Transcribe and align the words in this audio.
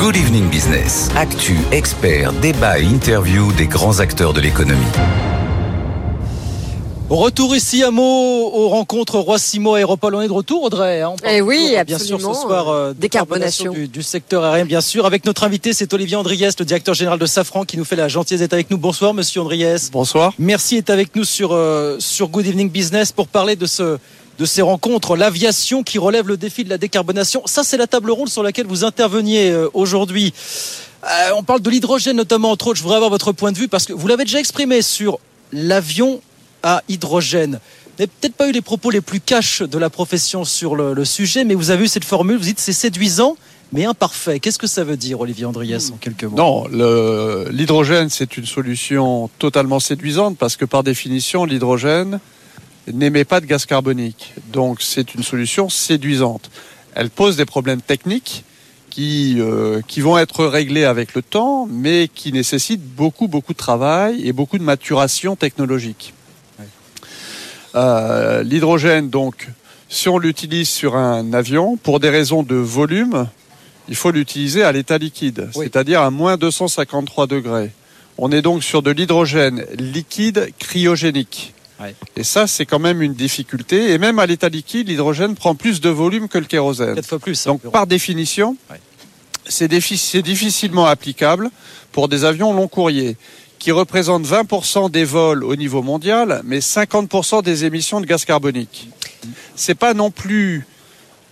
Good 0.00 0.16
Evening 0.16 0.48
Business. 0.48 1.10
Actu, 1.14 1.58
experts, 1.72 2.32
débat 2.40 2.78
et 2.78 2.84
interview 2.84 3.52
des 3.52 3.66
grands 3.66 4.00
acteurs 4.00 4.32
de 4.32 4.40
l'économie. 4.40 4.80
Retour 7.10 7.54
ici 7.54 7.82
à 7.82 7.90
Meaux 7.90 8.50
aux 8.50 8.70
rencontres 8.70 9.18
Roi-Simo 9.18 9.74
Aéropole. 9.74 10.14
On 10.14 10.22
est 10.22 10.28
de 10.28 10.32
retour, 10.32 10.62
Audrey. 10.62 11.02
Hein, 11.02 11.16
eh 11.28 11.42
oui, 11.42 11.76
bien 11.86 11.98
sûr, 11.98 12.18
ce 12.18 12.32
soir, 12.32 12.70
euh, 12.70 12.94
décarbonation, 12.96 13.74
du, 13.74 14.02
secteur 14.02 14.42
aérien, 14.42 14.64
bien 14.64 14.80
sûr. 14.80 15.04
Avec 15.04 15.26
notre 15.26 15.44
invité, 15.44 15.74
c'est 15.74 15.92
Olivier 15.92 16.16
Andriès, 16.16 16.58
le 16.58 16.64
directeur 16.64 16.94
général 16.94 17.18
de 17.18 17.26
Safran, 17.26 17.66
qui 17.66 17.76
nous 17.76 17.84
fait 17.84 17.96
la 17.96 18.08
gentillesse 18.08 18.40
d'être 18.40 18.54
avec 18.54 18.70
nous. 18.70 18.78
Bonsoir, 18.78 19.12
monsieur 19.12 19.42
Andriès. 19.42 19.90
Bonsoir. 19.90 20.32
Merci 20.38 20.76
d'être 20.76 20.88
avec 20.88 21.14
nous 21.14 21.24
sur, 21.24 21.50
euh, 21.52 21.96
sur 21.98 22.28
Good 22.28 22.46
Evening 22.46 22.70
Business 22.70 23.12
pour 23.12 23.28
parler 23.28 23.54
de 23.54 23.66
ce, 23.66 23.98
de 24.40 24.46
ces 24.46 24.62
rencontres, 24.62 25.16
l'aviation 25.16 25.82
qui 25.82 25.98
relève 25.98 26.26
le 26.26 26.38
défi 26.38 26.64
de 26.64 26.70
la 26.70 26.78
décarbonation. 26.78 27.42
Ça, 27.44 27.62
c'est 27.62 27.76
la 27.76 27.86
table 27.86 28.10
ronde 28.10 28.30
sur 28.30 28.42
laquelle 28.42 28.66
vous 28.66 28.84
interveniez 28.84 29.50
euh, 29.50 29.68
aujourd'hui. 29.74 30.32
on 31.36 31.42
parle 31.42 31.60
de 31.60 31.68
l'hydrogène 31.68 32.16
notamment, 32.16 32.50
entre 32.50 32.68
autres. 32.68 32.78
Je 32.78 32.82
voudrais 32.82 32.96
avoir 32.96 33.10
votre 33.10 33.32
point 33.32 33.52
de 33.52 33.58
vue 33.58 33.68
parce 33.68 33.84
que 33.84 33.92
vous 33.92 34.08
l'avez 34.08 34.24
déjà 34.24 34.40
exprimé 34.40 34.80
sur 34.80 35.18
l'avion 35.52 36.22
à 36.62 36.82
hydrogène. 36.88 37.60
Vous 37.84 37.92
n'avez 37.98 38.10
peut-être 38.18 38.34
pas 38.34 38.48
eu 38.48 38.52
les 38.52 38.62
propos 38.62 38.90
les 38.90 39.02
plus 39.02 39.20
cash 39.20 39.60
de 39.60 39.76
la 39.76 39.90
profession 39.90 40.46
sur 40.46 40.74
le, 40.74 41.04
sujet, 41.04 41.44
mais 41.44 41.54
vous 41.54 41.70
avez 41.70 41.84
eu 41.84 41.88
cette 41.88 42.06
formule, 42.06 42.38
vous 42.38 42.44
dites 42.44 42.60
c'est 42.60 42.72
séduisant, 42.72 43.36
mais 43.74 43.84
imparfait. 43.84 44.40
Qu'est-ce 44.40 44.58
que 44.58 44.66
ça 44.66 44.84
veut 44.84 44.96
dire, 44.96 45.20
Olivier 45.20 45.44
Andriès, 45.44 45.90
en 45.90 45.98
quelques 45.98 46.24
mots? 46.24 46.36
Non, 46.36 46.66
l'hydrogène, 47.50 48.08
c'est 48.08 48.38
une 48.38 48.46
solution 48.46 49.28
totalement 49.38 49.80
séduisante 49.80 50.38
parce 50.38 50.56
que 50.56 50.64
par 50.64 50.82
définition, 50.82 51.44
l'hydrogène 51.44 52.20
n'émet 52.92 53.24
pas 53.24 53.40
de 53.40 53.46
gaz 53.46 53.66
carbonique. 53.66 54.34
Donc 54.52 54.82
c'est 54.82 55.14
une 55.14 55.22
solution 55.22 55.68
séduisante. 55.68 56.50
Elle 56.94 57.10
pose 57.10 57.36
des 57.36 57.44
problèmes 57.44 57.82
techniques 57.82 58.44
qui, 58.90 59.36
euh, 59.38 59.80
qui 59.86 60.00
vont 60.00 60.18
être 60.18 60.44
réglés 60.44 60.84
avec 60.84 61.14
le 61.14 61.22
temps, 61.22 61.66
mais 61.70 62.08
qui 62.12 62.32
nécessitent 62.32 62.84
beaucoup, 62.84 63.28
beaucoup 63.28 63.52
de 63.52 63.58
travail 63.58 64.26
et 64.26 64.32
beaucoup 64.32 64.58
de 64.58 64.64
maturation 64.64 65.36
technologique. 65.36 66.12
Euh, 67.76 68.42
l'hydrogène, 68.42 69.10
donc, 69.10 69.48
si 69.88 70.08
on 70.08 70.18
l'utilise 70.18 70.68
sur 70.68 70.96
un 70.96 71.32
avion, 71.32 71.76
pour 71.76 72.00
des 72.00 72.10
raisons 72.10 72.42
de 72.42 72.56
volume, 72.56 73.28
il 73.88 73.94
faut 73.94 74.10
l'utiliser 74.10 74.62
à 74.62 74.72
l'état 74.72 74.98
liquide, 74.98 75.48
c'est-à-dire 75.54 76.00
à 76.00 76.10
moins 76.10 76.36
253 76.36 77.26
degrés. 77.26 77.70
On 78.18 78.32
est 78.32 78.42
donc 78.42 78.62
sur 78.62 78.82
de 78.82 78.90
l'hydrogène 78.90 79.64
liquide 79.78 80.52
cryogénique. 80.58 81.54
Et 82.16 82.24
ça, 82.24 82.46
c'est 82.46 82.66
quand 82.66 82.78
même 82.78 83.02
une 83.02 83.14
difficulté. 83.14 83.92
Et 83.92 83.98
même 83.98 84.18
à 84.18 84.26
l'état 84.26 84.48
liquide, 84.48 84.88
l'hydrogène 84.88 85.34
prend 85.34 85.54
plus 85.54 85.80
de 85.80 85.88
volume 85.88 86.28
que 86.28 86.38
le 86.38 86.44
kérosène. 86.44 86.94
Quatre 86.94 87.08
fois 87.08 87.18
plus. 87.18 87.44
Donc, 87.44 87.62
par 87.70 87.86
définition, 87.86 88.56
c'est 89.46 89.68
difficilement 89.68 90.86
applicable 90.86 91.50
pour 91.92 92.08
des 92.08 92.24
avions 92.24 92.52
long 92.52 92.68
courriers 92.68 93.16
qui 93.58 93.72
représentent 93.72 94.26
20% 94.26 94.90
des 94.90 95.04
vols 95.04 95.44
au 95.44 95.54
niveau 95.54 95.82
mondial, 95.82 96.40
mais 96.44 96.60
50% 96.60 97.42
des 97.42 97.66
émissions 97.66 98.00
de 98.00 98.06
gaz 98.06 98.24
carbonique. 98.24 98.88
C'est 99.54 99.74
pas 99.74 99.92
non 99.92 100.10
plus 100.10 100.66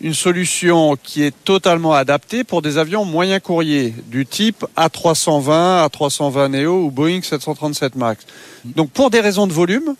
une 0.00 0.14
solution 0.14 0.96
qui 1.02 1.22
est 1.22 1.34
totalement 1.44 1.94
adaptée 1.94 2.44
pour 2.44 2.60
des 2.60 2.76
avions 2.76 3.04
moyens 3.04 3.40
courriers 3.42 3.94
du 4.06 4.26
type 4.26 4.64
A320, 4.76 5.88
A320 5.88 6.50
Neo 6.50 6.84
ou 6.84 6.90
Boeing 6.90 7.22
737 7.22 7.96
MAX. 7.96 8.24
Donc 8.64 8.90
pour 8.90 9.10
des 9.10 9.20
raisons 9.20 9.46
de 9.46 9.52
volume, 9.52 9.96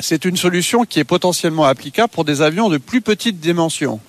c'est 0.00 0.24
une 0.24 0.36
solution 0.36 0.84
qui 0.84 0.98
est 0.98 1.04
potentiellement 1.04 1.64
applicable 1.64 2.10
pour 2.12 2.24
des 2.24 2.42
avions 2.42 2.68
de 2.68 2.78
plus 2.78 3.00
petite 3.00 3.40
dimension. 3.40 4.00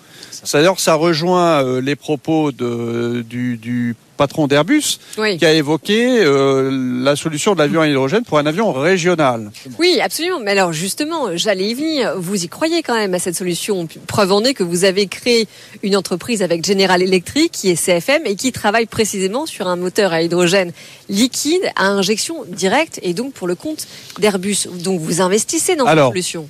C'est-à-dire 0.44 0.80
ça 0.80 0.95
rejoint 0.95 1.64
euh, 1.64 1.81
les 1.81 1.95
propos 1.95 2.52
de, 2.52 3.23
du, 3.28 3.58
du 3.58 3.95
patron 4.17 4.47
d'Airbus, 4.47 5.00
qui 5.38 5.45
a 5.45 5.53
évoqué 5.53 6.23
euh, 6.23 6.69
la 7.03 7.16
solution 7.16 7.53
de 7.53 7.59
l'avion 7.59 7.81
à 7.81 7.88
hydrogène 7.88 8.23
pour 8.23 8.38
un 8.38 8.45
avion 8.45 8.72
régional. 8.72 9.52
Oui, 9.77 10.00
absolument. 10.02 10.39
Mais 10.39 10.52
alors 10.52 10.73
justement, 10.73 11.36
j'allais 11.36 11.65
y 11.65 11.73
venir. 11.73 12.14
Vous 12.17 12.43
y 12.43 12.48
croyez 12.48 12.82
quand 12.82 12.95
même 12.95 13.14
à 13.14 13.20
cette 13.20 13.36
solution? 13.36 13.87
Preuve 14.08 14.32
en 14.32 14.43
est 14.43 14.54
que 14.54 14.64
vous 14.64 14.86
avez 14.86 15.08
créé 15.08 15.48
une 15.83 15.95
entreprise 15.95 16.42
avec 16.42 16.65
General 16.65 17.02
Electric, 17.02 17.52
qui 17.52 17.70
est 17.70 17.76
CFM, 17.76 18.26
et 18.26 18.36
qui 18.36 18.52
travaille 18.52 18.86
précisément 18.86 19.45
sur 19.45 19.67
un 19.67 19.76
moteur 19.76 20.14
à 20.14 20.21
hydrogène 20.21 20.71
liquide 21.10 21.70
à 21.76 21.87
injection 21.87 22.45
directe, 22.48 22.99
et 23.04 23.14
donc 23.14 23.33
pour 23.33 23.48
le 23.48 23.55
compte 23.55 23.86
d'Airbus. 24.20 24.67
Donc 24.81 25.02
vous 25.02 25.21
investissez 25.21 25.76
dans 25.76 25.86
cette 25.86 25.99
solution 25.99 26.48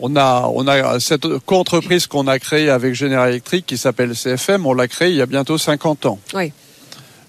on 0.00 0.16
a, 0.16 0.50
on 0.54 0.66
a 0.66 1.00
cette 1.00 1.26
co-entreprise 1.46 2.06
qu'on 2.06 2.26
a 2.26 2.38
créée 2.38 2.70
avec 2.70 2.94
General 2.94 3.28
Electric 3.28 3.66
qui 3.66 3.78
s'appelle 3.78 4.14
CFM, 4.14 4.66
on 4.66 4.74
l'a 4.74 4.88
créée 4.88 5.10
il 5.10 5.16
y 5.16 5.22
a 5.22 5.26
bientôt 5.26 5.58
50 5.58 6.06
ans. 6.06 6.18
Oui. 6.34 6.52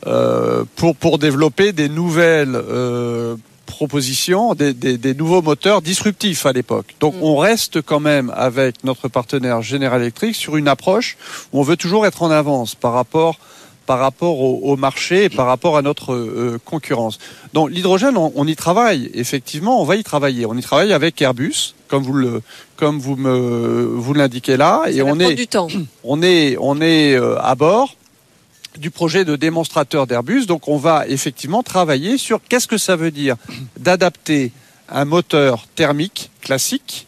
Euh, 0.06 0.64
pour, 0.76 0.96
pour 0.96 1.18
développer 1.18 1.74
des 1.74 1.90
nouvelles 1.90 2.56
euh, 2.56 3.36
propositions, 3.66 4.54
des, 4.54 4.74
des, 4.74 5.14
nouveaux 5.16 5.42
moteurs 5.42 5.82
disruptifs 5.82 6.46
à 6.46 6.54
l'époque. 6.54 6.96
Donc 7.00 7.16
mm. 7.16 7.24
on 7.24 7.38
reste 7.38 7.82
quand 7.82 8.00
même 8.00 8.32
avec 8.36 8.84
notre 8.84 9.08
partenaire 9.08 9.62
General 9.62 10.00
Electric 10.00 10.36
sur 10.36 10.56
une 10.56 10.68
approche 10.68 11.18
où 11.52 11.60
on 11.60 11.64
veut 11.64 11.78
toujours 11.78 12.06
être 12.06 12.22
en 12.22 12.32
avance 12.32 12.76
par 12.76 12.94
rapport 12.94 13.40
par 13.88 14.00
rapport 14.00 14.40
au, 14.40 14.76
marché 14.76 15.24
et 15.24 15.30
par 15.30 15.48
rapport 15.48 15.78
à 15.78 15.82
notre 15.82 16.14
euh, 16.14 16.60
concurrence. 16.64 17.18
Donc 17.54 17.72
l'hydrogène, 17.72 18.18
on, 18.18 18.46
y 18.46 18.56
travaille. 18.56 19.10
Effectivement, 19.14 19.82
on 19.82 19.86
va 19.86 19.96
y 19.96 20.04
travailler. 20.04 20.46
On 20.46 20.56
y 20.56 20.62
travaille 20.62 20.94
avec 20.94 21.20
Airbus, 21.22 21.74
comme 21.88 22.04
vous 22.04 22.14
le, 22.14 22.42
comme 22.76 23.00
vous 23.00 23.16
me, 23.16 23.86
vous 23.96 24.14
l'indiquez 24.14 24.58
là, 24.58 24.84
et 24.92 25.02
on 25.02 25.20
est, 25.20 25.34
du 25.34 25.48
temps. 25.48 25.70
on 26.04 26.22
est, 26.22 26.58
on 26.60 26.82
est 26.82 27.16
à 27.16 27.56
bord 27.56 27.96
du 28.78 28.92
projet 28.92 29.26
de 29.26 29.36
démonstrateur 29.36 30.06
d'Airbus. 30.06 30.46
Donc 30.46 30.68
on 30.68 30.78
va 30.78 31.08
effectivement 31.08 31.64
travailler 31.64 32.18
sur 32.18 32.40
qu'est-ce 32.48 32.68
que 32.68 32.78
ça 32.78 32.96
veut 32.98 33.12
dire 33.12 33.38
d'adapter 33.78 34.52
un 34.90 35.06
moteur 35.06 35.66
thermique 35.76 36.30
classique 36.42 37.07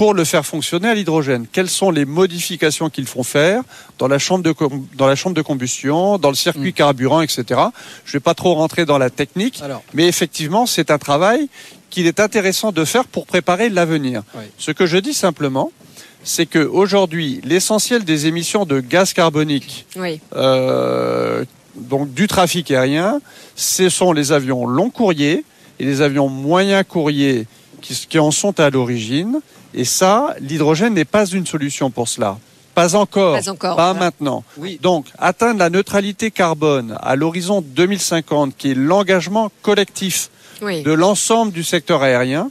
pour 0.00 0.14
le 0.14 0.24
faire 0.24 0.46
fonctionner 0.46 0.88
à 0.88 0.94
l'hydrogène. 0.94 1.46
Quelles 1.52 1.68
sont 1.68 1.90
les 1.90 2.06
modifications 2.06 2.88
qu'ils 2.88 3.04
font 3.04 3.22
faire 3.22 3.60
dans 3.98 4.08
la 4.08 4.18
chambre 4.18 4.42
de, 4.42 4.54
dans 4.96 5.06
la 5.06 5.14
chambre 5.14 5.36
de 5.36 5.42
combustion, 5.42 6.16
dans 6.16 6.30
le 6.30 6.34
circuit 6.34 6.70
mm. 6.70 6.72
carburant, 6.72 7.20
etc. 7.20 7.44
Je 8.06 8.08
ne 8.08 8.12
vais 8.14 8.20
pas 8.20 8.32
trop 8.32 8.54
rentrer 8.54 8.86
dans 8.86 8.96
la 8.96 9.10
technique, 9.10 9.62
mais 9.92 10.08
effectivement, 10.08 10.64
c'est 10.64 10.90
un 10.90 10.96
travail 10.96 11.50
qu'il 11.90 12.06
est 12.06 12.18
intéressant 12.18 12.72
de 12.72 12.82
faire 12.86 13.04
pour 13.04 13.26
préparer 13.26 13.68
l'avenir. 13.68 14.22
Ce 14.56 14.70
que 14.70 14.86
je 14.86 14.96
dis 14.96 15.12
simplement, 15.12 15.70
c'est 16.24 16.46
que 16.46 16.60
aujourd'hui, 16.60 17.42
l'essentiel 17.44 18.02
des 18.02 18.26
émissions 18.26 18.64
de 18.64 18.80
gaz 18.80 19.12
carbonique, 19.12 19.84
euh, 20.34 21.44
donc 21.76 22.14
du 22.14 22.26
trafic 22.26 22.70
aérien, 22.70 23.20
ce 23.54 23.90
sont 23.90 24.14
les 24.14 24.32
avions 24.32 24.66
long 24.66 24.88
courriers 24.88 25.44
et 25.78 25.84
les 25.84 26.00
avions 26.00 26.30
moyens 26.30 26.84
courriers 26.88 27.46
qui, 27.80 28.18
en 28.18 28.30
sont 28.30 28.60
à 28.60 28.70
l'origine. 28.70 29.40
Et 29.74 29.84
ça, 29.84 30.34
l'hydrogène 30.40 30.94
n'est 30.94 31.04
pas 31.04 31.26
une 31.26 31.46
solution 31.46 31.90
pour 31.90 32.08
cela. 32.08 32.38
Pas 32.74 32.94
encore, 32.94 33.36
pas, 33.60 33.94
maintenant. 33.94 34.44
Donc, 34.80 35.06
atteindre 35.18 35.58
la 35.58 35.70
neutralité 35.70 36.30
carbone 36.30 36.96
à 37.00 37.16
l'horizon 37.16 37.60
2050, 37.60 38.56
qui 38.56 38.70
est 38.70 38.74
l'engagement 38.74 39.50
collectif 39.62 40.30
de 40.62 40.92
l'ensemble 40.92 41.52
du 41.52 41.64
secteur 41.64 42.02
aérien, 42.02 42.50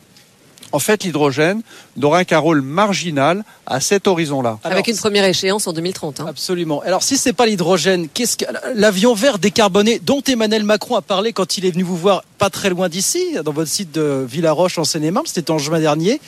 en 0.71 0.79
fait, 0.79 1.03
l'hydrogène 1.03 1.61
n'aura 1.97 2.25
qu'un 2.25 2.37
rôle 2.37 2.61
marginal 2.61 3.43
à 3.65 3.79
cet 3.79 4.07
horizon-là. 4.07 4.59
Avec 4.63 4.87
une 4.87 4.97
première 4.97 5.25
échéance 5.25 5.65
en 5.67 5.73
2030. 5.73 6.19
Hein. 6.19 6.25
Absolument. 6.29 6.81
Alors, 6.81 7.01
si 7.01 7.17
c'est 7.17 7.33
pas 7.33 7.47
l'hydrogène, 7.47 8.07
qu'est-ce 8.07 8.37
que 8.37 8.45
l'avion 8.75 9.15
vert 9.15 9.39
décarboné 9.39 9.99
dont 9.99 10.21
Emmanuel 10.21 10.63
Macron 10.63 10.95
a 10.95 11.01
parlé 11.01 11.33
quand 11.33 11.57
il 11.57 11.65
est 11.65 11.71
venu 11.71 11.83
vous 11.83 11.97
voir 11.97 12.23
pas 12.37 12.49
très 12.49 12.69
loin 12.69 12.87
d'ici, 12.87 13.35
dans 13.43 13.51
votre 13.51 13.69
site 13.69 13.91
de 13.91 14.25
Villaroche 14.29 14.77
en 14.77 14.83
Seine-et-Marne, 14.83 15.25
c'était 15.25 15.51
en 15.51 15.57
juin 15.57 15.79
dernier. 15.79 16.21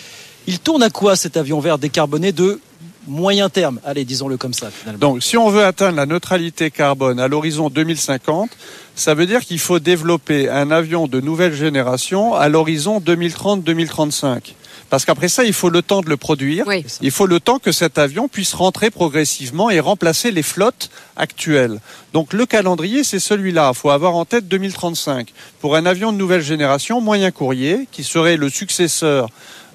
Il 0.48 0.60
tourne 0.60 0.84
à 0.84 0.90
quoi 0.90 1.16
cet 1.16 1.38
avion 1.38 1.60
vert 1.60 1.78
décarboné 1.78 2.32
de 2.32 2.60
moyen 3.08 3.50
terme? 3.50 3.80
Allez, 3.86 4.06
disons-le 4.06 4.38
comme 4.38 4.54
ça. 4.54 4.70
Finalement. 4.72 5.00
Donc, 5.00 5.24
si 5.24 5.38
on 5.38 5.50
veut 5.50 5.64
atteindre 5.64 5.98
la 5.98 6.06
neutralité 6.06 6.72
carbone 6.72 7.20
à 7.20 7.28
l'horizon 7.28 7.70
2050, 7.70 8.50
ça 8.96 9.14
veut 9.14 9.26
dire 9.26 9.42
qu'il 9.42 9.60
faut 9.60 9.80
développer 9.80 10.50
un 10.50 10.72
avion 10.72 11.08
de 11.08 11.20
nouvelle 11.22 11.54
génération 11.54 12.36
à 12.36 12.50
l'horizon 12.50 13.00
2030-2035. 13.00 14.54
Parce 14.90 15.06
qu'après 15.06 15.30
ça, 15.30 15.46
il 15.46 15.54
faut 15.54 15.70
le 15.70 15.82
temps 15.82 16.02
de 16.02 16.10
le 16.10 16.18
produire. 16.18 16.66
Il 17.02 17.12
faut 17.12 17.26
le 17.26 17.40
temps 17.40 17.60
que 17.60 17.72
cet 17.72 17.98
avion 17.98 18.28
puisse 18.28 18.54
rentrer 18.54 18.90
progressivement 18.90 19.70
et 19.70 19.80
remplacer 19.80 20.32
les 20.32 20.44
flottes 20.44 20.90
actuelles. 21.16 21.80
Donc 22.12 22.34
le 22.34 22.46
calendrier, 22.46 23.06
c'est 23.06 23.20
celui-là. 23.20 23.72
Il 23.74 23.78
faut 23.78 23.90
avoir 23.90 24.16
en 24.16 24.26
tête 24.26 24.50
2035 24.50 25.30
pour 25.62 25.78
un 25.78 25.86
avion 25.86 26.12
de 26.12 26.18
nouvelle 26.18 26.42
génération 26.42 27.00
moyen 27.00 27.32
courrier 27.32 27.88
qui 27.94 28.04
serait 28.04 28.36
le 28.36 28.50
successeur 28.50 29.30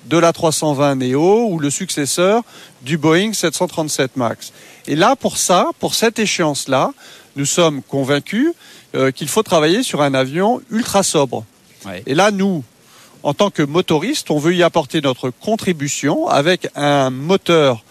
de 0.06 0.16
la 0.16 0.32
320 0.32 0.96
Neo 0.96 1.48
ou 1.50 1.58
le 1.58 1.70
successeur 1.70 2.42
du 2.82 2.98
Boeing 2.98 3.32
737 3.32 4.16
MAX. 4.16 4.52
Et 4.86 4.96
là, 4.96 5.16
pour 5.16 5.36
ça, 5.36 5.70
pour 5.78 5.94
cette 5.94 6.18
échéance-là, 6.18 6.92
nous 7.34 7.44
sommes 7.46 7.82
convaincus 7.82 8.52
euh, 8.94 9.10
qu'il 9.10 9.28
faut 9.28 9.42
travailler 9.42 9.82
sur 9.82 10.02
un 10.02 10.14
avion 10.14 10.60
ultra 10.70 11.02
sobre. 11.02 11.44
Et 12.06 12.14
là, 12.14 12.32
nous, 12.32 12.64
en 13.22 13.32
tant 13.32 13.50
que 13.50 13.62
motoristes, 13.62 14.30
on 14.30 14.38
veut 14.38 14.54
y 14.54 14.62
apporter 14.64 15.00
notre 15.00 15.30
contribution 15.30 16.26
avec 16.26 16.68
un 16.74 17.10
moteur 17.10 17.84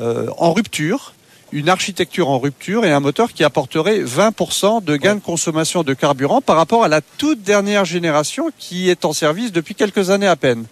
euh, 0.00 0.26
en 0.36 0.52
rupture 0.52 1.14
une 1.52 1.68
architecture 1.68 2.28
en 2.28 2.38
rupture 2.38 2.84
et 2.84 2.92
un 2.92 3.00
moteur 3.00 3.32
qui 3.32 3.44
apporterait 3.44 4.00
20% 4.00 4.84
de 4.84 4.96
gain 4.96 5.16
de 5.16 5.20
consommation 5.20 5.82
de 5.82 5.94
carburant 5.94 6.40
par 6.40 6.56
rapport 6.56 6.84
à 6.84 6.88
la 6.88 7.00
toute 7.00 7.42
dernière 7.42 7.84
génération 7.84 8.50
qui 8.58 8.88
est 8.88 9.04
en 9.04 9.12
service 9.12 9.52
depuis 9.52 9.74
quelques 9.74 10.10
années 10.10 10.28
à 10.28 10.36
peine. 10.36 10.64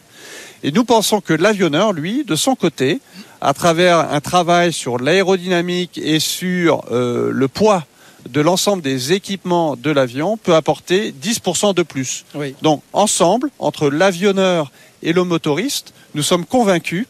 Et 0.63 0.73
nous 0.73 0.85
pensons 0.85 1.21
que 1.21 1.33
l'avionneur, 1.33 1.93
lui, 1.93 2.25
de 2.25 2.35
son 2.37 2.55
côté, 2.55 3.01
à 3.41 3.55
travers 3.55 3.99
un 3.99 4.21
travail 4.21 4.73
sur 4.73 4.99
l'aérodynamique 4.99 5.99
et 5.99 6.19
sur 6.19 6.85
euh, 6.91 7.31
le 7.33 7.49
poids 7.49 7.85
de 8.29 8.41
l'ensemble 8.41 8.83
des 8.83 9.13
équipements 9.13 9.77
de 9.77 9.91
l'avion, 9.91 10.37
peut 10.37 10.55
apporter 10.55 11.13
10% 11.13 11.75
de 11.75 11.83
plus. 11.83 12.25
Oui. 12.35 12.55
Donc, 12.63 12.83
ensemble, 12.93 13.51
entre 13.59 13.89
l'avionneur 13.89 14.73
et 15.03 15.13
le 15.13 15.25
motoriste, 15.25 15.95
nous 16.15 16.23
sommes 16.23 16.45
convaincus 16.45 17.07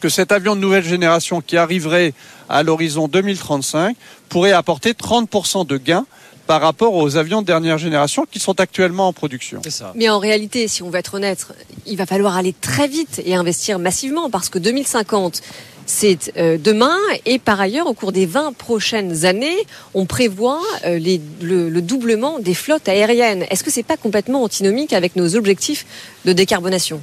que 0.00 0.08
cet 0.08 0.32
avion 0.32 0.56
de 0.56 0.60
nouvelle 0.60 0.84
génération 0.84 1.40
qui 1.40 1.56
arriverait 1.56 2.12
à 2.48 2.62
l'horizon 2.62 3.08
2035 3.08 3.96
pourrait 4.28 4.52
apporter 4.52 4.92
30% 4.92 5.66
de 5.66 5.76
gains 5.78 6.06
par 6.46 6.60
rapport 6.60 6.94
aux 6.94 7.16
avions 7.16 7.42
de 7.42 7.46
dernière 7.46 7.78
génération 7.78 8.26
qui 8.30 8.38
sont 8.38 8.60
actuellement 8.60 9.08
en 9.08 9.12
production. 9.12 9.60
Ça. 9.68 9.92
Mais 9.96 10.08
en 10.08 10.18
réalité, 10.18 10.68
si 10.68 10.82
on 10.82 10.90
veut 10.90 10.98
être 10.98 11.14
honnête, 11.14 11.46
il 11.86 11.96
va 11.96 12.06
falloir 12.06 12.36
aller 12.36 12.54
très 12.60 12.88
vite 12.88 13.20
et 13.24 13.34
investir 13.34 13.78
massivement 13.78 14.30
parce 14.30 14.48
que 14.48 14.58
2050, 14.58 15.42
c'est 15.88 16.32
euh, 16.36 16.58
demain 16.58 16.96
et 17.26 17.38
par 17.38 17.60
ailleurs, 17.60 17.86
au 17.86 17.94
cours 17.94 18.12
des 18.12 18.26
20 18.26 18.54
prochaines 18.56 19.24
années, 19.24 19.56
on 19.94 20.04
prévoit 20.06 20.60
euh, 20.84 20.98
les- 20.98 21.20
le, 21.40 21.68
le 21.68 21.82
doublement 21.82 22.38
des 22.40 22.54
flottes 22.54 22.88
aériennes. 22.88 23.44
Est-ce 23.50 23.62
que 23.62 23.70
c'est 23.70 23.84
pas 23.84 23.96
complètement 23.96 24.42
antinomique 24.42 24.92
avec 24.92 25.14
nos 25.16 25.36
objectifs 25.36 25.86
de 26.24 26.32
décarbonation? 26.32 27.00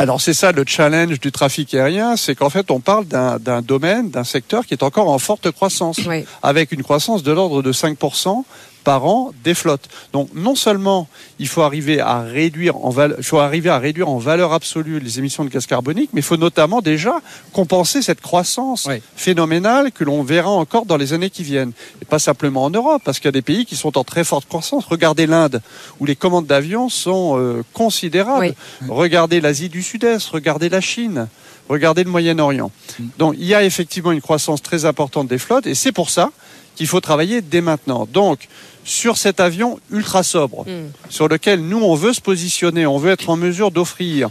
Alors 0.00 0.20
c'est 0.20 0.32
ça 0.34 0.52
le 0.52 0.62
challenge 0.64 1.18
du 1.18 1.32
trafic 1.32 1.74
aérien, 1.74 2.16
c'est 2.16 2.36
qu'en 2.36 2.50
fait 2.50 2.70
on 2.70 2.78
parle 2.78 3.04
d'un 3.06 3.38
d'un 3.40 3.62
domaine, 3.62 4.10
d'un 4.10 4.22
secteur 4.22 4.64
qui 4.64 4.74
est 4.74 4.84
encore 4.84 5.08
en 5.08 5.18
forte 5.18 5.50
croissance, 5.50 5.98
Oui. 6.06 6.24
avec 6.40 6.70
une 6.70 6.84
croissance 6.84 7.24
de 7.24 7.32
l'ordre 7.32 7.62
de 7.62 7.72
5% 7.72 8.44
par 8.84 9.04
an 9.04 9.32
des 9.44 9.54
flottes. 9.54 9.88
Donc 10.12 10.30
non 10.34 10.54
seulement 10.54 11.08
il 11.38 11.46
faut 11.48 11.62
arriver 11.62 12.00
à 12.00 12.20
réduire 12.20 12.76
en 12.76 12.90
val- 12.90 13.14
il 13.18 13.24
faut 13.24 13.38
arriver 13.38 13.68
à 13.70 13.78
réduire 13.78 14.08
en 14.08 14.18
valeur 14.18 14.52
absolue 14.52 14.98
les 14.98 15.18
émissions 15.18 15.44
de 15.44 15.50
gaz 15.50 15.66
carbonique, 15.66 16.10
mais 16.12 16.20
il 16.20 16.24
faut 16.24 16.36
notamment 16.36 16.80
déjà 16.80 17.20
compenser 17.52 18.00
cette 18.02 18.20
croissance 18.20 18.86
Oui. 18.88 19.02
phénoménale 19.16 19.92
que 19.92 20.04
l'on 20.04 20.22
verra 20.22 20.50
encore 20.50 20.86
dans 20.86 20.96
les 20.96 21.12
années 21.12 21.30
qui 21.30 21.42
viennent. 21.42 21.72
Et 22.00 22.04
pas 22.04 22.18
simplement 22.18 22.64
en 22.64 22.70
Europe, 22.70 23.02
parce 23.04 23.18
qu'il 23.18 23.26
y 23.26 23.28
a 23.28 23.32
des 23.32 23.42
pays 23.42 23.66
qui 23.66 23.76
sont 23.76 23.98
en 23.98 24.04
très 24.04 24.24
forte 24.24 24.46
croissance. 24.48 24.84
Regardez 24.86 25.26
l'Inde, 25.26 25.60
où 26.00 26.06
les 26.06 26.16
commandes 26.16 26.46
d'avions 26.46 26.88
sont 26.88 27.36
euh, 27.38 27.62
considérables. 27.74 28.54
Regardez 28.88 29.40
l'Asie 29.40 29.68
du 29.68 29.82
Sud-Est, 29.82 30.28
regardez 30.30 30.68
la 30.68 30.80
Chine, 30.80 31.28
regardez 31.68 32.04
le 32.04 32.10
Moyen-Orient. 32.10 32.70
Donc 33.18 33.34
il 33.38 33.44
y 33.46 33.54
a 33.54 33.62
effectivement 33.64 34.12
une 34.12 34.20
croissance 34.22 34.62
très 34.62 34.84
importante 34.86 35.28
des 35.28 35.38
flottes, 35.38 35.66
et 35.66 35.74
c'est 35.74 35.92
pour 35.92 36.10
ça 36.10 36.30
qu'il 36.78 36.86
faut 36.86 37.00
travailler 37.00 37.42
dès 37.42 37.60
maintenant. 37.60 38.06
Donc 38.10 38.46
sur 38.84 39.18
cet 39.18 39.40
avion 39.40 39.80
ultra 39.90 40.22
sobre, 40.22 40.62
Hmm. 40.64 40.90
sur 41.10 41.26
lequel 41.28 41.60
nous 41.60 41.82
on 41.82 41.94
veut 41.96 42.12
se 42.12 42.20
positionner, 42.20 42.86
on 42.86 42.98
veut 42.98 43.10
être 43.10 43.28
en 43.30 43.36
mesure 43.36 43.72
d'offrir 43.72 44.30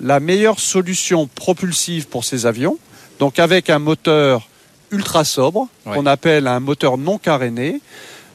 la 0.00 0.20
meilleure 0.20 0.60
solution 0.60 1.26
propulsive 1.34 2.06
pour 2.06 2.24
ces 2.24 2.46
avions, 2.46 2.78
donc 3.18 3.40
avec 3.40 3.68
un 3.70 3.80
moteur 3.80 4.48
ultra 4.92 5.24
sobre, 5.24 5.66
Ouais. 5.84 5.96
qu'on 5.96 6.06
appelle 6.06 6.46
un 6.46 6.60
moteur 6.60 6.96
non 6.96 7.18
caréné. 7.18 7.80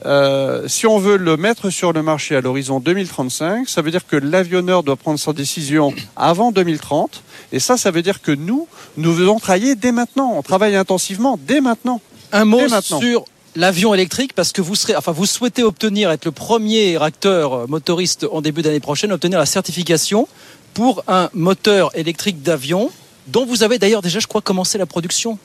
Euh, 0.06 0.68
si 0.68 0.86
on 0.86 1.00
veut 1.00 1.16
le 1.18 1.38
mettre 1.38 1.70
sur 1.70 1.94
le 1.94 2.04
marché 2.04 2.36
à 2.36 2.42
l'horizon 2.42 2.80
2035, 2.82 3.70
ça 3.70 3.82
veut 3.82 3.90
dire 3.90 4.06
que 4.06 4.18
l'avionneur 4.18 4.84
doit 4.84 4.98
prendre 4.98 5.18
sa 5.18 5.32
décision 5.34 5.94
avant 6.18 6.52
2030. 6.52 7.24
Et 7.54 7.60
ça, 7.60 7.78
ça 7.78 7.90
veut 7.90 8.02
dire 8.02 8.22
que 8.22 8.32
nous, 8.34 8.68
nous 8.98 9.18
devons 9.18 9.40
travailler 9.40 9.76
dès 9.76 9.94
maintenant. 9.94 10.34
On 10.36 10.42
travaille 10.44 10.76
intensivement 10.76 11.40
dès 11.42 11.62
maintenant. 11.62 12.02
Un 12.34 12.44
mot 12.46 12.60
sur 13.00 13.26
l'avion 13.56 13.94
électrique 13.94 14.34
parce 14.34 14.52
que 14.52 14.62
vous 14.62 14.76
serez, 14.76 14.96
enfin, 14.96 15.12
vous 15.12 15.26
souhaitez 15.26 15.64
obtenir 15.64 16.12
être 16.12 16.26
le 16.26 16.32
premier 16.32 17.02
acteur 17.02 17.54
euh, 17.54 17.66
motoriste 17.68 18.26
en 18.32 18.42
début 18.42 18.62
d'année 18.62 18.80
prochaine, 18.80 19.12
obtenir 19.12 19.40
la 19.40 19.46
certification 19.46 20.28
pour 20.74 21.04
un 21.08 21.30
moteur 21.34 21.92
électrique 21.98 22.42
d'avion 22.42 22.92
dont 23.28 23.46
vous 23.46 23.64
avez 23.64 23.80
d'ailleurs 23.80 24.02
déjà, 24.02 24.20
je 24.20 24.28
crois, 24.28 24.42
commencé 24.42 24.78
la 24.78 24.86
production. 24.86 25.40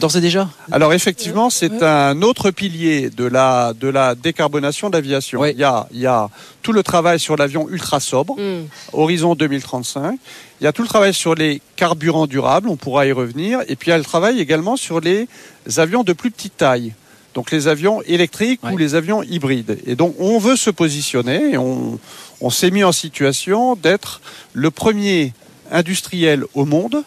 D'ores 0.00 0.16
et 0.16 0.22
déjà. 0.22 0.48
Alors 0.70 0.94
effectivement, 0.94 1.50
c'est 1.50 1.82
un 1.82 2.22
autre 2.22 2.50
pilier 2.50 3.10
de 3.10 3.26
la, 3.26 3.74
de 3.78 3.88
la 3.88 4.14
décarbonation 4.14 4.88
de 4.88 4.94
l'aviation. 4.96 5.40
Ouais. 5.40 5.52
Il, 5.52 5.58
y 5.58 5.64
a, 5.64 5.86
il 5.92 6.00
y 6.00 6.06
a 6.06 6.30
tout 6.62 6.72
le 6.72 6.82
travail 6.82 7.20
sur 7.20 7.36
l'avion 7.36 7.68
ultra 7.68 8.00
sobre, 8.00 8.34
Hmm. 8.38 8.62
horizon 8.94 9.34
2035. 9.34 10.18
Il 10.62 10.64
y 10.64 10.66
a 10.66 10.72
tout 10.72 10.80
le 10.80 10.88
travail 10.88 11.12
sur 11.12 11.34
les 11.34 11.60
carburants 11.76 12.26
durables, 12.26 12.70
on 12.70 12.76
pourra 12.76 13.04
y 13.04 13.12
revenir. 13.12 13.60
Et 13.68 13.76
puis 13.76 13.88
il 13.88 13.90
y 13.90 13.92
a 13.92 13.98
le 13.98 14.04
travail 14.04 14.40
également 14.40 14.78
sur 14.78 14.98
les 14.98 15.28
avions 15.76 16.04
de 16.04 16.14
plus 16.14 16.30
petite 16.30 16.56
taille. 16.56 16.94
Donc 17.34 17.50
les 17.50 17.68
avions 17.68 18.02
électriques 18.02 18.60
ou 18.62 18.76
les 18.76 18.94
avions 18.94 19.22
hybrides. 19.22 19.78
Et 19.86 19.96
donc 19.96 20.14
on 20.18 20.38
veut 20.38 20.56
se 20.56 20.70
positionner 20.70 21.52
et 21.52 21.58
on, 21.58 21.98
on 22.40 22.50
s'est 22.50 22.70
mis 22.70 22.84
en 22.84 22.92
situation 22.92 23.74
d'être 23.74 24.20
le 24.52 24.70
premier 24.70 25.32
industriel 25.70 26.44
au 26.54 26.64
monde 26.64 27.02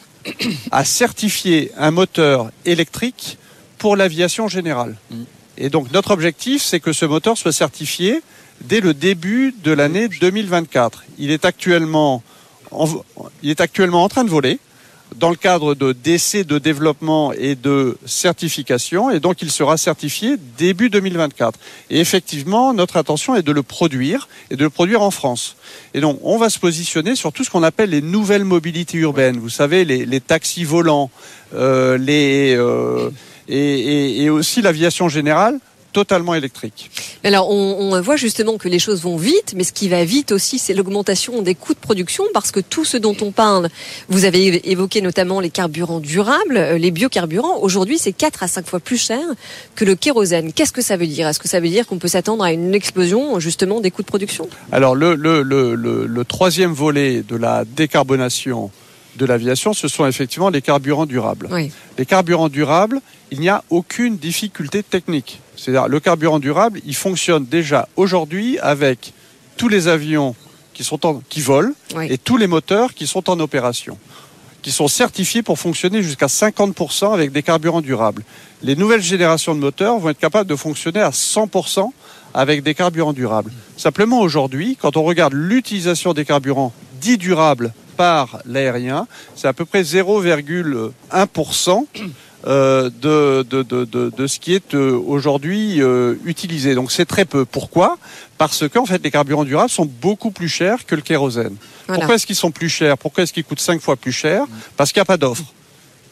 à 0.72 0.84
certifier 0.84 1.72
un 1.78 1.92
moteur 1.92 2.50
électrique 2.66 3.38
pour 3.78 3.96
l'aviation 3.96 4.48
générale. 4.48 4.96
Mm. 5.12 5.24
Et 5.58 5.70
donc 5.70 5.92
notre 5.92 6.12
objectif, 6.12 6.64
c'est 6.64 6.80
que 6.80 6.94
ce 6.94 7.06
moteur 7.06 7.38
soit 7.38 7.54
certifié 7.54 8.22
dès 8.62 8.80
le 8.80 8.94
début 8.94 9.54
de 9.64 9.72
l'année 9.72 10.08
2024. 10.08 11.04
Il 11.18 11.32
est 11.32 11.46
actuellement 11.46 12.24
en, 12.72 12.88
il 13.44 13.52
est 13.52 13.62
actuellement 13.62 14.04
en 14.04 14.10
train 14.10 14.24
de 14.24 14.30
voler 14.30 14.60
dans 15.16 15.30
le 15.30 15.36
cadre 15.36 15.76
de 15.76 15.94
d'essais 15.94 16.44
de 16.44 16.58
développement 16.58 17.32
et 17.34 17.56
de 17.56 17.98
certification 18.06 19.10
et 19.12 19.20
donc 19.20 19.42
il 19.42 19.52
sera 19.52 19.78
certifié 19.78 20.36
début 20.58 20.90
2024. 20.90 21.60
Et 21.90 22.00
effectivement, 22.00 22.74
notre 22.74 22.98
intention 22.98 23.36
est 23.36 23.42
de 23.42 23.52
le 23.52 23.64
produire 23.64 24.28
et 24.52 24.56
de 24.56 24.64
le 24.64 24.70
produire 24.70 25.02
en 25.02 25.12
France. 25.12 25.56
Et 25.94 26.02
donc 26.02 26.20
on 26.24 26.38
va 26.38 26.50
se 26.50 26.60
positionner 26.60 27.16
sur 27.16 27.32
tout 27.32 27.44
ce 27.44 27.50
qu'on 27.50 27.64
appelle 27.64 27.92
les 27.92 28.02
nouvelles 28.02 28.46
mobilités 28.46 28.98
urbaines. 28.98 29.38
Vous 29.38 29.50
savez, 29.50 29.86
les, 29.86 30.22
taxis 30.22 30.64
volants, 30.64 31.10
euh, 31.54 31.98
les 31.98 32.56
euh, 32.58 33.10
et 33.48 34.30
aussi 34.30 34.62
l'aviation 34.62 35.08
générale 35.08 35.60
totalement 35.96 36.36
électrique. 36.36 36.92
Alors, 37.24 37.50
on, 37.50 37.94
on 37.94 38.02
voit 38.02 38.18
justement 38.18 38.58
que 38.58 38.68
les 38.68 38.80
choses 38.80 39.02
vont 39.02 39.16
vite, 39.16 39.54
mais 39.56 39.64
ce 39.64 39.72
qui 39.72 39.88
va 39.88 40.04
vite 40.04 40.34
aussi, 40.34 40.60
c'est 40.60 40.74
l'augmentation 40.74 41.42
des 41.42 41.56
coûts 41.56 41.74
de 41.74 41.80
production, 41.80 42.26
parce 42.34 42.52
que 42.52 42.60
tout 42.60 42.84
ce 42.84 42.98
dont 42.98 43.16
on 43.22 43.32
parle, 43.32 43.70
vous 44.10 44.26
avez 44.26 44.70
évoqué 44.70 45.00
notamment 45.00 45.40
les 45.40 45.50
carburants 45.50 46.02
durables, 46.02 46.58
euh, 46.58 46.78
les 46.78 46.92
biocarburants. 46.92 47.60
Aujourd'hui, 47.62 47.98
c'est 47.98 48.12
4 48.12 48.44
à 48.44 48.50
5 48.50 48.68
fois 48.68 48.82
plus 48.82 48.98
cher 48.98 49.22
que 49.76 49.86
le 49.86 49.96
kérosène. 49.96 50.52
Qu'est-ce 50.52 50.74
que 50.74 50.82
ça 50.82 50.98
veut 50.98 51.08
dire? 51.08 51.30
Est-ce 51.30 51.40
que 51.40 51.48
ça 51.48 51.62
veut 51.62 51.70
dire 51.70 51.88
qu'on 51.88 51.98
peut 51.98 52.10
s'attendre 52.10 52.44
à 52.44 52.52
une 52.52 52.76
explosion 52.76 53.40
justement 53.40 53.80
des 53.80 53.90
coûts 53.90 54.02
de 54.02 54.08
production? 54.08 54.50
Alors 54.74 54.96
le, 54.96 55.16
le, 55.16 55.44
le, 55.44 55.76
le, 55.76 56.06
le 56.08 56.26
troisième 56.26 56.74
volet 56.74 57.24
de 57.26 57.38
la 57.38 57.64
décarbonation 57.64 58.70
de 59.18 59.26
l'aviation, 59.26 59.74
ce 59.74 59.88
sont 59.88 60.06
effectivement 60.06 60.50
les 60.50 60.62
carburants 60.62 61.06
durables. 61.06 61.48
Oui. 61.52 61.72
Les 61.98 62.06
carburants 62.06 62.50
durables, 62.50 63.02
il 63.32 63.40
n'y 63.40 63.50
a 63.50 63.64
aucune 63.70 64.18
difficulté 64.18 64.84
technique. 64.84 65.42
C'est-à-dire 65.56 65.88
le 65.88 66.00
carburant 66.00 66.40
durable, 66.40 66.80
il 66.86 66.96
fonctionne 66.96 67.46
déjà 67.46 67.88
aujourd'hui 67.96 68.60
avec 68.60 69.14
tous 69.58 69.68
les 69.70 69.88
avions 69.88 70.36
qui, 70.74 70.84
sont 70.84 71.06
en, 71.06 71.22
qui 71.30 71.42
volent 71.42 71.72
Oui. 71.96 72.08
et 72.10 72.18
tous 72.18 72.38
les 72.38 72.48
moteurs 72.48 72.94
qui 72.94 73.08
sont 73.08 73.30
en 73.30 73.40
opération, 73.40 73.98
qui 74.62 74.72
sont 74.72 74.90
certifiés 74.90 75.44
pour 75.44 75.58
fonctionner 75.58 76.04
jusqu'à 76.04 76.28
50% 76.28 77.14
avec 77.14 77.32
des 77.32 77.42
carburants 77.44 77.82
durables. 77.82 78.24
Les 78.62 78.76
nouvelles 78.76 79.02
générations 79.02 79.56
de 79.56 79.60
moteurs 79.60 79.98
vont 80.00 80.10
être 80.10 80.20
capables 80.20 80.50
de 80.50 80.56
fonctionner 80.56 81.00
à 81.00 81.12
100% 81.12 81.90
avec 82.34 82.64
des 82.64 82.74
carburants 82.74 83.14
durables. 83.14 83.52
Simplement 83.78 84.20
aujourd'hui, 84.20 84.78
quand 84.80 84.98
on 84.98 85.04
regarde 85.04 85.34
l'utilisation 85.34 86.14
des 86.14 86.26
carburants 86.26 86.74
dits 87.00 87.18
durables 87.18 87.74
par 87.96 88.40
l'aérien, 88.46 89.08
c'est 89.36 89.48
à 89.48 89.54
peu 89.54 89.66
près 89.66 89.84
0,1% 89.84 91.86
euh, 92.48 92.92
de, 93.02 93.42
de, 93.42 93.64
de, 93.64 93.86
de, 93.86 94.12
de 94.16 94.28
ce 94.28 94.40
qui 94.40 94.54
est 94.54 94.76
euh, 94.76 95.02
aujourd'hui 95.08 95.82
euh, 95.82 96.14
utilisé. 96.26 96.76
Donc 96.76 96.92
c'est 96.92 97.06
très 97.06 97.26
peu. 97.26 97.44
Pourquoi? 97.44 97.98
Parce 98.38 98.70
qu'en 98.70 98.86
fait 98.86 99.04
les 99.04 99.10
carburants 99.10 99.46
durables 99.46 99.72
sont 99.72 99.90
beaucoup 100.00 100.30
plus 100.30 100.48
chers 100.48 100.86
que 100.86 100.94
le 100.94 101.02
kérosène. 101.02 101.56
Voilà. 101.88 102.02
Pourquoi 102.02 102.16
est-ce 102.16 102.28
qu'ils 102.28 102.36
sont 102.36 102.52
plus 102.52 102.70
chers? 102.70 103.00
Pourquoi 103.00 103.24
est-ce 103.24 103.34
qu'ils 103.34 103.46
coûtent 103.46 103.60
5 103.60 103.82
fois 103.82 103.96
plus 103.96 104.12
cher? 104.12 104.46
Parce 104.78 104.92
qu'il 104.92 105.00
n'y 105.00 105.04
a 105.04 105.06
pas 105.06 105.18
d'offre. 105.18 105.46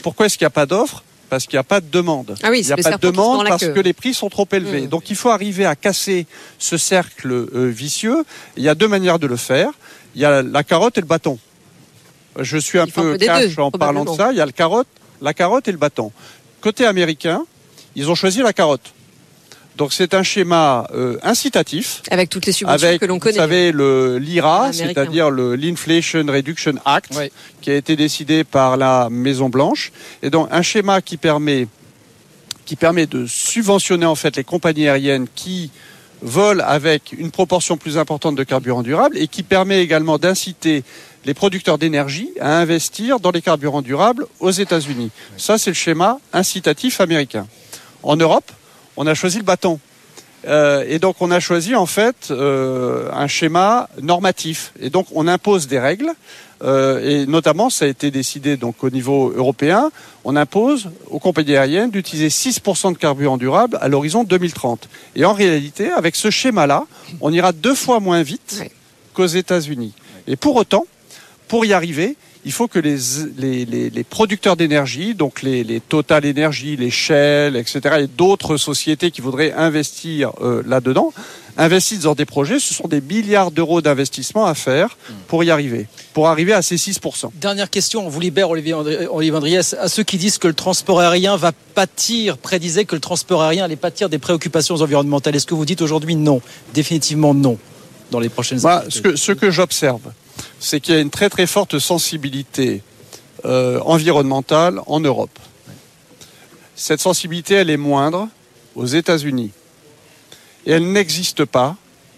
Pourquoi 0.01 0.25
est-ce 0.25 0.39
qu'il 0.39 0.45
n'y 0.45 0.47
a 0.47 0.51
pas 0.51 0.65
d'offre 0.65 1.03
Parce 1.29 1.45
qu'il 1.45 1.55
n'y 1.55 1.61
a 1.61 1.65
pas 1.65 1.81
de 1.81 1.91
demande. 1.91 2.35
Ah 2.41 2.49
oui, 2.49 2.61
il 2.61 2.65
n'y 2.65 2.71
a 2.71 2.77
pas 2.77 2.97
de 2.97 3.11
demande 3.11 3.47
parce 3.47 3.67
que 3.67 3.79
les 3.79 3.93
prix 3.93 4.15
sont 4.15 4.29
trop 4.29 4.47
élevés. 4.51 4.81
Mm. 4.81 4.87
Donc 4.87 5.11
il 5.11 5.15
faut 5.15 5.29
arriver 5.29 5.67
à 5.67 5.75
casser 5.75 6.25
ce 6.57 6.77
cercle 6.77 7.45
vicieux. 7.69 8.23
Il 8.57 8.63
y 8.63 8.69
a 8.69 8.73
deux 8.73 8.87
manières 8.87 9.19
de 9.19 9.27
le 9.27 9.35
faire. 9.35 9.69
Il 10.15 10.21
y 10.21 10.25
a 10.25 10.41
la 10.41 10.63
carotte 10.63 10.97
et 10.97 11.01
le 11.01 11.07
bâton. 11.07 11.37
Je 12.39 12.57
suis 12.57 12.79
un 12.79 12.83
un 12.83 12.87
peu 12.87 13.17
des 13.17 13.25
cash 13.25 13.55
deux, 13.55 13.61
en 13.61 13.71
parlant 13.71 14.05
de 14.05 14.11
ça. 14.15 14.31
Il 14.31 14.37
y 14.37 14.41
a 14.41 14.45
le 14.45 14.51
carotte, 14.51 14.87
la 15.21 15.33
carotte 15.33 15.67
et 15.67 15.71
le 15.71 15.77
bâton. 15.77 16.11
Côté 16.61 16.85
américain, 16.85 17.43
ils 17.95 18.09
ont 18.09 18.15
choisi 18.15 18.41
la 18.41 18.53
carotte. 18.53 18.93
Donc 19.75 19.91
c'est 19.91 20.13
un 20.13 20.21
schéma 20.21 20.87
euh, 20.93 21.17
incitatif 21.23 22.03
Avec 22.11 22.29
toutes 22.29 22.45
les 22.45 22.51
subventions 22.51 22.87
avec, 22.87 23.01
que 23.01 23.05
l'on 23.05 23.15
vous 23.15 23.19
connaît. 23.19 23.37
savez, 23.37 23.71
le 23.71 24.19
l'IRA, 24.19 24.71
c'est-à-dire 24.71 25.31
le 25.31 25.55
l'Inflation 25.55 26.25
Reduction 26.27 26.75
Act, 26.85 27.19
qui 27.61 27.71
a 27.71 27.75
été 27.75 27.95
décidé 27.95 28.43
par 28.43 28.77
la 28.77 29.07
Maison 29.09 29.49
Blanche, 29.49 29.91
et 30.21 30.29
donc 30.29 30.47
un 30.51 30.61
schéma 30.61 31.01
qui 31.01 31.17
permet 31.17 31.67
qui 32.65 32.75
permet 32.75 33.07
de 33.07 33.25
subventionner 33.25 34.05
en 34.05 34.15
fait 34.15 34.35
les 34.35 34.43
compagnies 34.43 34.87
aériennes 34.87 35.27
qui 35.33 35.71
volent 36.21 36.63
avec 36.65 37.13
une 37.17 37.31
proportion 37.31 37.75
plus 37.75 37.97
importante 37.97 38.35
de 38.35 38.43
carburant 38.43 38.81
durable 38.81 39.17
et 39.17 39.27
qui 39.27 39.43
permet 39.43 39.81
également 39.81 40.17
d'inciter 40.17 40.83
les 41.25 41.33
producteurs 41.33 41.77
d'énergie 41.77 42.29
à 42.39 42.57
investir 42.57 43.19
dans 43.19 43.31
les 43.31 43.41
carburants 43.41 43.81
durables 43.81 44.25
aux 44.39 44.51
États-Unis. 44.51 45.11
Ça, 45.37 45.57
c'est 45.57 45.69
le 45.69 45.75
schéma 45.75 46.19
incitatif 46.33 46.99
américain. 47.01 47.47
En 48.03 48.15
Europe, 48.15 48.51
on 48.97 49.07
a 49.07 49.13
choisi 49.13 49.37
le 49.37 49.43
bâton. 49.43 49.79
Euh, 50.45 50.83
et 50.87 50.99
donc 50.99 51.17
on 51.21 51.31
a 51.31 51.39
choisi 51.39 51.73
en 51.73 51.85
fait 51.85 52.27
euh, 52.29 53.09
un 53.13 53.27
schéma 53.27 53.89
normatif. 54.01 54.73
Et 54.79 54.89
donc 54.89 55.07
on 55.13 55.27
impose 55.27 55.67
des 55.67 55.79
règles. 55.79 56.11
Euh, 56.63 57.23
et 57.23 57.25
notamment, 57.25 57.69
ça 57.69 57.85
a 57.85 57.87
été 57.89 58.09
décidé 58.09 58.55
donc 58.55 58.83
au 58.83 58.89
niveau 58.89 59.33
européen, 59.35 59.91
on 60.23 60.35
impose 60.35 60.89
aux 61.09 61.19
compagnies 61.19 61.55
aériennes 61.55 61.91
d'utiliser 61.91 62.29
6% 62.29 62.93
de 62.93 62.97
carburant 62.97 63.37
durable 63.37 63.77
à 63.81 63.89
l'horizon 63.89 64.23
2030. 64.23 64.87
Et 65.15 65.25
en 65.25 65.33
réalité, 65.33 65.91
avec 65.91 66.15
ce 66.15 66.29
schéma-là, 66.29 66.85
on 67.19 67.33
ira 67.33 67.51
deux 67.51 67.75
fois 67.75 67.99
moins 67.99 68.21
vite 68.21 68.63
qu'aux 69.13 69.25
États-Unis. 69.25 69.93
Et 70.27 70.37
pour 70.37 70.55
autant, 70.55 70.85
pour 71.47 71.65
y 71.65 71.73
arriver, 71.73 72.15
il 72.45 72.51
faut 72.51 72.67
que 72.67 72.79
les, 72.79 72.97
les, 73.37 73.63
les- 73.65 73.89
les 73.89 74.03
producteurs 74.03 74.55
d'énergie, 74.57 75.13
donc 75.15 75.41
les, 75.41 75.63
les 75.63 75.79
Total 75.79 76.25
Energy, 76.25 76.75
les 76.75 76.91
Shell, 76.91 77.55
etc., 77.55 77.79
et 78.01 78.07
d'autres 78.07 78.57
sociétés 78.57 79.11
qui 79.11 79.21
voudraient 79.21 79.53
investir 79.53 80.31
euh, 80.41 80.61
là-dedans, 80.67 81.13
investissent 81.55 82.01
dans 82.01 82.15
des 82.15 82.25
projets. 82.25 82.59
Ce 82.59 82.73
sont 82.73 82.87
des 82.89 82.99
milliards 82.99 83.51
d'euros 83.51 83.81
d'investissement 83.81 84.45
à 84.45 84.55
faire 84.55 84.97
pour 85.27 85.43
y 85.45 85.51
arriver, 85.51 85.87
pour 86.13 86.27
arriver 86.27 86.51
à 86.51 86.61
ces 86.61 86.75
6%. 86.75 87.29
Dernière 87.39 87.69
question, 87.69 88.05
on 88.05 88.09
vous 88.09 88.19
libère 88.19 88.49
Olivier, 88.49 88.73
Olivier 88.73 89.35
Andriès, 89.37 89.73
à 89.79 89.87
ceux 89.87 90.03
qui 90.03 90.17
disent 90.17 90.37
que 90.37 90.47
le 90.47 90.53
transport 90.55 90.99
aérien 90.99 91.37
va 91.37 91.51
pâtir, 91.75 92.37
prédisait 92.37 92.83
que 92.85 92.95
le 92.95 93.01
transport 93.01 93.41
aérien 93.43 93.63
allait 93.65 93.75
pâtir 93.77 94.09
des 94.09 94.17
préoccupations 94.17 94.75
environnementales. 94.75 95.35
Est-ce 95.35 95.45
que 95.45 95.53
vous 95.55 95.65
dites 95.65 95.81
aujourd'hui 95.81 96.15
non 96.15 96.41
Définitivement 96.73 97.33
non 97.33 97.57
dans 98.11 98.19
les 98.19 98.29
prochaines 98.29 98.65
années 98.65 98.85
ce 98.89 98.99
que, 99.01 99.15
ce 99.15 99.31
que 99.31 99.49
j'observe, 99.49 100.01
c'est 100.59 100.79
qu'il 100.79 100.95
y 100.95 100.97
a 100.97 101.01
une 101.01 101.09
très 101.09 101.29
très 101.29 101.47
forte 101.47 101.79
sensibilité 101.79 102.81
euh, 103.45 103.79
environnementale 103.81 104.81
en 104.87 104.99
Europe. 104.99 105.37
Cette 106.75 107.01
sensibilité, 107.01 107.55
elle 107.55 107.69
est 107.69 107.77
moindre 107.77 108.29
aux 108.75 108.85
États-Unis. 108.85 109.51
Et 110.65 110.71
elle 110.71 110.91
n'existe 110.91 111.45
pas 111.45 111.75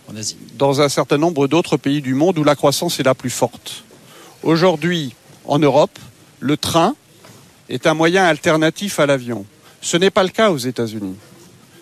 en 0.09 0.15
Asie. 0.15 0.37
dans 0.57 0.81
un 0.81 0.89
certain 0.89 1.17
nombre 1.17 1.47
d'autres 1.47 1.77
pays 1.77 2.01
du 2.01 2.13
monde 2.13 2.37
où 2.37 2.43
la 2.43 2.55
croissance 2.55 2.99
est 2.99 3.03
la 3.03 3.15
plus 3.15 3.31
forte. 3.31 3.83
Aujourd'hui, 4.43 5.15
en 5.45 5.59
Europe, 5.59 5.97
le 6.39 6.57
train 6.57 6.95
est 7.69 7.87
un 7.87 7.93
moyen 7.93 8.23
alternatif 8.23 8.99
à 8.99 9.05
l'avion. 9.05 9.45
Ce 9.81 9.97
n'est 9.97 10.11
pas 10.11 10.23
le 10.23 10.29
cas 10.29 10.51
aux 10.51 10.57
États-Unis. 10.57 11.15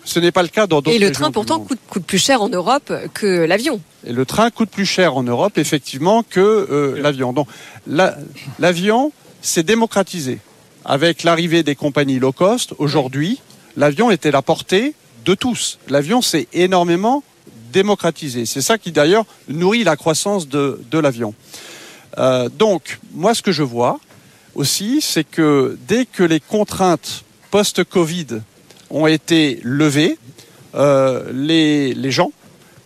Ce 0.04 0.18
n'est 0.20 0.32
pas 0.32 0.42
le 0.42 0.48
cas 0.48 0.66
dans 0.66 0.82
d'autres 0.82 0.94
Et 0.94 0.98
le 0.98 1.10
train 1.12 1.30
pourtant 1.30 1.60
coûte, 1.60 1.78
coûte 1.88 2.04
plus 2.04 2.18
cher 2.18 2.42
en 2.42 2.48
Europe 2.50 2.92
que 3.14 3.44
l'avion. 3.46 3.80
Et 4.06 4.12
le 4.12 4.26
train 4.26 4.50
coûte 4.50 4.68
plus 4.70 4.84
cher 4.86 5.16
en 5.16 5.22
Europe, 5.22 5.56
effectivement, 5.58 6.22
que 6.22 6.40
euh, 6.40 7.00
l'avion. 7.00 7.32
Donc, 7.32 7.48
la- 7.86 8.16
l'avion 8.58 9.12
s'est 9.40 9.62
démocratisé. 9.62 10.40
Avec 10.84 11.22
l'arrivée 11.22 11.62
des 11.62 11.74
compagnies 11.74 12.18
low 12.18 12.32
cost, 12.32 12.74
aujourd'hui, 12.78 13.40
l'avion 13.76 14.10
était 14.10 14.30
la 14.30 14.42
portée 14.42 14.94
de 15.24 15.34
tous. 15.34 15.78
L'avion 15.88 16.20
s'est 16.20 16.48
énormément 16.52 17.22
démocratisé. 17.72 18.44
C'est 18.44 18.60
ça 18.60 18.76
qui, 18.76 18.92
d'ailleurs, 18.92 19.24
nourrit 19.48 19.84
la 19.84 19.96
croissance 19.96 20.48
de, 20.48 20.80
de 20.90 20.98
l'avion. 20.98 21.34
Euh, 22.18 22.48
donc, 22.50 23.00
moi, 23.14 23.34
ce 23.34 23.40
que 23.42 23.52
je 23.52 23.62
vois 23.62 23.98
aussi, 24.54 25.00
c'est 25.00 25.24
que 25.24 25.78
dès 25.88 26.04
que 26.04 26.22
les 26.22 26.40
contraintes 26.40 27.24
post-Covid 27.50 28.26
ont 28.90 29.06
été 29.06 29.60
levées, 29.62 30.18
euh, 30.74 31.24
les, 31.32 31.94
les 31.94 32.10
gens 32.10 32.30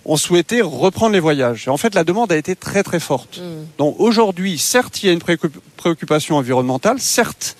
ont 0.04 0.16
souhaité 0.16 0.62
reprendre 0.62 1.12
les 1.12 1.20
voyages. 1.20 1.64
Et 1.66 1.70
en 1.70 1.76
fait, 1.76 1.94
la 1.94 2.04
demande 2.04 2.32
a 2.32 2.36
été 2.36 2.56
très 2.56 2.82
très 2.82 3.00
forte. 3.00 3.38
Mm. 3.38 3.66
Donc 3.78 3.96
aujourd'hui, 3.98 4.58
certes, 4.58 5.02
il 5.02 5.06
y 5.06 5.10
a 5.10 5.12
une 5.12 5.18
préoccup- 5.20 5.58
préoccupation 5.76 6.36
environnementale, 6.36 6.98
certes, 6.98 7.56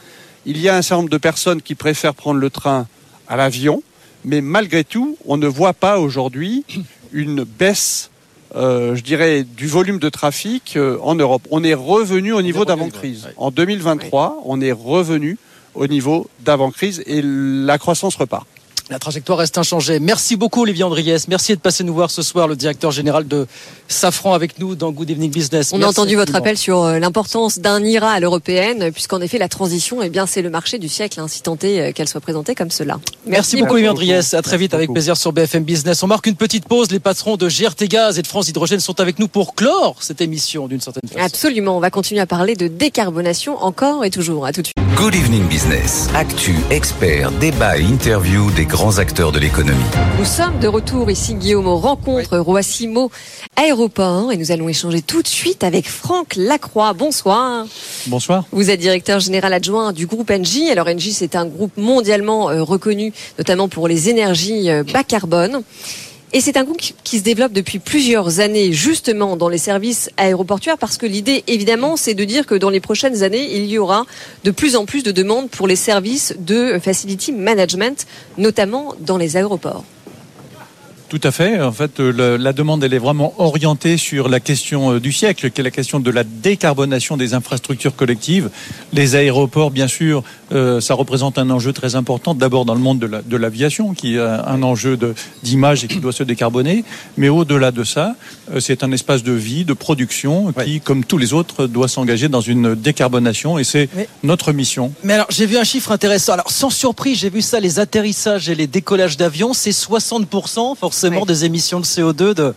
il 0.47 0.59
y 0.59 0.69
a 0.69 0.77
un 0.77 0.83
certain 0.83 1.03
nombre 1.03 1.11
de 1.11 1.19
personnes 1.19 1.61
qui 1.61 1.75
préfèrent 1.75 2.15
prendre 2.15 2.41
le 2.41 2.49
train 2.51 2.87
à 3.29 3.37
l'avion, 3.37 3.83
mais 4.25 4.41
malgré 4.41 4.83
tout, 4.85 5.17
on 5.27 5.37
ne 5.37 5.47
voit 5.47 5.75
pas 5.75 5.99
aujourd'hui 5.99 6.65
une 7.13 7.45
baisse, 7.45 8.11
euh, 8.57 8.95
je 8.97 9.03
dirais, 9.03 9.43
du 9.45 9.67
volume 9.67 9.99
de 9.99 10.09
trafic 10.09 10.77
euh, 10.77 10.97
en 11.03 11.15
Europe. 11.15 11.43
On 11.51 11.63
est 11.65 11.75
revenu 11.75 12.33
au 12.33 12.41
niveau 12.41 12.65
d'avant-crise. 12.65 13.25
ouais. 13.27 13.33
En 13.37 13.51
2023, 13.51 14.43
on 14.47 14.61
est 14.63 14.73
revenu 14.73 15.37
au 15.79 15.87
niveau 15.87 16.29
d'avant-crise 16.41 17.03
et 17.07 17.23
la 17.23 17.79
croissance 17.79 18.17
repart. 18.17 18.47
La 18.91 18.99
trajectoire 18.99 19.39
reste 19.39 19.59
inchangée. 19.59 20.01
Merci 20.01 20.37
beaucoup 20.37 20.63
Olivier 20.63 20.83
Andriès. 20.83 21.29
Merci 21.29 21.55
de 21.55 21.61
passer 21.61 21.85
nous 21.85 21.93
voir 21.93 22.11
ce 22.11 22.23
soir, 22.23 22.49
le 22.49 22.57
directeur 22.57 22.91
général 22.91 23.29
de 23.29 23.47
Safran 23.87 24.33
avec 24.33 24.59
nous 24.59 24.75
dans 24.77 24.93
Good 24.93 25.11
Evening 25.11 25.31
Business. 25.31 25.73
On 25.75 25.83
a 25.83 25.87
entendu 25.87 26.17
votre 26.17 26.35
appel 26.35 26.57
sur 26.57 26.85
euh, 26.85 26.99
l'importance 26.99 27.59
d'un 27.59 27.85
IRA 27.85 28.11
à 28.11 28.19
l'européenne, 28.19 28.91
puisqu'en 28.91 29.21
effet 29.21 29.37
la 29.37 29.49
transition, 29.49 30.01
eh 30.03 30.09
bien 30.09 30.25
c'est 30.25 30.41
le 30.41 30.49
marché 30.49 30.79
du 30.79 30.89
siècle, 30.89 31.21
hein, 31.21 31.29
si 31.29 31.43
tant 31.43 31.59
est 31.63 31.81
euh, 31.81 31.93
qu'elle 31.93 32.09
soit 32.09 32.23
présentée 32.23 32.55
comme 32.55 32.71
cela. 32.71 32.99
Merci, 33.27 33.59
beaucoup 33.59 33.75
Olivier 33.75 33.91
Andriès. 33.91 34.33
À 34.33 34.41
très 34.41 34.53
Merci 34.53 34.63
vite 34.65 34.75
avec 34.75 34.91
plaisir 34.91 35.19
sur 35.19 35.33
BFM 35.35 35.65
Business. 35.65 36.03
On 36.03 36.07
marque 36.07 36.27
une 36.27 36.37
petite 36.37 36.67
pause. 36.67 36.91
Les 36.91 36.99
patrons 36.99 37.37
de 37.37 37.47
GRT 37.47 37.89
Gaz 37.89 38.19
et 38.19 38.23
de 38.23 38.27
France 38.27 38.49
Hydrogène 38.49 38.81
sont 38.81 39.01
avec 39.01 39.19
nous 39.19 39.29
pour 39.29 39.55
clore 39.55 39.97
cette 40.01 40.23
émission 40.23 40.67
d'une 40.67 40.81
certaine 40.81 41.07
façon. 41.07 41.23
Absolument, 41.23 41.77
on 41.77 41.81
va 41.81 41.91
continuer 41.91 42.23
à 42.23 42.27
parler 42.27 42.57
de 42.57 42.69
décarbonation 42.69 43.63
encore 43.63 44.07
et 44.07 44.11
toujours. 44.11 44.47
À 44.47 44.53
tout 44.53 44.63
de 44.63 44.67
suite. 44.69 44.88
Good 44.99 45.15
Evening 45.15 45.47
Business. 45.47 46.09
Actu, 46.13 46.57
experts, 46.73 47.31
débat 47.39 47.79
et 47.79 47.85
interview 47.85 48.51
des 48.51 48.67
grands 48.67 48.99
acteurs 48.99 49.31
de 49.31 49.39
l'économie. 49.39 49.79
Nous 50.19 50.25
sommes 50.25 50.59
de 50.59 50.67
retour 50.67 51.09
ici, 51.09 51.37
Guillaume, 51.37 51.69
aux 51.69 51.77
rencontres 51.77 52.37
Roissimo 52.37 53.13
Aéroport 53.55 54.33
et 54.33 54.37
nous 54.37 54.51
allons 54.51 54.69
échanger 54.69 55.01
tout 55.01 55.23
de 55.23 55.29
suite 55.29 55.63
avec 55.63 55.89
Franck 55.89 56.35
Lacroix. 56.35 56.95
Bonsoir. 56.95 57.65
Bonsoir. 58.09 58.45
Vous 58.51 58.71
êtes 58.71 58.81
directeur 58.81 59.21
général 59.21 59.53
adjoint 59.53 59.93
du 59.93 60.09
groupe 60.09 60.33
Engie. 60.33 60.69
Alors 60.69 60.89
Engie, 60.89 61.13
c'est 61.13 61.37
un 61.37 61.47
groupe 61.47 61.77
mondialement 61.77 62.51
euh, 62.51 62.65
reconnu, 62.65 63.13
notamment 63.39 63.69
pour 63.69 63.87
les 63.87 64.09
énergies 64.09 64.69
euh, 64.69 64.83
bas 64.83 65.05
carbone. 65.05 65.63
Et 66.35 66.41
c'est 66.43 66.59
un 66.59 66.65
groupe 66.65 66.77
qui- 67.05 67.19
se 67.19 67.23
développe 67.23 67.53
depuis 67.53 67.79
plusieurs 67.79 68.41
années, 68.41 68.73
justement 68.73 69.37
dans 69.37 69.49
les 69.49 69.57
services 69.59 70.11
aéroportuaires, 70.19 70.77
parce 70.77 70.99
que 70.99 71.07
l'idée, 71.07 71.43
évidemment, 71.47 71.97
c'est 71.97 72.13
de 72.15 72.25
dire 72.25 72.47
que 72.47 72.55
dans 72.55 72.69
les 72.69 72.81
prochaines 72.81 73.23
années, 73.23 73.57
il 73.57 73.65
y 73.65 73.79
aura 73.79 74.05
de 74.45 74.51
plus 74.51 74.77
en 74.77 74.85
plus 74.85 75.03
de 75.03 75.11
demandes 75.11 75.49
pour 75.49 75.67
les 75.67 75.77
services 75.77 76.35
de 76.39 76.79
facility 76.79 77.33
management, 77.33 78.07
notamment 78.37 78.95
dans 79.01 79.17
les 79.17 79.37
aéroports. 79.39 79.85
Tout 81.09 81.21
à 81.23 81.31
fait. 81.31 81.59
En 81.63 81.73
fait, 81.73 82.01
euh, 82.01 82.37
la 82.37 82.53
demande, 82.53 82.85
elle 82.85 82.93
est 82.93 82.99
vraiment 82.99 83.33
orientée 83.39 83.97
sur 83.97 84.29
la 84.29 84.41
question 84.41 84.93
euh, 84.93 85.01
du 85.01 85.11
siècle, 85.11 85.51
qui 85.51 85.63
est 85.63 85.65
la 85.65 85.71
question 85.71 86.01
de 86.01 86.11
la 86.11 86.23
décarbonation 86.23 87.17
des 87.17 87.33
infrastructures 87.33 87.97
collectives. 87.97 88.51
Les 88.93 89.17
aéroports, 89.17 89.71
bien 89.71 89.89
sûr, 89.89 90.23
euh, 90.53 90.83
ça 90.83 90.93
représente 90.93 91.39
un 91.39 91.49
enjeu 91.49 91.73
très 91.73 91.95
important. 91.95 92.35
D'abord 92.35 92.67
dans 92.67 92.75
le 92.75 92.81
monde 92.81 92.99
de 92.99 93.07
la- 93.07 93.23
de 93.23 93.37
l'aviation, 93.39 93.95
qui 93.95 94.19
a 94.19 94.47
un 94.49 94.63
enjeu 94.63 94.99
d'image 95.43 95.83
et 95.83 95.89
qui 95.89 95.99
doit 95.99 96.13
se 96.13 96.25
décarboner. 96.25 96.85
Mais 97.17 97.31
au-delà 97.31 97.71
de 97.71 97.85
ça, 97.85 98.15
c'est 98.61 98.83
un 98.85 98.93
espace 98.93 99.23
de 99.23 99.33
vie, 99.33 99.65
de 99.65 99.73
production, 99.73 100.53
qui, 100.53 100.81
comme 100.83 101.05
tous 101.05 101.17
les 101.17 101.33
autres, 101.33 101.67
doit 101.67 101.89
s'engager 101.89 102.29
dans 102.29 102.43
une 102.43 102.75
décarbonation. 102.75 103.59
Et 103.59 103.65
c'est 103.65 103.89
notre 104.23 104.53
mission. 104.53 104.93
Mais 105.05 105.15
alors, 105.15 105.27
j'ai 105.31 105.47
vu 105.47 105.57
un 105.57 105.65
chiffre 105.65 105.91
intéressant. 105.91 106.35
Alors, 106.35 106.51
sans 106.51 106.69
surprise, 106.69 107.19
j'ai 107.21 107.31
vu 107.31 107.41
ça, 107.41 107.61
les 107.61 107.79
atterrissages 107.79 108.51
et 108.51 108.55
les 108.55 108.67
décollages 108.67 109.17
d'avions, 109.17 109.55
c'est 109.55 109.73
60% 109.73 110.75
forcément 110.77 110.98
Ouais. 111.05 111.25
des 111.27 111.45
émissions 111.45 111.81
de 111.81 111.85
CO2 111.85 112.35
de, 112.35 112.55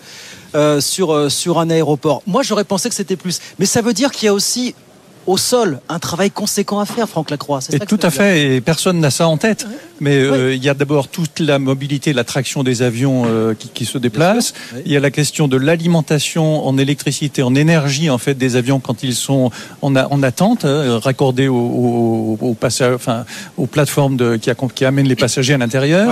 euh, 0.55 0.81
sur, 0.81 1.13
euh, 1.13 1.29
sur 1.29 1.59
un 1.59 1.69
aéroport. 1.69 2.21
Moi, 2.27 2.43
j'aurais 2.43 2.63
pensé 2.63 2.89
que 2.89 2.95
c'était 2.95 3.15
plus. 3.15 3.39
Mais 3.59 3.65
ça 3.65 3.81
veut 3.81 3.93
dire 3.93 4.11
qu'il 4.11 4.25
y 4.25 4.29
a 4.29 4.33
aussi 4.33 4.75
au 5.31 5.37
sol 5.37 5.79
un 5.87 5.99
travail 5.99 6.29
conséquent 6.29 6.79
à 6.79 6.85
faire, 6.85 7.07
Franck 7.07 7.29
Lacroix. 7.31 7.59
Et 7.71 7.77
ça 7.77 7.85
tout 7.85 7.99
à 8.01 8.09
fait, 8.09 8.55
et 8.55 8.61
personne 8.61 8.99
n'a 8.99 9.11
ça 9.11 9.27
en 9.27 9.37
tête. 9.37 9.65
Mais 10.01 10.15
euh, 10.17 10.55
il 10.55 10.63
y 10.63 10.67
a 10.67 10.73
d'abord 10.73 11.07
toute 11.07 11.39
la 11.39 11.59
mobilité, 11.59 12.11
la 12.11 12.23
traction 12.23 12.63
des 12.63 12.81
avions 12.81 13.23
euh, 13.27 13.53
qui, 13.53 13.69
qui 13.69 13.85
se 13.85 13.99
déplacent. 13.99 14.53
oui. 14.73 14.81
Il 14.87 14.91
y 14.91 14.97
a 14.97 14.99
la 14.99 15.11
question 15.11 15.47
de 15.47 15.57
l'alimentation 15.57 16.65
en 16.67 16.77
électricité, 16.79 17.43
en 17.43 17.53
énergie 17.53 18.09
en 18.09 18.17
fait 18.17 18.33
des 18.33 18.55
avions 18.55 18.79
quand 18.79 19.03
ils 19.03 19.13
sont 19.15 19.51
en, 19.83 19.95
a- 19.95 20.07
en 20.07 20.23
attente, 20.23 20.65
hein, 20.65 20.99
raccordés 20.99 21.47
aux, 21.47 22.57
enfin, 22.83 23.25
plateformes 23.71 24.17
de, 24.17 24.37
qui, 24.75 24.85
amènent 24.85 25.07
les 25.07 25.15
passagers 25.15 25.53
à 25.53 25.57
l'intérieur. 25.59 26.11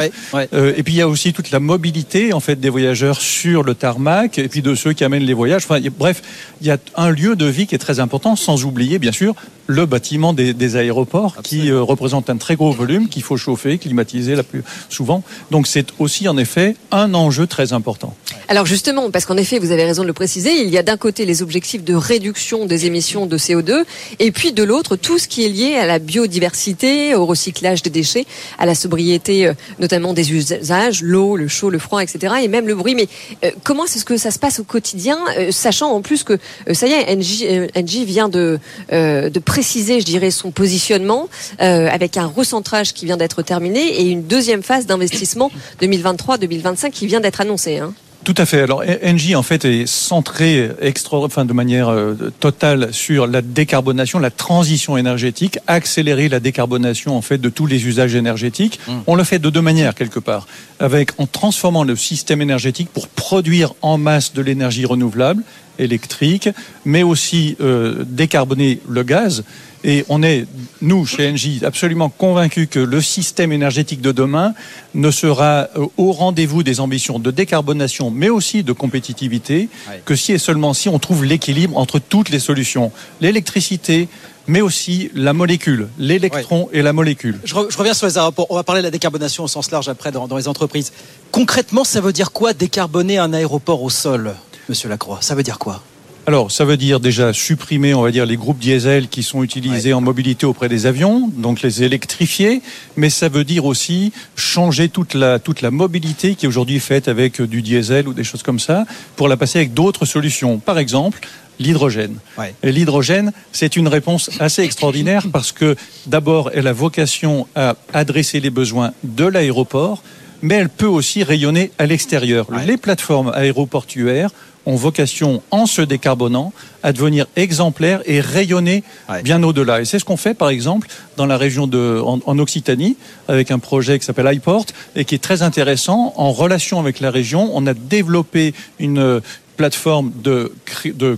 Euh, 0.54 0.74
et 0.78 0.84
puis 0.84 0.94
il 0.94 0.98
y 0.98 1.02
a 1.02 1.08
aussi 1.08 1.34
toute 1.34 1.52
la 1.52 1.60
mobilité 1.60 2.32
en 2.32 2.40
fait 2.40 2.60
des 2.60 2.70
voyageurs 2.70 3.20
sur 3.20 3.64
le 3.64 3.74
tarmac 3.74 4.38
et 4.38 4.48
puis 4.48 4.62
de 4.62 4.76
ceux 4.76 4.94
qui 4.94 5.04
amènent 5.04 5.24
les 5.24 5.34
voyages. 5.34 5.64
Enfin, 5.66 5.80
y 5.80 5.90
bref, 5.90 6.22
il 6.62 6.68
y 6.68 6.72
a 6.72 6.78
un 6.96 7.10
lieu 7.10 7.36
de 7.36 7.46
vie 7.46 7.66
qui 7.68 7.76
est 7.76 7.80
très 7.80 8.00
important, 8.00 8.36
sans 8.36 8.66
oublier 8.66 9.00
bien 9.00 9.09
sûr 9.12 9.34
le 9.70 9.86
bâtiment 9.86 10.34
des, 10.34 10.56
des 10.56 10.76
aéroports 10.78 11.38
qui 11.44 11.70
euh, 11.70 11.84
représente 11.84 12.32
un 12.32 12.38
très 12.38 12.56
gros 12.56 12.72
volume 12.72 13.08
qu'il 13.08 13.22
faut 13.22 13.38
chauffer, 13.38 13.78
climatiser 13.78 14.36
la 14.36 14.42
plus 14.42 14.64
souvent. 14.90 15.24
Donc 15.52 15.68
c'est 15.68 15.90
aussi 16.00 16.28
en 16.28 16.38
effet 16.40 16.76
un 16.92 17.14
enjeu 17.14 17.46
très 17.46 17.72
important. 17.72 18.16
Alors 18.48 18.66
justement, 18.66 19.12
parce 19.12 19.28
qu'en 19.28 19.38
effet, 19.38 19.60
vous 19.60 19.72
avez 19.72 19.86
raison 19.86 20.02
de 20.02 20.08
le 20.08 20.14
préciser, 20.14 20.64
il 20.64 20.70
y 20.70 20.78
a 20.80 20.82
d'un 20.82 20.98
côté 20.98 21.24
les 21.24 21.44
objectifs 21.44 21.84
de 21.84 21.94
réduction 21.94 22.66
des 22.66 22.88
émissions 22.88 23.28
de 23.28 23.38
CO2 23.38 23.84
et 24.18 24.32
puis 24.32 24.54
de 24.54 24.64
l'autre 24.64 24.96
tout 24.96 25.20
ce 25.20 25.28
qui 25.28 25.46
est 25.46 25.50
lié 25.50 25.76
à 25.76 25.86
la 25.86 26.00
biodiversité, 26.00 27.14
au 27.14 27.28
recyclage 27.28 27.84
des 27.84 27.92
déchets, 27.92 28.26
à 28.58 28.66
la 28.66 28.74
sobriété 28.74 29.46
euh, 29.46 29.54
notamment 29.78 30.14
des 30.14 30.34
usages, 30.34 31.04
l'eau, 31.04 31.36
le 31.36 31.48
chaud, 31.48 31.70
le 31.70 31.78
froid, 31.78 32.02
etc. 32.02 32.38
et 32.42 32.48
même 32.48 32.68
le 32.68 32.74
bruit. 32.74 32.96
Mais 32.96 33.08
euh, 33.44 33.52
comment 33.64 33.86
est-ce 33.86 34.04
que 34.04 34.18
ça 34.18 34.32
se 34.32 34.40
passe 34.40 34.60
au 34.60 34.64
quotidien, 34.64 35.20
euh, 35.38 35.52
sachant 35.52 35.92
en 35.92 36.02
plus 36.02 36.24
que 36.24 36.40
ça 36.74 36.88
y 36.88 36.94
est, 36.94 37.16
NJ, 37.16 37.70
NJ 37.76 38.04
vient 38.06 38.30
de, 38.30 38.60
de 38.92 39.40
préciser, 39.60 40.00
je 40.00 40.06
dirais, 40.06 40.32
son 40.32 40.52
positionnement 40.52 41.28
avec 41.58 42.16
un 42.16 42.28
recentrage 42.28 42.94
qui 42.94 43.06
vient 43.06 43.18
d'être 43.18 43.42
terminé 43.42 43.82
et 44.00 44.10
une 44.10 44.24
deuxième 44.24 44.64
phase 44.64 44.86
d'investissement 44.86 45.52
2023-2025 45.82 46.92
qui 46.92 47.08
vient 47.08 47.20
d'être 47.20 47.42
annoncée. 47.42 47.80
Hein. 47.80 47.94
Tout 48.26 48.36
à 48.38 48.46
fait. 48.46 48.62
Alors 48.62 48.84
Engie 49.04 49.36
en 49.36 49.44
fait 49.44 49.64
est 49.64 49.88
centré 49.88 50.70
extra, 50.82 51.18
enfin 51.20 51.46
de 51.46 51.54
manière 51.54 51.90
euh, 51.90 52.16
totale 52.40 52.94
sur 52.94 53.28
la 53.28 53.42
décarbonation, 53.42 54.20
la 54.20 54.30
transition 54.30 54.98
énergétique, 54.98 55.58
accélérer 55.68 56.28
la 56.28 56.42
décarbonation 56.42 57.16
en 57.16 57.22
fait 57.22 57.38
de 57.38 57.50
tous 57.50 57.66
les 57.66 57.88
usages 57.88 58.16
énergétiques. 58.16 58.80
Mmh. 58.88 58.92
On 59.08 59.16
le 59.16 59.24
fait 59.24 59.40
de 59.40 59.50
deux 59.50 59.62
manières 59.62 59.96
quelque 59.96 60.20
part, 60.20 60.48
avec 60.80 61.12
en 61.18 61.28
transformant 61.28 61.84
le 61.84 61.96
système 61.96 62.42
énergétique 62.42 62.90
pour 62.94 63.08
produire 63.08 63.74
en 63.82 63.98
masse 63.98 64.34
de 64.34 64.42
l'énergie 64.42 64.86
renouvelable 64.86 65.44
électrique, 65.80 66.50
mais 66.86 67.04
aussi 67.04 67.56
euh, 67.62 68.04
décarboner 68.06 68.82
le 68.88 69.04
gaz. 69.04 69.44
Et 69.84 70.06
on 70.10 70.24
est, 70.24 70.46
nous, 70.82 71.06
chez 71.06 71.30
Engie, 71.30 71.62
absolument 71.64 72.10
convaincus 72.10 72.68
que 72.70 72.80
le 72.80 73.02
système 73.02 73.52
énergétique 73.52 74.02
de 74.02 74.12
demain 74.12 74.54
ne 74.94 75.10
sera 75.10 75.70
euh, 75.78 75.86
au 75.98 76.12
rendez-vous 76.12 76.64
des 76.64 76.80
ambitions 76.80 77.20
de 77.20 77.32
décarbonation, 77.32 78.12
mais 78.12 78.30
aussi 78.30 78.64
de 78.64 78.74
compétitivité, 78.74 79.70
que 80.06 80.16
si 80.16 80.34
et 80.34 80.38
seulement 80.38 80.74
si 80.74 80.90
on 80.90 81.00
trouve 81.00 81.24
l'équilibre 81.24 81.78
entre 81.78 82.00
toutes 82.00 82.30
les 82.30 82.40
solutions. 82.40 82.92
L'électricité, 83.22 84.10
mais 84.48 84.62
aussi 84.62 85.12
la 85.14 85.32
molécule, 85.32 85.88
l'électron 85.98 86.70
et 86.74 86.82
la 86.82 86.92
molécule. 86.92 87.40
Je, 87.46 87.56
reviens 87.56 87.94
sur 87.94 88.08
les 88.08 88.18
aéroports. 88.18 88.48
On 88.50 88.56
va 88.56 88.64
parler 88.64 88.82
de 88.82 88.88
la 88.88 88.92
décarbonation 88.92 89.44
au 89.44 89.48
sens 89.48 89.72
large 89.72 89.88
après 89.88 90.12
dans, 90.12 90.28
dans 90.28 90.38
les 90.38 90.48
entreprises. 90.48 90.92
Concrètement, 91.32 91.84
ça 91.84 92.02
veut 92.02 92.14
dire 92.14 92.32
quoi 92.32 92.54
décarboner 92.54 93.18
un 93.18 93.32
aéroport 93.32 93.82
au 93.84 93.90
sol, 93.90 94.36
Monsieur 94.68 94.90
Lacroix? 94.90 95.20
Ça 95.22 95.36
veut 95.36 95.44
dire 95.44 95.60
quoi? 95.60 95.84
Alors, 96.30 96.52
ça 96.52 96.64
veut 96.64 96.78
dire 96.78 97.00
déjà 97.00 97.34
supprimer, 97.34 97.96
on 97.96 98.04
va 98.04 98.12
dire, 98.12 98.24
les 98.24 98.38
groupes 98.38 98.60
diesel 98.60 99.08
qui 99.08 99.24
sont 99.24 99.42
utilisés 99.42 99.94
en 99.94 100.02
mobilité 100.02 100.46
auprès 100.46 100.70
des 100.70 100.86
avions, 100.86 101.28
donc 101.36 101.64
les 101.64 101.82
électrifier, 101.82 102.62
mais 102.98 103.10
ça 103.10 103.30
veut 103.30 103.44
dire 103.44 103.66
aussi 103.66 104.14
changer 104.36 104.90
toute 104.90 105.16
la, 105.16 105.40
toute 105.40 105.64
la 105.64 105.72
mobilité 105.72 106.36
qui 106.36 106.46
est 106.46 106.48
aujourd'hui 106.48 106.80
faite 106.80 107.08
avec 107.08 107.42
du 107.42 107.64
diesel 107.64 108.08
ou 108.08 108.14
des 108.14 108.24
choses 108.24 108.44
comme 108.44 108.60
ça, 108.60 108.86
pour 109.16 109.28
la 109.28 109.38
passer 109.38 109.58
avec 109.58 109.74
d'autres 109.74 110.06
solutions. 110.06 110.60
Par 110.60 110.78
exemple, 110.78 111.20
l'hydrogène. 111.58 112.20
Et 112.62 112.72
l'hydrogène, 112.72 113.32
c'est 113.52 113.76
une 113.76 113.88
réponse 113.88 114.30
assez 114.40 114.62
extraordinaire 114.62 115.26
parce 115.34 115.52
que 115.52 115.76
d'abord, 116.06 116.52
elle 116.54 116.68
a 116.68 116.74
vocation 116.74 117.48
à 117.56 117.76
adresser 117.92 118.40
les 118.40 118.52
besoins 118.52 118.92
de 119.04 119.26
l'aéroport, 119.26 120.04
mais 120.44 120.54
elle 120.54 120.70
peut 120.70 120.86
aussi 120.86 121.24
rayonner 121.24 121.72
à 121.80 121.88
l'extérieur. 121.88 122.46
Les 122.68 122.78
plateformes 122.78 123.32
aéroportuaires 123.34 124.30
ont 124.70 124.76
vocation, 124.76 125.42
en 125.50 125.66
se 125.66 125.82
décarbonant, 125.82 126.54
à 126.84 126.94
devenir 126.94 127.26
exemplaires 127.36 128.02
et 128.06 128.22
rayonner 128.22 128.84
bien 129.24 129.42
au-delà. 129.42 129.82
Et 129.82 129.86
c'est 129.86 129.98
ce 129.98 130.06
qu'on 130.06 130.18
fait, 130.18 130.36
par 130.36 130.50
exemple, 130.50 130.88
dans 131.18 131.26
la 131.26 131.38
région 131.38 131.66
de, 131.66 132.00
en, 132.04 132.40
Occitanie, 132.40 132.96
avec 133.28 133.50
un 133.50 133.60
projet 133.60 133.98
qui 133.98 134.06
s'appelle 134.06 134.32
iPort 134.32 134.66
et 134.96 135.06
qui 135.06 135.16
est 135.16 135.24
très 135.24 135.42
intéressant. 135.42 136.14
En 136.18 136.32
relation 136.32 136.80
avec 136.80 137.00
la 137.00 137.10
région, 137.10 137.50
on 137.54 137.66
a 137.66 137.74
développé 137.74 138.54
une, 138.80 139.22
plateforme 139.60 140.14
de, 140.24 140.54
de 140.86 141.18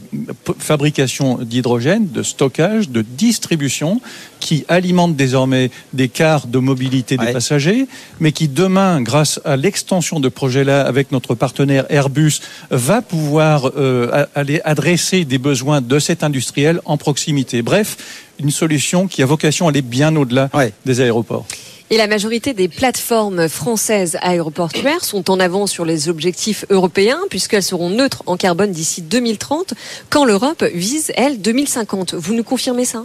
fabrication 0.57 1.37
d'hydrogène, 1.43 2.07
de 2.07 2.23
stockage, 2.23 2.89
de 2.89 3.03
distribution, 3.03 4.01
qui 4.39 4.65
alimente 4.67 5.15
désormais 5.15 5.69
des 5.93 6.09
cars 6.09 6.47
de 6.47 6.57
mobilité 6.57 7.17
des 7.17 7.33
passagers, 7.33 7.85
mais 8.19 8.31
qui 8.31 8.47
demain, 8.47 8.99
grâce 9.03 9.39
à 9.45 9.57
l'extension 9.57 10.19
de 10.19 10.27
projet-là 10.27 10.81
avec 10.81 11.11
notre 11.11 11.35
partenaire 11.35 11.85
Airbus, 11.89 12.39
va 12.71 13.03
pouvoir 13.03 13.69
euh, 13.77 14.25
aller 14.33 14.59
adresser 14.63 15.23
des 15.23 15.37
besoins 15.37 15.79
de 15.79 15.99
cet 15.99 16.23
industriel 16.23 16.81
en 16.85 16.97
proximité. 16.97 17.61
Bref, 17.61 17.95
une 18.39 18.49
solution 18.49 19.07
qui 19.07 19.21
a 19.21 19.27
vocation 19.27 19.67
à 19.67 19.69
aller 19.69 19.83
bien 19.83 20.15
au-delà 20.15 20.49
des 20.83 20.99
aéroports. 20.99 21.45
Et 21.93 21.97
la 21.97 22.07
majorité 22.07 22.53
des 22.53 22.69
plateformes 22.69 23.49
françaises 23.49 24.17
aéroportuaires 24.21 25.03
sont 25.03 25.29
en 25.29 25.41
avant 25.41 25.67
sur 25.67 25.83
les 25.83 26.07
objectifs 26.07 26.63
européens 26.69 27.19
puisqu'elles 27.29 27.63
seront 27.63 27.89
neutres 27.89 28.23
en 28.27 28.37
carbone 28.37 28.71
d'ici 28.71 29.01
2030 29.01 29.73
quand 30.09 30.23
l'Europe 30.23 30.63
vise, 30.73 31.11
elle, 31.17 31.41
2050. 31.41 32.13
Vous 32.13 32.33
nous 32.33 32.45
confirmez 32.45 32.85
ça? 32.85 33.03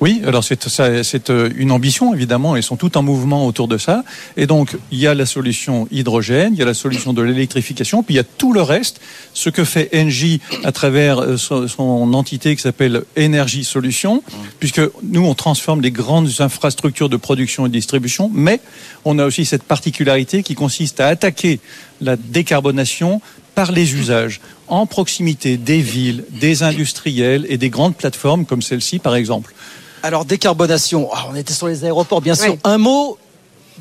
Oui, 0.00 0.22
alors 0.24 0.44
c'est 0.44 1.30
euh, 1.30 1.50
une 1.56 1.72
ambition 1.72 2.14
évidemment, 2.14 2.54
ils 2.54 2.62
sont 2.62 2.76
tout 2.76 2.96
en 2.96 3.02
mouvement 3.02 3.46
autour 3.46 3.66
de 3.66 3.78
ça. 3.78 4.04
Et 4.36 4.46
donc 4.46 4.76
il 4.92 4.98
y 4.98 5.08
a 5.08 5.14
la 5.14 5.26
solution 5.26 5.88
hydrogène, 5.90 6.54
il 6.54 6.58
y 6.58 6.62
a 6.62 6.66
la 6.66 6.74
solution 6.74 7.12
de 7.12 7.22
l'électrification, 7.22 8.04
puis 8.04 8.14
il 8.14 8.16
y 8.18 8.20
a 8.20 8.24
tout 8.24 8.52
le 8.52 8.62
reste, 8.62 9.00
ce 9.34 9.50
que 9.50 9.64
fait 9.64 9.90
Engie 9.92 10.40
à 10.62 10.70
travers 10.70 11.18
euh, 11.18 11.36
son, 11.36 12.14
entité 12.14 12.54
qui 12.54 12.62
s'appelle 12.62 13.02
Énergie 13.16 13.64
Solutions, 13.64 14.22
puisque 14.60 14.80
nous 15.02 15.24
on 15.24 15.34
transforme 15.34 15.80
les 15.80 15.90
grandes 15.90 16.30
infrastructures 16.38 17.08
de 17.08 17.16
production 17.16 17.66
et 17.66 17.68
de 17.68 17.74
distribution, 17.74 18.27
mais 18.32 18.60
on 19.04 19.18
a 19.18 19.24
aussi 19.24 19.44
cette 19.44 19.62
particularité 19.62 20.42
qui 20.42 20.54
consiste 20.54 21.00
à 21.00 21.08
attaquer 21.08 21.60
la 22.00 22.16
décarbonation 22.16 23.20
par 23.54 23.72
les 23.72 23.94
usages 23.94 24.40
en 24.68 24.86
proximité 24.86 25.56
des 25.56 25.80
villes, 25.80 26.24
des 26.30 26.62
industriels 26.62 27.46
et 27.48 27.58
des 27.58 27.70
grandes 27.70 27.96
plateformes 27.96 28.44
comme 28.44 28.62
celle-ci 28.62 28.98
par 28.98 29.14
exemple. 29.14 29.54
Alors 30.02 30.24
décarbonation, 30.24 31.08
ah, 31.12 31.26
on 31.30 31.34
était 31.34 31.52
sur 31.52 31.66
les 31.66 31.84
aéroports 31.84 32.20
bien 32.20 32.34
sûr. 32.34 32.56
Un 32.64 32.78
mot 32.78 33.18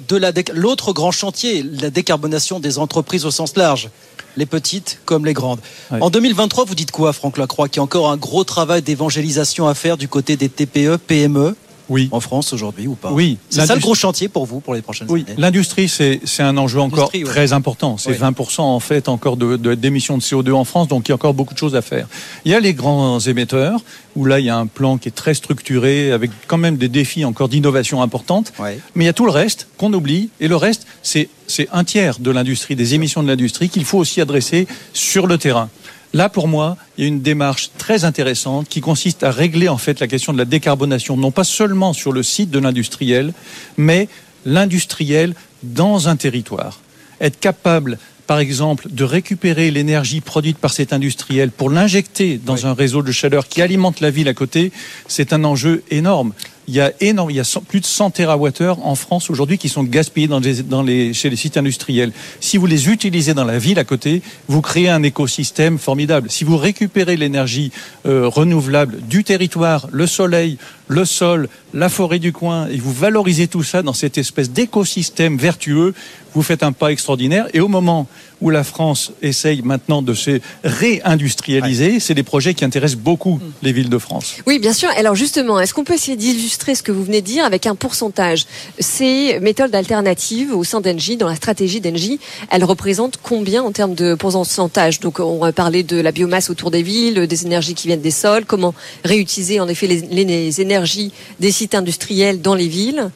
de 0.07 0.19
l'autre 0.53 0.93
grand 0.93 1.11
chantier, 1.11 1.63
la 1.63 1.89
décarbonation 1.89 2.59
des 2.59 2.79
entreprises 2.79 3.25
au 3.25 3.31
sens 3.31 3.55
large, 3.55 3.89
les 4.35 4.45
petites 4.45 4.99
comme 5.05 5.25
les 5.25 5.33
grandes. 5.33 5.59
En 5.91 6.09
2023, 6.09 6.65
vous 6.65 6.75
dites 6.75 6.91
quoi, 6.91 7.13
Franck 7.13 7.37
Lacroix, 7.37 7.67
qu'il 7.67 7.77
y 7.77 7.79
a 7.79 7.83
encore 7.83 8.09
un 8.09 8.17
gros 8.17 8.43
travail 8.43 8.81
d'évangélisation 8.81 9.67
à 9.67 9.73
faire 9.73 9.97
du 9.97 10.07
côté 10.07 10.37
des 10.37 10.49
TPE, 10.49 10.97
PME 10.97 11.55
oui. 11.89 12.09
en 12.11 12.19
France 12.19 12.53
aujourd'hui 12.53 12.87
ou 12.87 12.95
pas? 12.95 13.11
Oui. 13.11 13.37
C'est 13.49 13.65
ça 13.65 13.75
le 13.75 13.81
gros 13.81 13.95
chantier 13.95 14.27
pour 14.27 14.45
vous 14.45 14.59
pour 14.59 14.73
les 14.73 14.81
prochaines 14.81 15.07
oui. 15.09 15.25
années? 15.27 15.35
L'industrie, 15.37 15.87
c'est 15.89 16.19
un 16.39 16.57
enjeu 16.57 16.79
encore 16.79 17.11
très 17.11 17.53
important. 17.53 17.97
C'est 17.97 18.19
20% 18.19 18.61
en 18.61 18.79
fait 18.79 19.09
encore 19.09 19.37
d'émissions 19.37 20.17
de, 20.17 20.21
de, 20.21 20.25
CO2 20.25 20.51
en 20.53 20.63
France, 20.63 20.87
donc 20.87 21.07
il 21.07 21.11
y 21.11 21.13
a 21.13 21.15
encore 21.15 21.33
beaucoup 21.33 21.53
de 21.53 21.59
choses 21.59 21.75
à 21.75 21.81
faire. 21.81 22.07
Il 22.45 22.51
y 22.51 22.55
a 22.55 22.59
les 22.59 22.73
grands 22.73 23.19
émetteurs, 23.19 23.81
où 24.15 24.25
là 24.25 24.39
il 24.39 24.45
y 24.45 24.49
a 24.49 24.57
un 24.57 24.67
plan 24.67 24.97
qui 24.97 25.09
est 25.09 25.11
très 25.11 25.33
structuré, 25.33 26.11
avec 26.11 26.31
quand 26.47 26.57
même 26.57 26.77
des 26.77 26.89
défis 26.89 27.25
encore 27.25 27.49
d'innovation 27.49 28.01
importantes. 28.01 28.53
Mais 28.95 29.03
il 29.03 29.07
y 29.07 29.09
a 29.09 29.13
tout 29.13 29.25
le 29.25 29.31
reste 29.31 29.67
qu'on 29.77 29.93
oublie, 29.93 30.29
et 30.39 30.47
le 30.47 30.55
reste, 30.55 30.85
c'est 31.03 31.29
un 31.71 31.83
tiers 31.83 32.19
de 32.19 32.31
l'industrie, 32.31 32.75
des 32.75 32.93
émissions 32.93 33.23
de 33.23 33.27
l'industrie 33.27 33.69
qu'il 33.69 33.85
faut 33.85 33.97
aussi 33.97 34.21
adresser 34.21 34.67
sur 34.93 35.27
le 35.27 35.37
terrain. 35.37 35.69
Là, 36.17 36.29
pour 36.29 36.47
moi, 36.47 36.77
il 36.97 37.03
y 37.03 37.05
a 37.05 37.09
une 37.09 37.21
démarche 37.21 37.69
très 37.77 38.03
intéressante 38.03 38.67
qui 38.67 38.81
consiste 38.81 39.21
à 39.21 39.29
régler 39.29 39.69
en 39.69 39.77
fait 39.77 39.99
la 39.99 40.07
question 40.07 40.33
de 40.33 40.39
la 40.39 40.45
décarbonation, 40.45 41.15
non 41.15 41.29
pas 41.29 41.43
seulement 41.43 41.93
sur 41.93 42.11
le 42.11 42.23
site 42.23 42.49
de 42.49 42.57
l'industriel, 42.57 43.33
mais 43.77 44.09
l'industriel 44.43 45.35
dans 45.61 46.07
un 46.07 46.15
territoire. 46.15 46.79
Être 47.21 47.39
capable 47.39 47.99
par 48.25 48.39
exemple, 48.39 48.87
de 48.89 49.03
récupérer 49.03 49.69
l'énergie 49.69 50.19
produite 50.19 50.57
par 50.57 50.73
cet 50.73 50.91
industriel 50.91 51.51
pour 51.51 51.69
l'injecter 51.69 52.41
dans 52.43 52.65
un 52.65 52.73
réseau 52.73 53.03
de 53.03 53.11
chaleur 53.11 53.47
qui 53.47 53.61
alimente 53.61 54.01
la 54.01 54.09
ville 54.09 54.27
à 54.27 54.33
côté, 54.33 54.73
c'est 55.07 55.33
un 55.33 55.43
enjeu 55.45 55.83
énorme 55.91 56.33
il 56.67 56.75
y 56.75 56.81
a 56.81 56.91
énorme, 56.99 57.31
il 57.31 57.37
y 57.37 57.39
a 57.39 57.59
plus 57.67 57.79
de 57.79 57.85
100 57.85 58.11
TWh 58.11 58.75
en 58.83 58.95
France 58.95 59.29
aujourd'hui 59.29 59.57
qui 59.57 59.69
sont 59.69 59.83
gaspillés 59.83 60.27
dans 60.27 60.39
les, 60.39 60.63
dans 60.63 60.83
les, 60.83 61.13
chez 61.13 61.29
les 61.29 61.37
sites 61.37 61.55
industriels. 61.55 62.11
Si 62.41 62.57
vous 62.57 62.65
les 62.65 62.89
utilisez 62.89 63.33
dans 63.33 63.45
la 63.45 63.57
ville 63.57 63.79
à 63.79 63.85
côté, 63.85 64.21
vous 64.47 64.61
créez 64.61 64.89
un 64.89 65.01
écosystème 65.03 65.77
formidable. 65.77 66.29
Si 66.29 66.43
vous 66.43 66.57
récupérez 66.57 67.15
l'énergie 67.15 67.71
euh, 68.05 68.27
renouvelable 68.27 68.99
du 69.07 69.23
territoire, 69.23 69.87
le 69.91 70.07
soleil, 70.07 70.57
le 70.87 71.05
sol, 71.05 71.49
la 71.73 71.89
forêt 71.89 72.19
du 72.19 72.31
coin, 72.31 72.67
et 72.67 72.77
vous 72.77 72.93
valorisez 72.93 73.47
tout 73.47 73.63
ça 73.63 73.81
dans 73.81 73.93
cette 73.93 74.17
espèce 74.17 74.49
d'écosystème 74.49 75.37
vertueux, 75.37 75.93
vous 76.33 76.43
faites 76.43 76.61
un 76.61 76.71
pas 76.71 76.91
extraordinaire. 76.91 77.47
Et 77.53 77.59
au 77.59 77.67
moment 77.67 78.07
où 78.41 78.51
la 78.51 78.63
France 78.63 79.11
essaye 79.23 79.63
maintenant 79.63 80.03
de 80.03 80.13
se 80.13 80.39
réindustrialiser, 80.63 81.99
c'est 81.99 82.13
des 82.13 82.21
projets 82.21 82.53
qui 82.53 82.63
intéressent 82.63 82.99
beaucoup 82.99 83.39
les 83.63 83.71
villes 83.71 83.89
de 83.89 83.97
France. 83.97 84.35
Oui, 84.45 84.59
bien 84.59 84.73
sûr. 84.73 84.89
Alors 84.95 85.15
justement, 85.15 85.59
est-ce 85.59 85.73
qu'on 85.73 85.83
peut 85.83 85.95
essayer 85.95 86.15
d'illustrer 86.15 86.75
ce 86.75 86.83
que 86.83 86.91
vous 86.91 87.03
venez 87.03 87.21
de 87.21 87.25
dire 87.25 87.43
avec 87.43 87.65
un 87.65 87.73
pourcentage? 87.73 88.45
Ces 88.77 89.39
méthodes 89.39 89.73
alternatives 89.73 90.53
au 90.53 90.63
sein 90.63 90.79
d'Engie, 90.79 91.17
dans 91.17 91.27
la 91.27 91.35
stratégie 91.35 91.81
d'Engie, 91.81 92.19
elles 92.51 92.63
représentent 92.63 93.17
combien 93.23 93.63
en 93.63 93.71
termes 93.71 93.95
de 93.95 94.13
pourcentage? 94.13 94.99
Donc 94.99 95.19
on 95.19 95.39
va 95.39 95.51
parler 95.51 95.81
de 95.81 95.99
la 95.99 96.11
biomasse 96.11 96.51
autour 96.51 96.69
des 96.69 96.83
villes, 96.83 97.25
des 97.25 97.45
énergies 97.47 97.73
qui 97.73 97.87
viennent 97.87 98.01
des 98.01 98.11
sols, 98.11 98.45
comment 98.45 98.75
réutiliser 99.03 99.59
en 99.59 99.67
effet 99.67 99.87
les, 99.87 100.01
les 100.01 100.61
énergies 100.61 100.76
l'énergie 100.77 101.11
des 101.39 101.51
sites 101.51 101.75
industriels 101.75 102.41
dans 102.41 102.55
les 102.55 102.67
villes 102.67 103.09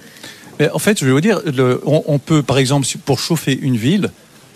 Mais 0.59 0.69
en 0.71 0.79
fait, 0.79 0.99
je 0.99 1.05
vais 1.05 1.11
vous 1.11 1.21
dire, 1.21 1.39
le- 1.45 1.81
on, 1.85 2.03
on 2.07 2.19
peut, 2.19 2.41
par 2.43 2.57
exemple, 2.57 2.87
pour 3.05 3.19
chauffer 3.19 3.57
une 3.61 3.77
ville, 3.77 4.09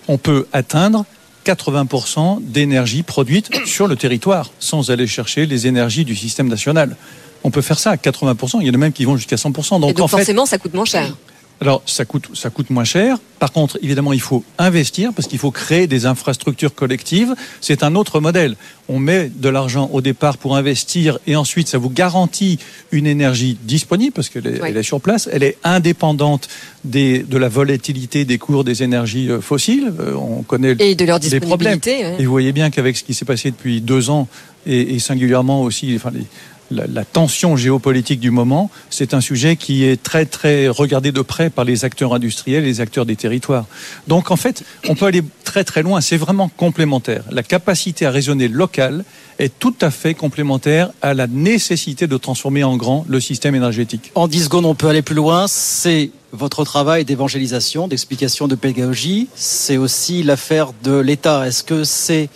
on 0.08 0.18
peut 0.18 0.48
atteindre 0.54 1.06
80% 1.46 2.40
d'énergie 2.42 3.04
produite 3.04 3.50
sur 3.66 3.88
le 3.88 3.96
territoire, 3.96 4.52
sans 4.60 4.90
aller 4.92 5.08
chercher 5.08 5.46
les 5.46 5.68
énergies 5.68 6.06
du 6.06 6.16
système 6.16 6.48
national. 6.48 6.96
On 7.44 7.52
peut 7.52 7.62
faire 7.62 7.78
ça 7.80 7.92
à 7.92 7.96
80%. 7.96 8.58
Il 8.62 8.68
y 8.68 8.70
en 8.72 8.74
a 8.74 8.78
même 8.78 8.92
qui 8.94 9.06
vont 9.06 9.18
jusqu'à 9.18 9.36
100%. 9.36 9.80
Donc, 9.80 9.90
Et 9.90 9.94
donc 9.94 10.00
en 10.00 10.08
fait, 10.08 10.18
forcément, 10.18 10.46
ça 10.48 10.58
coûte 10.58 10.74
moins 10.74 10.86
cher. 10.86 11.16
Alors 11.62 11.82
ça 11.86 12.06
coûte, 12.06 12.30
ça 12.34 12.50
coûte 12.50 12.70
moins 12.70 12.84
cher. 12.84 13.18
Par 13.40 13.52
contre, 13.52 13.78
évidemment, 13.82 14.14
il 14.14 14.22
faut 14.22 14.44
investir 14.58 15.12
parce 15.14 15.28
qu'il 15.28 15.40
faut 15.40 15.52
créer 15.52 15.88
des 15.88 16.06
infrastructures 16.06 16.74
collectives. 16.76 17.34
C'est 17.62 17.84
un 17.84 17.96
autre 17.96 18.20
modèle. 18.20 18.56
On 18.90 19.00
met 19.00 19.30
de 19.34 19.50
l'argent 19.50 19.90
au 19.94 20.02
départ 20.02 20.38
pour 20.38 20.56
investir 20.58 21.18
et 21.28 21.36
ensuite 21.36 21.68
ça 21.68 21.78
vous 21.78 21.90
garantit 21.90 22.60
une 22.92 23.08
énergie 23.08 23.58
disponible 23.64 24.14
parce 24.14 24.30
qu'elle 24.30 24.48
est, 24.48 24.62
Oui. 24.62 24.70
est 24.76 24.84
sur 24.84 25.00
place. 25.02 25.30
Elle 25.32 25.44
est 25.44 25.58
indépendante 25.64 26.48
des, 26.84 27.20
de 27.20 27.38
la 27.38 27.50
volatilité 27.50 28.26
des 28.26 28.38
cours 28.38 28.64
des 28.64 28.84
énergies 28.84 29.30
euh, 29.30 29.42
fossiles. 29.42 29.94
Euh, 30.00 30.14
on 30.16 30.44
connaît 30.44 30.76
Et 30.80 30.96
de 30.96 31.06
leur 31.06 31.20
les 31.20 31.40
problèmes. 31.40 31.80
Et 31.86 32.26
vous 32.26 32.32
voyez 32.32 32.52
bien 32.52 32.70
qu'avec 32.70 32.98
ce 32.98 33.04
qui 33.04 33.14
s'est 33.14 33.26
passé 33.26 33.52
depuis 33.52 33.82
deux 33.82 34.10
ans, 34.10 34.28
et, 34.68 34.96
et 34.96 35.00
singulièrement 35.00 35.62
aussi 35.62 35.94
enfin, 35.96 36.12
les- 36.14 36.26
la, 36.72 37.06
tension 37.06 37.56
géopolitique 37.56 38.20
du 38.20 38.32
moment, 38.32 38.70
c'est 38.90 39.14
un 39.14 39.22
sujet 39.22 39.56
qui 39.56 39.84
est 39.84 40.02
très 40.02 40.26
très 40.26 40.68
regardé 40.68 41.12
de 41.12 41.22
près 41.22 41.50
par 41.50 41.66
les 41.66 41.86
acteurs 41.86 42.14
industriels, 42.14 42.64
les 42.64 42.82
acteurs 42.82 43.06
des 43.06 43.16
territoires. 43.16 43.66
Donc 44.08 44.32
en 44.32 44.36
fait, 44.36 44.64
on 44.88 44.96
peut 44.96 45.06
aller 45.06 45.24
très 45.44 45.64
très 45.64 45.84
loin. 45.84 46.02
C'est 46.02 46.18
vraiment 46.18 46.50
complémentaire. 46.50 47.24
La 47.32 47.44
capacité 47.44 48.06
à 48.06 48.12
raisonner 48.12 48.48
local 48.48 49.06
est 49.40 49.58
tout 49.60 49.76
à 49.82 49.92
fait 49.92 50.14
complémentaire 50.14 50.92
à 51.02 51.14
la 51.14 51.28
nécessité 51.28 52.08
de 52.08 52.18
transformer 52.18 52.64
en 52.64 52.78
grand 52.78 53.06
le 53.08 53.20
système 53.20 53.56
énergétique. 53.56 54.12
En 54.16 54.28
10 54.28 54.46
secondes, 54.46 54.66
on 54.66 54.76
peut 54.76 54.88
aller 54.88 55.02
plus 55.02 55.16
loin. 55.16 55.48
C'est 55.48 56.12
votre 56.32 56.64
travail 56.64 57.06
d'évangélisation, 57.06 57.88
d'explication, 57.88 58.48
de 58.48 58.56
pédagogie. 58.56 59.28
C'est 59.36 59.78
aussi 59.78 60.24
l'affaire 60.24 60.72
de 60.84 60.98
l'État. 60.98 61.48
Est-ce 61.48 61.64
que 61.64 61.84
c'est 61.84 62.30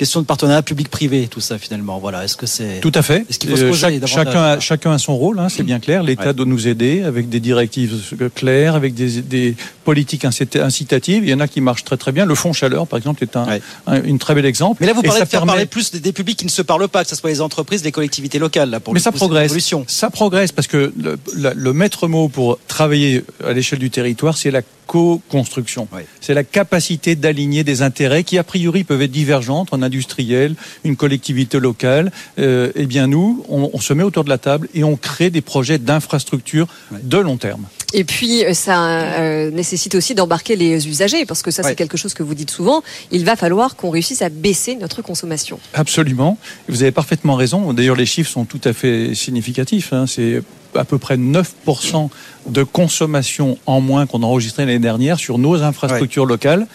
question 0.00 0.20
de 0.22 0.26
partenariat 0.26 0.62
public-privé, 0.62 1.28
tout 1.30 1.40
ça 1.40 1.58
finalement 1.58 1.98
Voilà. 1.98 2.24
Est-ce 2.24 2.36
que 2.36 2.46
c'est 2.46 2.80
Tout 2.80 2.90
à 2.94 3.02
fait. 3.02 3.26
Est-ce 3.28 3.38
qu'il 3.38 3.50
faut 3.50 3.56
se 3.56 3.64
Euh, 3.64 3.68
poser 3.68 4.00
chacun, 4.06 4.42
a, 4.42 4.58
chacun 4.60 4.92
a 4.92 4.98
son 4.98 5.14
rôle, 5.14 5.38
hein, 5.38 5.48
c'est 5.50 5.62
bien 5.62 5.78
clair. 5.78 6.02
L'État 6.02 6.28
Ouais. 6.28 6.34
doit 6.34 6.46
nous 6.46 6.66
aider 6.66 7.02
avec 7.02 7.28
des 7.28 7.38
directives 7.40 7.94
claires, 8.34 8.74
avec 8.74 8.94
des, 8.94 9.20
des 9.20 9.54
politiques 9.84 10.24
incita- 10.24 10.62
incitatives. 10.62 11.22
Il 11.24 11.28
y 11.30 11.34
en 11.34 11.40
a 11.40 11.46
qui 11.48 11.60
marchent 11.60 11.84
très 11.84 11.98
très 11.98 12.12
bien. 12.12 12.24
Le 12.24 12.34
fonds 12.34 12.52
chaleur, 12.54 12.86
par 12.86 12.96
exemple, 12.96 13.22
est 13.22 13.36
un, 13.36 13.46
Ouais. 13.46 13.62
un- 13.86 14.02
une 14.02 14.18
très 14.18 14.34
belle 14.34 14.46
exemple. 14.46 14.78
Mais 14.80 14.86
là, 14.86 14.94
vous 14.94 15.02
parlez 15.02 15.20
de 15.20 15.26
faire 15.26 15.40
permet- 15.40 15.52
parler 15.52 15.66
plus 15.66 15.90
des, 15.92 16.00
des 16.00 16.12
publics 16.12 16.38
qui 16.38 16.46
ne 16.46 16.50
se 16.50 16.62
parlent 16.62 16.88
pas, 16.88 17.04
que 17.04 17.10
ce 17.10 17.16
soit 17.16 17.28
les 17.30 17.40
entreprises, 17.42 17.84
les 17.84 17.92
collectivités 17.92 18.38
locales. 18.38 18.70
Là, 18.70 18.80
pour 18.80 18.94
Mais 18.94 19.00
le 19.00 19.02
ça 19.04 19.10
coup, 19.12 19.18
progresse. 19.18 19.52
Ça 19.86 20.08
progresse 20.10 20.50
parce 20.52 20.66
que 20.66 20.92
le, 20.98 21.18
la- 21.36 21.52
le 21.54 21.72
maître 21.74 22.08
mot 22.08 22.28
pour 22.28 22.58
travailler 22.68 23.22
à 23.46 23.52
l'échelle 23.52 23.78
du 23.78 23.90
territoire, 23.90 24.38
c'est 24.38 24.50
la 24.50 24.62
co-construction. 24.90 25.86
C'est 26.20 26.34
la 26.34 26.42
capacité 26.42 27.14
d'aligner 27.14 27.62
des 27.62 27.82
intérêts 27.82 28.24
qui, 28.24 28.38
a 28.38 28.42
priori, 28.42 28.82
peuvent 28.82 29.02
être 29.02 29.12
divergents 29.12 29.60
entre 29.60 29.74
un 29.74 29.82
industriel, 29.82 30.56
une 30.82 30.96
collectivité 30.96 31.60
locale. 31.60 32.10
Euh, 32.40 32.72
eh 32.74 32.86
bien, 32.86 33.06
nous, 33.06 33.44
on, 33.48 33.70
on 33.72 33.78
se 33.78 33.92
met 33.92 34.02
autour 34.02 34.24
de 34.24 34.30
la 34.30 34.38
table 34.38 34.68
et 34.74 34.82
on 34.82 34.96
crée 34.96 35.30
des 35.30 35.42
projets 35.42 35.78
d'infrastructure 35.78 36.66
de 36.90 37.18
long 37.18 37.36
terme. 37.36 37.66
Et 37.92 38.02
puis, 38.02 38.44
euh, 38.44 38.52
ça 38.52 39.20
euh, 39.20 39.52
nécessite 39.52 39.94
aussi 39.94 40.16
d'embarquer 40.16 40.56
les 40.56 40.88
usagers, 40.88 41.24
parce 41.24 41.42
que 41.42 41.52
ça, 41.52 41.62
c'est 41.62 41.76
quelque 41.76 41.96
chose 41.96 42.14
que 42.14 42.24
vous 42.24 42.34
dites 42.34 42.50
souvent. 42.50 42.82
Il 43.12 43.24
va 43.24 43.36
falloir 43.36 43.76
qu'on 43.76 43.90
réussisse 43.90 44.22
à 44.22 44.28
baisser 44.28 44.74
notre 44.74 45.02
consommation. 45.02 45.60
Absolument. 45.74 46.36
Vous 46.68 46.82
avez 46.82 46.92
parfaitement 46.92 47.36
raison. 47.36 47.72
D'ailleurs, 47.72 47.96
les 47.96 48.06
chiffres 48.06 48.30
sont 48.30 48.44
tout 48.44 48.60
à 48.64 48.72
fait 48.72 49.14
significatifs. 49.14 49.92
hein. 49.92 50.06
C'est 50.08 50.42
à 50.74 50.84
peu 50.84 50.98
près 50.98 51.16
9% 51.16 52.08
de 52.48 52.62
consommation 52.62 53.58
en 53.66 53.80
moins 53.80 54.06
qu'on 54.06 54.22
a 54.22 54.26
enregistré 54.26 54.64
l'année 54.64 54.78
dernière 54.78 55.18
sur 55.18 55.38
nos 55.38 55.62
infrastructures 55.62 56.26
locales, 56.26 56.66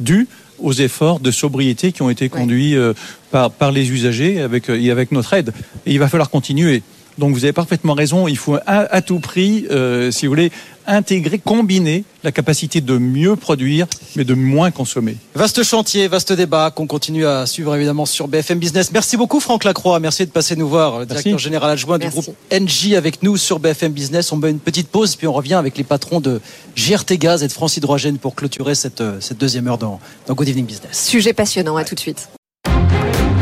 dû 0.00 0.28
aux 0.60 0.72
efforts 0.72 1.20
de 1.20 1.30
sobriété 1.30 1.92
qui 1.92 2.02
ont 2.02 2.10
été 2.10 2.28
conduits 2.28 2.76
euh, 2.76 2.92
par, 3.30 3.50
par 3.50 3.72
les 3.72 3.90
usagers 3.90 4.40
avec, 4.40 4.70
euh, 4.70 4.80
et 4.80 4.90
avec 4.90 5.12
notre 5.12 5.32
aide. 5.34 5.52
Et 5.86 5.92
il 5.92 5.98
va 5.98 6.08
falloir 6.08 6.30
continuer. 6.30 6.82
Donc 7.18 7.34
vous 7.34 7.44
avez 7.44 7.52
parfaitement 7.52 7.94
raison, 7.94 8.26
il 8.26 8.36
faut 8.36 8.56
à, 8.66 8.80
à 8.92 9.00
tout 9.00 9.20
prix, 9.20 9.66
euh, 9.70 10.10
si 10.10 10.26
vous 10.26 10.32
voulez, 10.32 10.50
intégrer, 10.86 11.38
combiner 11.38 12.04
la 12.22 12.32
capacité 12.32 12.80
de 12.80 12.98
mieux 12.98 13.36
produire, 13.36 13.86
mais 14.16 14.24
de 14.24 14.34
moins 14.34 14.70
consommer. 14.70 15.16
Vaste 15.34 15.62
chantier, 15.62 16.08
vaste 16.08 16.32
débat 16.32 16.70
qu'on 16.70 16.86
continue 16.86 17.26
à 17.26 17.46
suivre 17.46 17.74
évidemment 17.74 18.06
sur 18.06 18.28
BFM 18.28 18.58
Business. 18.58 18.90
Merci 18.92 19.16
beaucoup 19.16 19.40
Franck 19.40 19.64
Lacroix, 19.64 20.00
merci 20.00 20.24
de 20.26 20.30
passer 20.30 20.56
nous 20.56 20.68
voir, 20.68 21.00
le 21.00 21.06
directeur 21.06 21.32
Merci. 21.32 21.44
général 21.44 21.70
adjoint 21.70 21.98
du 21.98 22.06
Merci. 22.06 22.20
groupe 22.20 22.36
NJ 22.52 22.94
avec 22.94 23.22
nous 23.22 23.36
sur 23.36 23.58
BFM 23.58 23.92
Business. 23.92 24.32
On 24.32 24.36
met 24.36 24.50
une 24.50 24.58
petite 24.58 24.88
pause 24.88 25.16
puis 25.16 25.26
on 25.26 25.32
revient 25.32 25.54
avec 25.54 25.76
les 25.76 25.84
patrons 25.84 26.20
de 26.20 26.40
GRT 26.76 27.18
Gaz 27.18 27.42
et 27.42 27.48
de 27.48 27.52
France 27.52 27.76
Hydrogène 27.76 28.18
pour 28.18 28.34
clôturer 28.34 28.74
cette, 28.74 29.00
euh, 29.00 29.18
cette 29.20 29.38
deuxième 29.38 29.68
heure 29.68 29.78
dans, 29.78 30.00
dans 30.26 30.34
Good 30.34 30.48
Evening 30.48 30.66
Business. 30.66 31.06
Sujet 31.08 31.32
passionnant, 31.32 31.76
à 31.76 31.84
tout 31.84 31.94
de 31.94 32.00
suite. 32.00 32.28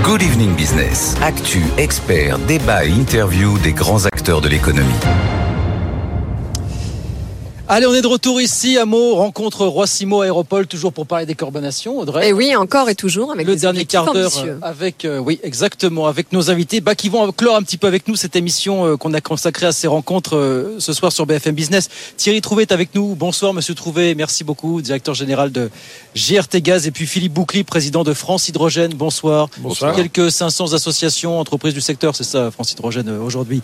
Good 0.02 0.22
Evening 0.22 0.54
Business. 0.56 1.14
Actu, 1.22 1.62
experts, 1.78 2.38
débat 2.40 2.84
et 2.84 2.90
interview 2.90 3.56
des 3.60 3.72
grands 3.72 4.04
acteurs 4.06 4.40
de 4.40 4.48
l'économie. 4.48 4.88
Allez, 7.74 7.86
on 7.86 7.94
est 7.94 8.02
de 8.02 8.06
retour 8.06 8.38
ici 8.38 8.76
à 8.76 8.84
Meaux, 8.84 9.14
rencontre 9.14 9.64
Roi-Simo 9.64 10.20
Aéropole, 10.20 10.66
toujours 10.66 10.92
pour 10.92 11.06
parler 11.06 11.24
des 11.24 11.34
carbonations, 11.34 11.98
Audrey. 12.00 12.28
Et 12.28 12.32
oui, 12.34 12.54
encore 12.54 12.90
et 12.90 12.94
toujours 12.94 13.32
avec 13.32 13.46
le 13.46 13.54
des 13.54 13.62
dernier 13.62 13.86
quart 13.86 14.12
d'heure 14.12 14.30
avec 14.60 15.06
euh, 15.06 15.16
oui 15.16 15.40
exactement 15.42 16.06
avec 16.06 16.32
nos 16.34 16.50
invités 16.50 16.82
bah, 16.82 16.94
qui 16.94 17.08
vont 17.08 17.32
clore 17.32 17.56
un 17.56 17.62
petit 17.62 17.78
peu 17.78 17.86
avec 17.86 18.08
nous 18.08 18.14
cette 18.14 18.36
émission 18.36 18.84
euh, 18.84 18.96
qu'on 18.98 19.14
a 19.14 19.22
consacrée 19.22 19.64
à 19.64 19.72
ces 19.72 19.86
rencontres 19.86 20.36
euh, 20.36 20.76
ce 20.80 20.92
soir 20.92 21.12
sur 21.12 21.24
BFM 21.24 21.54
Business. 21.54 21.88
Thierry 22.18 22.42
Trouvé 22.42 22.64
est 22.64 22.72
avec 22.72 22.94
nous. 22.94 23.14
Bonsoir 23.14 23.54
Monsieur 23.54 23.74
Trouvé, 23.74 24.14
merci 24.14 24.44
beaucoup, 24.44 24.82
directeur 24.82 25.14
général 25.14 25.50
de 25.50 25.70
GRT 26.14 26.58
Gaz 26.60 26.86
et 26.86 26.90
puis 26.90 27.06
Philippe 27.06 27.32
Boucli, 27.32 27.64
président 27.64 28.04
de 28.04 28.12
France 28.12 28.48
Hydrogène. 28.48 28.92
Bonsoir. 28.92 29.48
Bonsoir. 29.56 29.96
Quelques 29.96 30.30
500 30.30 30.74
associations, 30.74 31.40
entreprises 31.40 31.72
du 31.72 31.80
secteur, 31.80 32.14
c'est 32.16 32.24
ça 32.24 32.50
France 32.50 32.72
Hydrogène 32.72 33.08
euh, 33.08 33.18
aujourd'hui. 33.18 33.62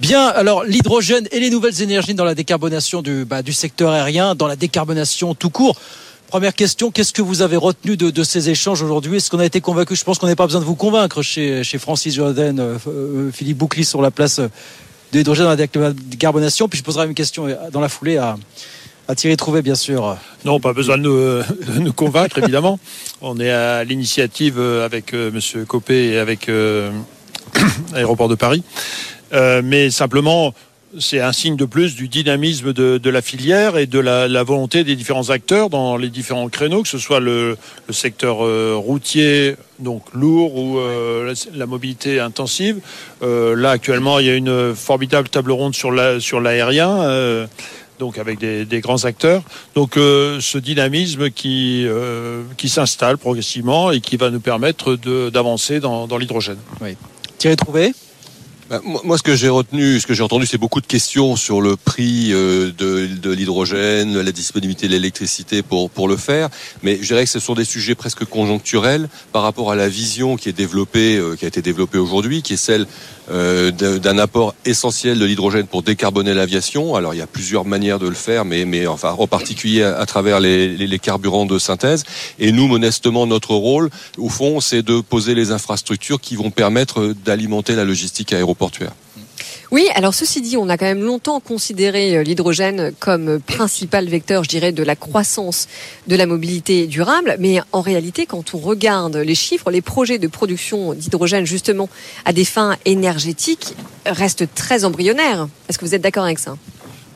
Bien, 0.00 0.28
alors 0.28 0.64
l'hydrogène 0.64 1.28
et 1.30 1.40
les 1.40 1.50
nouvelles 1.50 1.82
énergies 1.82 2.14
dans 2.14 2.24
la 2.24 2.34
décarbonation 2.34 3.02
du 3.02 3.26
bah, 3.26 3.42
du 3.42 3.49
secteur 3.52 3.90
aérien, 3.90 4.34
dans 4.34 4.46
la 4.46 4.56
décarbonation 4.56 5.34
tout 5.34 5.50
court. 5.50 5.76
Première 6.30 6.54
question, 6.54 6.92
qu'est-ce 6.92 7.12
que 7.12 7.22
vous 7.22 7.42
avez 7.42 7.56
retenu 7.56 7.96
de, 7.96 8.22
ces 8.22 8.50
échanges 8.50 8.82
aujourd'hui? 8.82 9.16
Est-ce 9.16 9.30
qu'on 9.30 9.40
a 9.40 9.44
été 9.44 9.60
convaincu? 9.60 9.96
Je 9.96 10.04
pense 10.04 10.20
qu'on 10.20 10.28
n'a 10.28 10.36
pas 10.36 10.46
besoin 10.46 10.60
de 10.60 10.64
vous 10.64 10.76
convaincre 10.76 11.22
chez, 11.22 11.64
chez 11.64 11.76
Francis 11.78 12.14
Jordan, 12.14 12.60
euh, 12.60 12.78
euh, 12.86 13.30
Philippe 13.32 13.58
Boucli 13.58 13.84
sur 13.84 14.00
la 14.00 14.12
place 14.12 14.38
euh, 14.38 14.46
de 15.12 15.18
l'hydrogène 15.18 15.46
dans 15.46 15.80
la 15.80 15.92
décarbonation. 15.92 16.68
Puis 16.68 16.78
je 16.78 16.84
poserai 16.84 17.06
une 17.06 17.14
question 17.14 17.48
dans 17.72 17.80
la 17.80 17.88
foulée 17.88 18.16
à, 18.16 18.36
à 19.08 19.16
Thierry 19.16 19.36
Trouvé, 19.36 19.60
bien 19.60 19.74
sûr. 19.74 20.16
Non, 20.44 20.60
pas 20.60 20.72
besoin 20.72 20.98
de 20.98 21.42
nous, 21.80 21.92
convaincre, 21.92 22.38
évidemment. 22.38 22.78
On 23.20 23.40
est 23.40 23.50
à 23.50 23.82
l'initiative 23.82 24.60
avec 24.60 25.12
Monsieur 25.12 25.64
Copé 25.64 26.10
et 26.10 26.18
avec 26.18 26.48
euh, 26.48 26.92
Aéroport 27.92 28.28
de 28.28 28.36
Paris. 28.36 28.62
Mais 29.32 29.90
simplement, 29.90 30.54
c'est 30.98 31.20
un 31.20 31.32
signe 31.32 31.56
de 31.56 31.64
plus 31.64 31.94
du 31.94 32.08
dynamisme 32.08 32.72
de, 32.72 33.10
la 33.10 33.22
filière 33.22 33.76
et 33.76 33.86
de 33.86 33.98
la, 33.98 34.42
volonté 34.42 34.84
des 34.84 34.96
différents 34.96 35.30
acteurs 35.30 35.70
dans 35.70 35.96
les 35.96 36.08
différents 36.08 36.48
créneaux, 36.48 36.82
que 36.82 36.88
ce 36.88 36.98
soit 36.98 37.20
le, 37.20 37.56
secteur 37.90 38.44
euh, 38.44 38.74
routier, 38.76 39.56
donc 39.78 40.02
lourd, 40.14 40.56
ou 40.56 40.78
euh, 40.78 41.34
la, 41.54 41.66
mobilité 41.66 42.18
intensive. 42.18 42.80
Euh, 43.22 43.54
là, 43.54 43.70
actuellement, 43.70 44.18
il 44.18 44.26
y 44.26 44.30
a 44.30 44.34
une 44.34 44.74
formidable 44.74 45.28
table 45.28 45.52
ronde 45.52 45.74
sur 45.74 45.92
la- 45.92 46.20
sur 46.20 46.40
l'aérien. 46.40 47.48
donc 47.98 48.18
avec 48.18 48.38
des, 48.38 48.80
grands 48.80 49.04
acteurs. 49.04 49.42
Donc 49.74 49.92
ce 49.94 50.58
dynamisme 50.58 51.30
qui, 51.30 51.86
s'installe 52.66 53.18
progressivement 53.18 53.90
et 53.90 54.00
qui 54.00 54.16
va 54.16 54.30
nous 54.30 54.40
permettre 54.40 54.96
d'avancer 55.30 55.80
dans, 55.80 56.06
dans 56.06 56.16
l'hydrogène. 56.16 56.58
Thierry 57.38 57.56
Trouvé? 57.56 57.92
Bah, 58.70 58.80
moi, 58.84 59.18
ce 59.18 59.24
que 59.24 59.34
j'ai 59.34 59.48
retenu, 59.48 59.98
ce 59.98 60.06
que 60.06 60.14
j'ai 60.14 60.22
entendu, 60.22 60.46
c'est 60.46 60.56
beaucoup 60.56 60.80
de 60.80 60.86
questions 60.86 61.34
sur 61.34 61.60
le 61.60 61.74
prix 61.74 62.32
euh, 62.32 62.70
de, 62.78 63.08
de 63.20 63.30
l'hydrogène, 63.32 64.16
la 64.16 64.30
disponibilité 64.30 64.86
de 64.86 64.92
l'électricité 64.92 65.64
pour 65.64 65.90
pour 65.90 66.06
le 66.06 66.16
faire. 66.16 66.50
Mais 66.84 66.96
je 67.02 67.06
dirais 67.08 67.24
que 67.24 67.30
ce 67.30 67.40
sont 67.40 67.54
des 67.54 67.64
sujets 67.64 67.96
presque 67.96 68.24
conjoncturels 68.24 69.08
par 69.32 69.42
rapport 69.42 69.72
à 69.72 69.74
la 69.74 69.88
vision 69.88 70.36
qui 70.36 70.48
est 70.48 70.52
développée, 70.52 71.16
euh, 71.16 71.34
qui 71.34 71.46
a 71.46 71.48
été 71.48 71.62
développée 71.62 71.98
aujourd'hui, 71.98 72.42
qui 72.42 72.52
est 72.52 72.56
celle 72.56 72.86
euh, 73.30 73.70
d'un 73.70 74.18
apport 74.18 74.54
essentiel 74.64 75.18
de 75.18 75.24
l'hydrogène 75.24 75.66
pour 75.66 75.82
décarboner 75.82 76.34
l'aviation. 76.34 76.94
Alors 76.94 77.14
il 77.14 77.18
y 77.18 77.22
a 77.22 77.26
plusieurs 77.26 77.64
manières 77.64 77.98
de 77.98 78.08
le 78.08 78.14
faire, 78.14 78.44
mais 78.44 78.64
mais 78.64 78.86
enfin 78.86 79.14
en 79.18 79.26
particulier 79.26 79.82
à, 79.82 80.04
travers 80.06 80.40
les, 80.40 80.68
les, 80.68 80.86
les 80.86 80.98
carburants 80.98 81.46
de 81.46 81.58
synthèse. 81.58 82.04
Et 82.38 82.52
nous, 82.52 82.66
modestement, 82.66 83.26
notre 83.26 83.54
rôle, 83.54 83.90
au 84.18 84.28
fond, 84.28 84.60
c'est 84.60 84.82
de 84.82 85.00
poser 85.00 85.34
les 85.34 85.52
infrastructures 85.52 86.20
qui 86.20 86.36
vont 86.36 86.50
permettre 86.50 87.14
d'alimenter 87.24 87.74
la 87.74 87.84
logistique 87.84 88.32
aéroportuaire. 88.32 88.92
Oui, 89.72 89.86
alors 89.94 90.14
ceci 90.14 90.40
dit, 90.40 90.56
on 90.56 90.68
a 90.68 90.76
quand 90.76 90.86
même 90.86 91.04
longtemps 91.04 91.38
considéré 91.38 92.16
euh, 92.16 92.24
l'hydrogène 92.24 92.92
comme 92.98 93.38
principal 93.38 94.08
vecteur, 94.08 94.42
je 94.42 94.48
dirais, 94.48 94.72
de 94.72 94.82
la 94.82 94.96
croissance 94.96 95.68
de 96.08 96.16
la 96.16 96.26
mobilité 96.26 96.88
durable. 96.88 97.36
Mais 97.38 97.60
en 97.70 97.80
réalité, 97.80 98.26
quand 98.26 98.52
on 98.54 98.58
regarde 98.58 99.16
les 99.16 99.36
chiffres, 99.36 99.70
les 99.70 99.80
projets 99.80 100.18
de 100.18 100.26
production 100.26 100.92
d'hydrogène, 100.94 101.46
justement, 101.46 101.88
à 102.24 102.32
des 102.32 102.44
fins 102.44 102.76
énergétiques, 102.84 103.76
restent 104.06 104.52
très 104.54 104.84
embryonnaires. 104.84 105.46
Est-ce 105.68 105.78
que 105.78 105.84
vous 105.84 105.94
êtes 105.94 106.02
d'accord 106.02 106.24
avec 106.24 106.40
ça? 106.40 106.56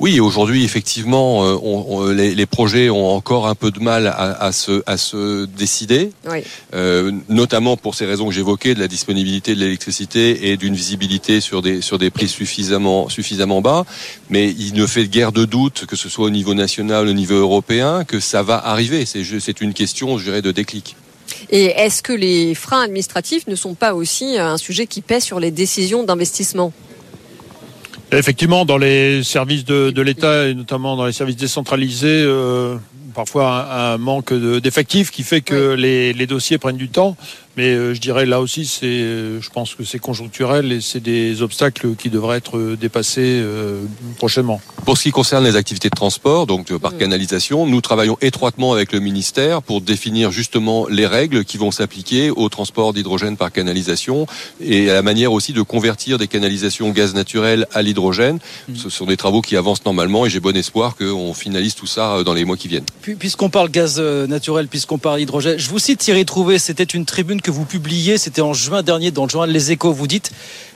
Oui, 0.04 0.20
aujourd'hui, 0.20 0.64
effectivement, 0.64 1.46
euh, 1.46 1.58
on, 1.62 1.86
on, 1.88 2.08
les, 2.10 2.34
les, 2.34 2.44
projets 2.44 2.90
ont 2.90 3.08
encore 3.08 3.48
un 3.48 3.54
peu 3.54 3.70
de 3.70 3.80
mal 3.80 4.06
à, 4.06 4.32
à 4.38 4.52
se, 4.52 4.82
à 4.84 4.98
se 4.98 5.46
décider, 5.46 6.10
oui. 6.30 6.40
euh, 6.74 7.10
notamment 7.30 7.78
pour 7.78 7.94
ces 7.94 8.04
raisons 8.04 8.26
que 8.28 8.34
j'évoquais, 8.34 8.74
de 8.74 8.80
la 8.80 8.86
disponibilité 8.86 9.54
de 9.54 9.60
l'électricité 9.60 10.50
et 10.50 10.58
d'une 10.58 10.74
visibilité 10.74 11.40
sur 11.40 11.62
des, 11.62 11.80
sur 11.80 11.96
des 11.96 12.10
prix 12.10 12.28
suffisamment, 12.28 13.08
suffisamment 13.08 13.62
bas. 13.62 13.86
Mais 14.28 14.50
il 14.50 14.74
ne 14.74 14.86
fait 14.86 15.08
guère 15.08 15.32
de 15.32 15.46
doute, 15.46 15.86
que 15.86 15.96
ce 15.96 16.10
soit 16.10 16.26
au 16.26 16.30
niveau 16.30 16.52
national, 16.52 17.08
au 17.08 17.14
niveau 17.14 17.36
européen, 17.36 18.04
que 18.04 18.20
ça 18.20 18.42
va 18.42 18.58
arriver. 18.58 19.06
C'est 19.06 19.60
une 19.62 19.72
question, 19.72 20.18
je 20.18 20.24
dirais, 20.24 20.42
de 20.42 20.52
déclic. 20.52 20.96
Et 21.48 21.64
est-ce 21.64 22.02
que 22.02 22.12
les 22.12 22.54
freins 22.54 22.82
administratifs 22.82 23.46
ne 23.46 23.56
sont 23.56 23.72
pas 23.72 23.94
aussi 23.94 24.36
un 24.36 24.58
sujet 24.58 24.86
qui 24.86 25.00
pèse 25.00 25.24
sur 25.24 25.40
les 25.40 25.50
décisions 25.50 26.02
d'investissement? 26.02 26.74
Effectivement, 28.18 28.64
dans 28.64 28.78
les 28.78 29.22
services 29.22 29.64
de, 29.64 29.90
de 29.90 30.02
l'État 30.02 30.46
et 30.46 30.54
notamment 30.54 30.96
dans 30.96 31.06
les 31.06 31.12
services 31.12 31.36
décentralisés, 31.36 32.22
euh, 32.26 32.76
parfois 33.14 33.66
un, 33.72 33.94
un 33.94 33.98
manque 33.98 34.32
d'effectifs 34.32 35.10
qui 35.10 35.22
fait 35.22 35.40
que 35.40 35.74
oui. 35.74 35.80
les, 35.80 36.12
les, 36.12 36.26
dossiers 36.26 36.58
prennent 36.58 36.76
du 36.76 36.88
temps. 36.88 37.16
Mais 37.56 37.74
euh, 37.74 37.94
je 37.94 38.00
dirais 38.00 38.26
là 38.26 38.40
aussi, 38.40 38.66
c'est, 38.66 38.86
euh, 38.86 39.40
je 39.40 39.48
pense 39.50 39.74
que 39.74 39.84
c'est 39.84 39.98
conjoncturel 39.98 40.72
et 40.72 40.80
c'est 40.80 41.00
des 41.00 41.40
obstacles 41.42 41.94
qui 41.94 42.10
devraient 42.10 42.38
être 42.38 42.76
dépassés 42.78 43.40
euh, 43.42 43.82
prochainement. 44.16 44.60
Pour 44.84 44.98
ce 44.98 45.04
qui 45.04 45.12
concerne 45.12 45.44
les 45.44 45.56
activités 45.56 45.88
de 45.88 45.94
transport, 45.94 46.46
donc 46.46 46.76
par 46.78 46.96
canalisation, 46.96 47.66
nous 47.66 47.80
travaillons 47.80 48.18
étroitement 48.20 48.72
avec 48.72 48.92
le 48.92 49.00
ministère 49.00 49.62
pour 49.62 49.80
définir 49.80 50.30
justement 50.30 50.86
les 50.88 51.06
règles 51.06 51.44
qui 51.44 51.56
vont 51.56 51.70
s'appliquer 51.70 52.30
au 52.30 52.48
transport 52.48 52.92
d'hydrogène 52.92 53.36
par 53.36 53.52
canalisation 53.52 54.26
et 54.60 54.90
à 54.90 54.94
la 54.94 55.02
manière 55.02 55.32
aussi 55.32 55.52
de 55.52 55.62
convertir 55.62 56.18
des 56.18 56.28
canalisations 56.28 56.90
gaz 56.90 57.14
naturel 57.14 57.66
à 57.72 57.82
l'hydrogène. 57.82 58.40
Mmh. 58.68 58.76
Ce 58.76 58.90
sont 58.90 59.06
des 59.06 59.16
travaux 59.16 59.40
qui 59.40 59.56
avancent 59.56 59.84
normalement 59.84 60.26
et 60.26 60.30
j'ai 60.30 60.40
bon 60.40 60.56
espoir 60.56 60.96
qu'on 60.96 61.34
finalise 61.34 61.74
tout 61.74 61.86
ça 61.86 62.22
dans 62.24 62.34
les 62.34 62.44
mois 62.44 62.56
qui 62.56 62.68
viennent. 62.68 62.84
Puisqu'on 63.18 63.48
parle 63.48 63.70
gaz 63.70 64.00
naturel, 64.00 64.68
puisqu'on 64.68 64.98
parle 64.98 65.20
hydrogène, 65.20 65.58
je 65.58 65.70
vous 65.70 65.78
cite 65.78 66.00
Thierry 66.00 66.24
Trouvé, 66.24 66.58
c'était 66.58 66.84
une 66.84 67.06
tribune 67.06 67.40
que 67.44 67.50
vous 67.50 67.66
publiez, 67.66 68.16
c'était 68.16 68.40
en 68.40 68.54
juin 68.54 68.82
dernier 68.82 69.10
dans 69.10 69.24
le 69.24 69.28
journal 69.28 69.50
Les 69.50 69.70
Échos. 69.70 69.92
Vous 69.92 70.06
dites 70.06 70.32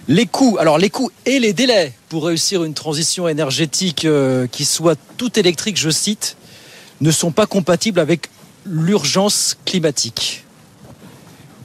les 0.07 0.27
coûts, 0.27 0.59
alors 0.61 0.79
les 0.79 0.91
coûts 0.91 1.11
et 1.25 1.41
les 1.41 1.55
délais 1.55 1.95
pour 2.11 2.27
réussir 2.27 2.63
une 2.63 2.75
transition 2.75 3.27
énergétique 3.27 4.05
euh, 4.05 4.47
qui 4.47 4.67
soit 4.67 4.99
tout 5.17 5.39
électrique, 5.39 5.79
je 5.79 5.89
cite, 5.89 6.37
ne 7.01 7.11
sont 7.11 7.33
pas 7.33 7.47
compatibles 7.47 7.99
avec 7.99 8.29
l'urgence 8.67 9.57
climatique. 9.65 10.45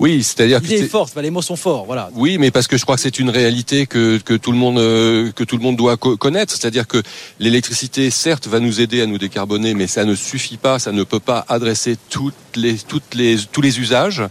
Oui, 0.03 0.21
c'est-à-dire 0.21 0.59
que 0.59 0.65
l'idée 0.65 0.83
est 0.83 0.87
forte, 0.89 1.15
les 1.15 1.29
mots 1.29 1.41
sont 1.41 1.55
forts, 1.55 1.85
voilà. 1.85 2.09
Oui, 2.13 2.37
mais 2.37 2.51
parce 2.51 2.67
que 2.67 2.75
je 2.75 2.83
crois 2.83 2.97
que 2.97 3.01
c'est 3.01 3.19
une 3.19 3.29
réalité 3.29 3.87
que, 3.87 4.17
que 4.17 4.33
tout 4.33 4.51
le 4.51 4.57
monde 4.57 4.77
euh, 4.77 5.31
que 5.31 5.45
tout 5.45 5.55
le 5.55 5.63
monde 5.63 5.77
doit 5.77 5.95
co 5.95 6.17
connaître, 6.17 6.51
c'est-à-dire 6.51 6.87
que 6.87 7.01
l'électricité 7.39 8.09
certes 8.09 8.47
va 8.47 8.59
nous 8.59 8.81
aider 8.81 9.01
à 9.01 9.05
nous 9.05 9.17
décarboner, 9.17 9.73
mais 9.73 9.87
ça 9.87 10.03
ne 10.03 10.13
suffit 10.13 10.57
pas, 10.57 10.77
ça 10.77 10.91
ne 10.91 11.03
peut 11.03 11.21
pas 11.21 11.45
adresser 11.47 11.95
toutes 12.09 12.33
les 12.57 12.75
toutes 12.79 13.15
les 13.15 13.37
tous 13.49 13.61
les 13.61 13.79
usages. 13.79 14.23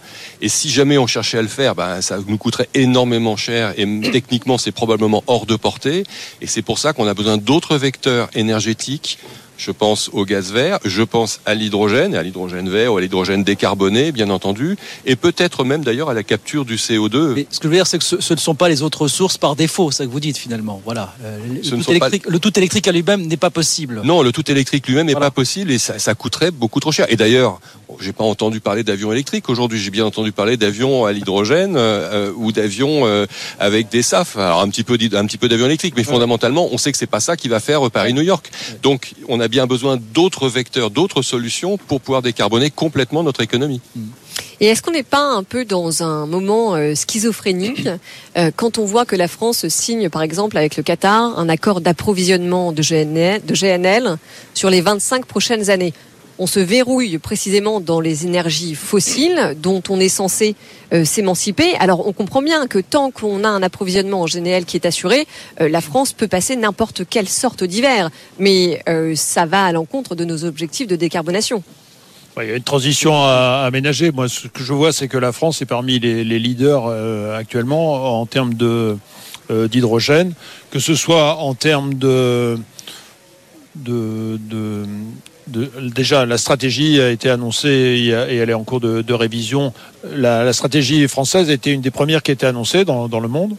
Et 0.42 0.50
si 0.50 0.68
jamais 0.68 0.98
on 0.98 1.06
cherchait 1.06 1.38
à 1.38 1.42
le 1.42 1.48
faire, 1.48 1.74
ben 1.74 2.02
ça 2.02 2.18
nous 2.26 2.36
coûterait 2.36 2.68
énormément 2.74 3.38
cher 3.38 3.72
et 3.78 3.86
techniquement 4.12 4.58
c'est 4.58 4.72
probablement 4.72 5.24
hors 5.26 5.46
de 5.46 5.56
portée. 5.56 6.04
Et 6.42 6.46
c'est 6.48 6.60
pour 6.60 6.78
ça 6.78 6.92
qu'on 6.92 7.06
a 7.06 7.14
besoin 7.14 7.38
d'autres 7.38 7.78
vecteurs 7.78 8.28
énergétiques 8.34 9.18
je 9.62 9.70
pense 9.70 10.10
au 10.12 10.24
gaz 10.24 10.52
vert, 10.52 10.80
je 10.84 11.02
pense 11.02 11.40
à 11.46 11.54
l'hydrogène, 11.54 12.16
à 12.16 12.22
l'hydrogène 12.22 12.68
vert 12.68 12.92
ou 12.92 12.96
à 12.96 13.00
l'hydrogène 13.00 13.44
décarboné, 13.44 14.10
bien 14.10 14.28
entendu, 14.30 14.76
et 15.06 15.14
peut-être 15.14 15.62
même 15.62 15.84
d'ailleurs 15.84 16.10
à 16.10 16.14
la 16.14 16.24
capture 16.24 16.64
du 16.64 16.76
CO2. 16.76 17.34
Mais 17.34 17.46
ce 17.48 17.60
que 17.60 17.64
je 17.64 17.68
veux 17.68 17.76
dire, 17.76 17.86
c'est 17.86 17.98
que 17.98 18.04
ce, 18.04 18.20
ce, 18.20 18.34
ne 18.34 18.38
sont 18.40 18.56
pas 18.56 18.68
les 18.68 18.82
autres 18.82 19.06
sources 19.06 19.38
par 19.38 19.54
défaut, 19.54 19.92
c'est 19.92 19.98
ça 19.98 20.06
que 20.06 20.10
vous 20.10 20.20
dites 20.20 20.36
finalement. 20.36 20.82
Voilà. 20.84 21.14
Euh, 21.22 21.38
le, 21.48 21.60
tout 21.60 21.90
électrique, 21.90 22.24
pas... 22.24 22.30
le, 22.30 22.38
tout 22.40 22.58
électrique, 22.58 22.88
à 22.88 22.92
lui-même 22.92 23.26
n'est 23.26 23.36
pas 23.36 23.50
possible. 23.50 24.02
Non, 24.04 24.22
le 24.22 24.32
tout 24.32 24.50
électrique 24.50 24.88
lui-même 24.88 25.06
n'est 25.06 25.12
voilà. 25.12 25.26
pas 25.26 25.34
possible 25.34 25.70
et 25.70 25.78
ça, 25.78 25.98
ça, 26.00 26.14
coûterait 26.16 26.50
beaucoup 26.50 26.80
trop 26.80 26.90
cher. 26.90 27.06
Et 27.08 27.16
d'ailleurs, 27.16 27.60
j'ai 28.00 28.12
pas 28.12 28.24
entendu 28.24 28.60
parler 28.60 28.82
d'avions 28.82 29.12
électriques 29.12 29.48
aujourd'hui. 29.48 29.78
J'ai 29.78 29.90
bien 29.90 30.04
entendu 30.04 30.32
parler 30.32 30.56
d'avions 30.56 31.04
à 31.04 31.12
l'hydrogène 31.12 31.74
euh, 31.76 32.32
ou 32.34 32.50
d'avions 32.50 33.06
euh, 33.06 33.26
avec 33.60 33.88
des 33.90 34.02
SAF. 34.02 34.36
Alors 34.36 34.60
un 34.60 34.68
petit 34.68 34.82
peu, 34.82 34.98
un 35.12 35.26
petit 35.26 35.38
peu 35.38 35.48
d'avions 35.48 35.66
électriques, 35.66 35.94
mais 35.96 36.04
fondamentalement, 36.04 36.68
on 36.72 36.78
sait 36.78 36.90
que 36.90 36.98
c'est 36.98 37.06
pas 37.06 37.20
ça 37.20 37.36
qui 37.36 37.48
va 37.48 37.60
faire 37.60 37.90
Paris-New 37.90 38.22
York. 38.22 38.50
Donc, 38.82 39.12
on 39.28 39.40
a 39.40 39.48
bien 39.52 39.66
besoin 39.66 39.98
d'autres 39.98 40.48
vecteurs, 40.48 40.90
d'autres 40.90 41.20
solutions 41.20 41.76
pour 41.76 42.00
pouvoir 42.00 42.22
décarboner 42.22 42.70
complètement 42.70 43.22
notre 43.22 43.42
économie. 43.42 43.82
Et 44.60 44.66
est-ce 44.66 44.80
qu'on 44.80 44.92
n'est 44.92 45.02
pas 45.02 45.22
un 45.22 45.42
peu 45.42 45.66
dans 45.66 46.02
un 46.02 46.24
moment 46.24 46.74
euh, 46.74 46.94
schizophrénique 46.94 47.86
euh, 48.38 48.50
quand 48.56 48.78
on 48.78 48.86
voit 48.86 49.04
que 49.04 49.14
la 49.14 49.28
France 49.28 49.68
signe, 49.68 50.08
par 50.08 50.22
exemple, 50.22 50.56
avec 50.56 50.78
le 50.78 50.82
Qatar, 50.82 51.38
un 51.38 51.50
accord 51.50 51.82
d'approvisionnement 51.82 52.72
de 52.72 52.80
GNL, 52.80 53.44
de 53.44 53.54
GNL 53.54 54.16
sur 54.54 54.70
les 54.70 54.80
25 54.80 55.26
prochaines 55.26 55.68
années? 55.68 55.92
On 56.38 56.46
se 56.46 56.60
verrouille 56.60 57.18
précisément 57.18 57.80
dans 57.80 58.00
les 58.00 58.26
énergies 58.26 58.74
fossiles 58.74 59.56
dont 59.60 59.82
on 59.88 60.00
est 60.00 60.08
censé 60.08 60.54
euh, 60.92 61.04
s'émanciper. 61.04 61.74
Alors 61.78 62.06
on 62.06 62.12
comprend 62.12 62.42
bien 62.42 62.66
que 62.66 62.78
tant 62.78 63.10
qu'on 63.10 63.44
a 63.44 63.48
un 63.48 63.62
approvisionnement 63.62 64.22
en 64.22 64.26
GNL 64.26 64.64
qui 64.64 64.76
est 64.76 64.86
assuré, 64.86 65.26
euh, 65.60 65.68
la 65.68 65.80
France 65.80 66.12
peut 66.12 66.28
passer 66.28 66.56
n'importe 66.56 67.02
quelle 67.08 67.28
sorte 67.28 67.64
d'hiver, 67.64 68.10
mais 68.38 68.82
euh, 68.88 69.14
ça 69.14 69.46
va 69.46 69.64
à 69.64 69.72
l'encontre 69.72 70.14
de 70.14 70.24
nos 70.24 70.44
objectifs 70.44 70.86
de 70.86 70.96
décarbonation. 70.96 71.62
Il 72.40 72.48
y 72.48 72.52
a 72.52 72.56
une 72.56 72.62
transition 72.62 73.12
à 73.14 73.64
aménager. 73.66 74.10
Moi, 74.10 74.26
ce 74.26 74.48
que 74.48 74.62
je 74.62 74.72
vois, 74.72 74.90
c'est 74.94 75.06
que 75.06 75.18
la 75.18 75.32
France 75.32 75.60
est 75.60 75.66
parmi 75.66 75.98
les, 75.98 76.24
les 76.24 76.38
leaders 76.38 76.86
actuellement 77.34 78.18
en 78.18 78.24
termes 78.24 78.54
d'hydrogène, 79.50 80.32
que 80.70 80.78
ce 80.78 80.94
soit 80.94 81.36
en 81.36 81.52
termes 81.52 81.92
de 81.92 82.58
de, 83.74 84.38
de, 84.50 84.84
de, 85.46 85.70
déjà, 85.94 86.26
la 86.26 86.38
stratégie 86.38 87.00
a 87.00 87.10
été 87.10 87.28
annoncée 87.30 87.68
et 87.68 88.36
elle 88.36 88.50
est 88.50 88.54
en 88.54 88.64
cours 88.64 88.80
de, 88.80 89.12
révision. 89.12 89.72
La, 90.14 90.44
la, 90.44 90.52
stratégie 90.52 91.06
française 91.08 91.50
été 91.50 91.72
une 91.72 91.80
des 91.80 91.90
premières 91.90 92.22
qui 92.22 92.30
a 92.30 92.34
été 92.34 92.46
annoncée 92.46 92.84
dans, 92.84 93.08
dans 93.08 93.20
le 93.20 93.28
monde. 93.28 93.56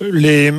Les 0.00 0.52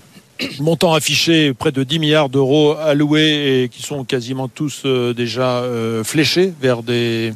montants 0.60 0.94
affichés, 0.94 1.54
près 1.54 1.72
de 1.72 1.82
10 1.82 1.98
milliards 1.98 2.28
d'euros 2.28 2.76
alloués 2.76 3.62
et 3.62 3.68
qui 3.68 3.82
sont 3.82 4.04
quasiment 4.04 4.48
tous 4.48 4.82
euh, 4.84 5.14
déjà 5.14 5.58
euh, 5.58 6.04
fléchés 6.04 6.52
vers 6.60 6.82
des, 6.82 7.32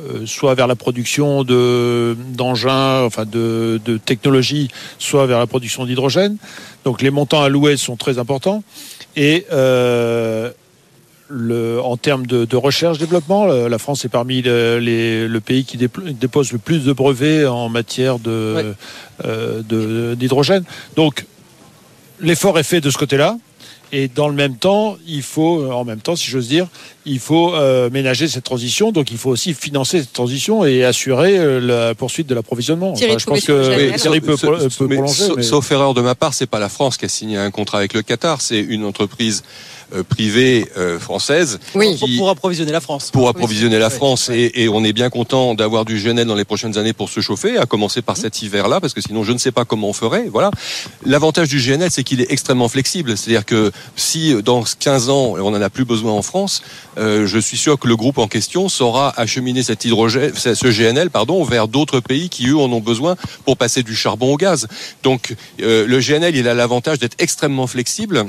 euh, 0.00 0.26
soit 0.26 0.54
vers 0.54 0.66
la 0.66 0.74
production 0.74 1.44
de 1.44 2.16
d'engins, 2.30 3.02
enfin 3.04 3.24
de, 3.24 3.80
de 3.84 3.96
technologies, 3.96 4.68
soit 4.98 5.26
vers 5.26 5.38
la 5.38 5.46
production 5.46 5.86
d'hydrogène. 5.86 6.36
Donc 6.84 7.02
les 7.02 7.10
montants 7.10 7.42
alloués 7.42 7.76
sont 7.76 7.96
très 7.96 8.18
importants 8.18 8.62
et 9.16 9.46
euh, 9.52 10.50
le, 11.28 11.80
en 11.80 11.96
termes 11.96 12.26
de, 12.26 12.44
de 12.44 12.56
recherche-développement, 12.56 13.46
la 13.46 13.78
France 13.78 14.04
est 14.04 14.08
parmi 14.08 14.42
le, 14.42 14.78
les, 14.78 15.26
le 15.26 15.40
pays 15.40 15.64
qui 15.64 15.76
dépose 15.76 16.52
le 16.52 16.58
plus 16.58 16.84
de 16.84 16.92
brevets 16.92 17.46
en 17.46 17.68
matière 17.68 18.18
de, 18.18 18.54
ouais. 18.56 18.64
euh, 19.24 20.14
d'hydrogène. 20.14 20.64
Donc, 20.96 21.26
l'effort 22.20 22.58
est 22.58 22.64
fait 22.64 22.80
de 22.80 22.90
ce 22.90 22.98
côté-là. 22.98 23.36
Et 23.92 24.08
dans 24.08 24.26
le 24.26 24.34
même 24.34 24.56
temps, 24.56 24.96
il 25.06 25.22
faut, 25.22 25.70
en 25.70 25.84
même 25.84 26.00
temps, 26.00 26.16
si 26.16 26.28
j'ose 26.28 26.48
dire, 26.48 26.66
il 27.06 27.20
faut 27.20 27.54
euh, 27.54 27.90
ménager 27.90 28.26
cette 28.26 28.42
transition. 28.42 28.90
Donc, 28.90 29.12
il 29.12 29.18
faut 29.18 29.30
aussi 29.30 29.54
financer 29.54 30.00
cette 30.00 30.12
transition 30.12 30.64
et 30.64 30.84
assurer 30.84 31.38
euh, 31.38 31.60
la 31.60 31.94
poursuite 31.94 32.26
de 32.26 32.34
l'approvisionnement. 32.34 32.90
Enfin, 32.92 33.06
je 33.16 33.24
pense 33.24 33.42
que 33.42 33.96
Thierry 33.96 34.20
peut, 34.20 34.36
peut, 34.36 34.68
peut 34.76 34.86
mais, 34.88 34.96
prolonger. 34.96 35.28
Mais... 35.36 35.44
Sauf 35.44 35.70
erreur 35.70 35.94
de 35.94 36.00
ma 36.00 36.16
part, 36.16 36.34
c'est 36.34 36.46
pas 36.46 36.58
la 36.58 36.70
France 36.70 36.96
qui 36.96 37.04
a 37.04 37.08
signé 37.08 37.36
un 37.36 37.52
contrat 37.52 37.78
avec 37.78 37.94
le 37.94 38.02
Qatar, 38.02 38.40
c'est 38.40 38.58
une 38.58 38.84
entreprise 38.84 39.44
euh, 39.44 39.83
privée 40.02 40.68
euh, 40.76 40.98
française 40.98 41.60
oui. 41.74 41.96
qui, 41.96 42.16
pour 42.16 42.30
approvisionner 42.30 42.72
la 42.72 42.80
France. 42.80 43.10
Pour 43.12 43.28
approvisionner 43.28 43.76
oui. 43.76 43.80
la 43.80 43.90
France 43.90 44.28
oui. 44.30 44.50
et, 44.54 44.64
et, 44.64 44.68
on 44.68 44.82
est 44.84 44.92
bien 44.92 45.10
content 45.10 45.54
d'avoir 45.54 45.84
du 45.84 45.98
GNL 45.98 46.26
dans 46.26 46.34
les 46.34 46.44
prochaines 46.44 46.78
années 46.78 46.92
pour 46.92 47.08
se 47.08 47.20
chauffer, 47.20 47.58
à 47.58 47.66
commencer 47.66 48.02
par 48.02 48.16
mmh. 48.16 48.20
cet 48.20 48.42
hiver-là, 48.42 48.80
parce 48.80 48.94
que 48.94 49.00
sinon 49.00 49.24
je 49.24 49.32
ne 49.32 49.38
sais 49.38 49.52
pas 49.52 49.64
comment 49.64 49.88
on 49.88 49.92
ferait. 49.92 50.26
Voilà. 50.30 50.50
L'avantage 51.06 51.48
du 51.48 51.58
GNL, 51.58 51.90
c'est 51.90 52.02
qu'il 52.02 52.20
est 52.20 52.30
extrêmement 52.30 52.68
flexible, 52.68 53.16
c'est-à-dire 53.16 53.44
que 53.44 53.70
si 53.96 54.34
dans 54.42 54.62
15 54.62 55.08
ans 55.10 55.34
on 55.38 55.50
n'en 55.50 55.60
a 55.60 55.70
plus 55.70 55.84
besoin 55.84 56.12
en 56.12 56.22
France, 56.22 56.62
euh, 56.98 57.26
je 57.26 57.38
suis 57.38 57.56
sûr 57.56 57.78
que 57.78 57.88
le 57.88 57.96
groupe 57.96 58.18
en 58.18 58.28
question 58.28 58.68
saura 58.68 59.12
acheminer 59.16 59.62
cet 59.62 59.84
hydrogène, 59.84 60.32
ce 60.34 60.66
GNL, 60.66 61.10
pardon, 61.10 61.42
vers 61.44 61.68
d'autres 61.68 62.00
pays 62.00 62.28
qui 62.28 62.48
eux 62.48 62.56
en 62.56 62.70
ont 62.72 62.80
besoin 62.80 63.16
pour 63.44 63.56
passer 63.56 63.82
du 63.82 63.94
charbon 63.94 64.32
au 64.32 64.36
gaz. 64.36 64.66
Donc 65.02 65.34
euh, 65.60 65.86
le 65.86 65.98
GNL, 66.00 66.36
il 66.36 66.48
a 66.48 66.54
l'avantage 66.54 66.98
d'être 66.98 67.16
extrêmement 67.18 67.66
flexible 67.66 68.26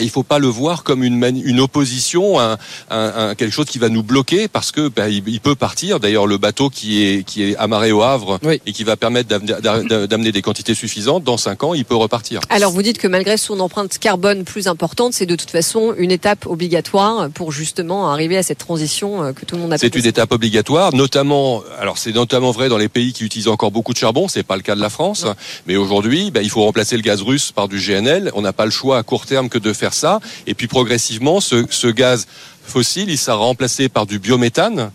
Et 0.00 0.04
il 0.04 0.10
faut 0.10 0.22
pas 0.22 0.38
le 0.38 0.46
voir 0.48 0.82
comme 0.82 1.04
une, 1.04 1.22
une 1.44 1.60
opposition, 1.60 2.40
un, 2.40 2.52
un- 2.90 3.12
un- 3.30 3.34
quelque 3.34 3.52
chose 3.52 3.66
qui 3.66 3.78
va 3.78 3.88
nous 3.88 4.02
bloquer 4.02 4.48
parce 4.48 4.72
que 4.72 4.88
bah, 4.88 5.08
il, 5.08 5.22
il 5.28 5.40
peut 5.40 5.54
partir. 5.54 6.00
D'ailleurs, 6.00 6.26
le 6.26 6.38
bateau 6.38 6.70
qui 6.70 7.02
est 7.04 7.24
qui 7.24 7.42
est 7.44 7.56
amarré 7.56 7.92
au 7.92 8.02
Havre 8.02 8.38
Oui. 8.42 8.60
et 8.66 8.72
qui 8.72 8.84
va 8.84 8.96
permettre 8.96 9.28
d'amener- 9.28 9.60
d'a- 9.60 10.06
d'amener 10.06 10.32
des 10.32 10.42
quantités 10.42 10.74
suffisantes, 10.74 11.24
dans 11.24 11.36
cinq 11.36 11.62
ans, 11.64 11.74
il 11.74 11.84
peut 11.84 11.94
repartir. 11.94 12.40
Alors 12.50 12.72
vous 12.72 12.82
dites 12.82 12.98
que 12.98 13.06
malgré 13.08 13.36
son 13.36 13.60
empreinte 13.60 13.98
carbone 13.98 14.44
plus 14.44 14.66
importante, 14.68 15.12
c'est 15.12 15.26
de 15.26 15.36
toute 15.36 15.50
façon 15.50 15.94
une 15.98 16.10
étape 16.10 16.46
obligatoire 16.46 17.28
pour 17.30 17.52
justement 17.52 18.10
arriver 18.10 18.36
à 18.36 18.42
cette 18.42 18.58
transition 18.58 19.22
euh, 19.22 19.32
que 19.32 19.44
tout 19.44 19.56
le 19.56 19.62
monde 19.62 19.72
a 19.72 19.78
C'est 19.78 19.94
une 19.94 20.06
étape 20.06 20.32
obligatoire, 20.32 20.94
notamment. 20.94 21.62
Alors 21.78 21.98
c'est 21.98 22.12
notamment 22.12 22.50
vrai 22.52 22.68
dans 22.68 22.78
les 22.78 22.88
pays 22.88 23.12
qui 23.12 23.24
utilisent 23.24 23.48
encore 23.48 23.70
beaucoup 23.70 23.92
de 23.92 23.98
charbon. 23.98 24.28
C'est 24.28 24.42
pas 24.42 24.56
le 24.56 24.62
cas 24.62 24.74
de 24.74 24.80
la 24.80 24.90
France, 24.90 25.26
mais 25.66 25.76
aujourd'hui, 25.76 26.30
bah, 26.30 26.42
il 26.42 26.50
faut 26.50 26.62
remplacer 26.62 26.96
le 26.96 27.02
gaz 27.02 27.22
russe 27.22 27.52
par 27.52 27.68
du 27.68 27.78
GNL. 27.78 28.30
On 28.34 28.42
n'a 28.42 28.52
pas 28.52 28.64
le 28.64 28.70
choix 28.70 28.98
à 28.98 29.02
court 29.02 29.26
terme 29.26 29.48
que 29.48 29.58
de 29.58 29.72
faire 29.72 29.89
ça. 29.94 30.20
Et 30.46 30.54
puis 30.54 30.66
progressivement, 30.66 31.40
ce, 31.40 31.90
gaz 31.90 32.26
fossile, 32.64 33.10
il 33.10 33.18
sera 33.18 33.36
remplacé 33.36 33.88
par 33.88 34.06
du 34.06 34.18
biométhane 34.18 34.90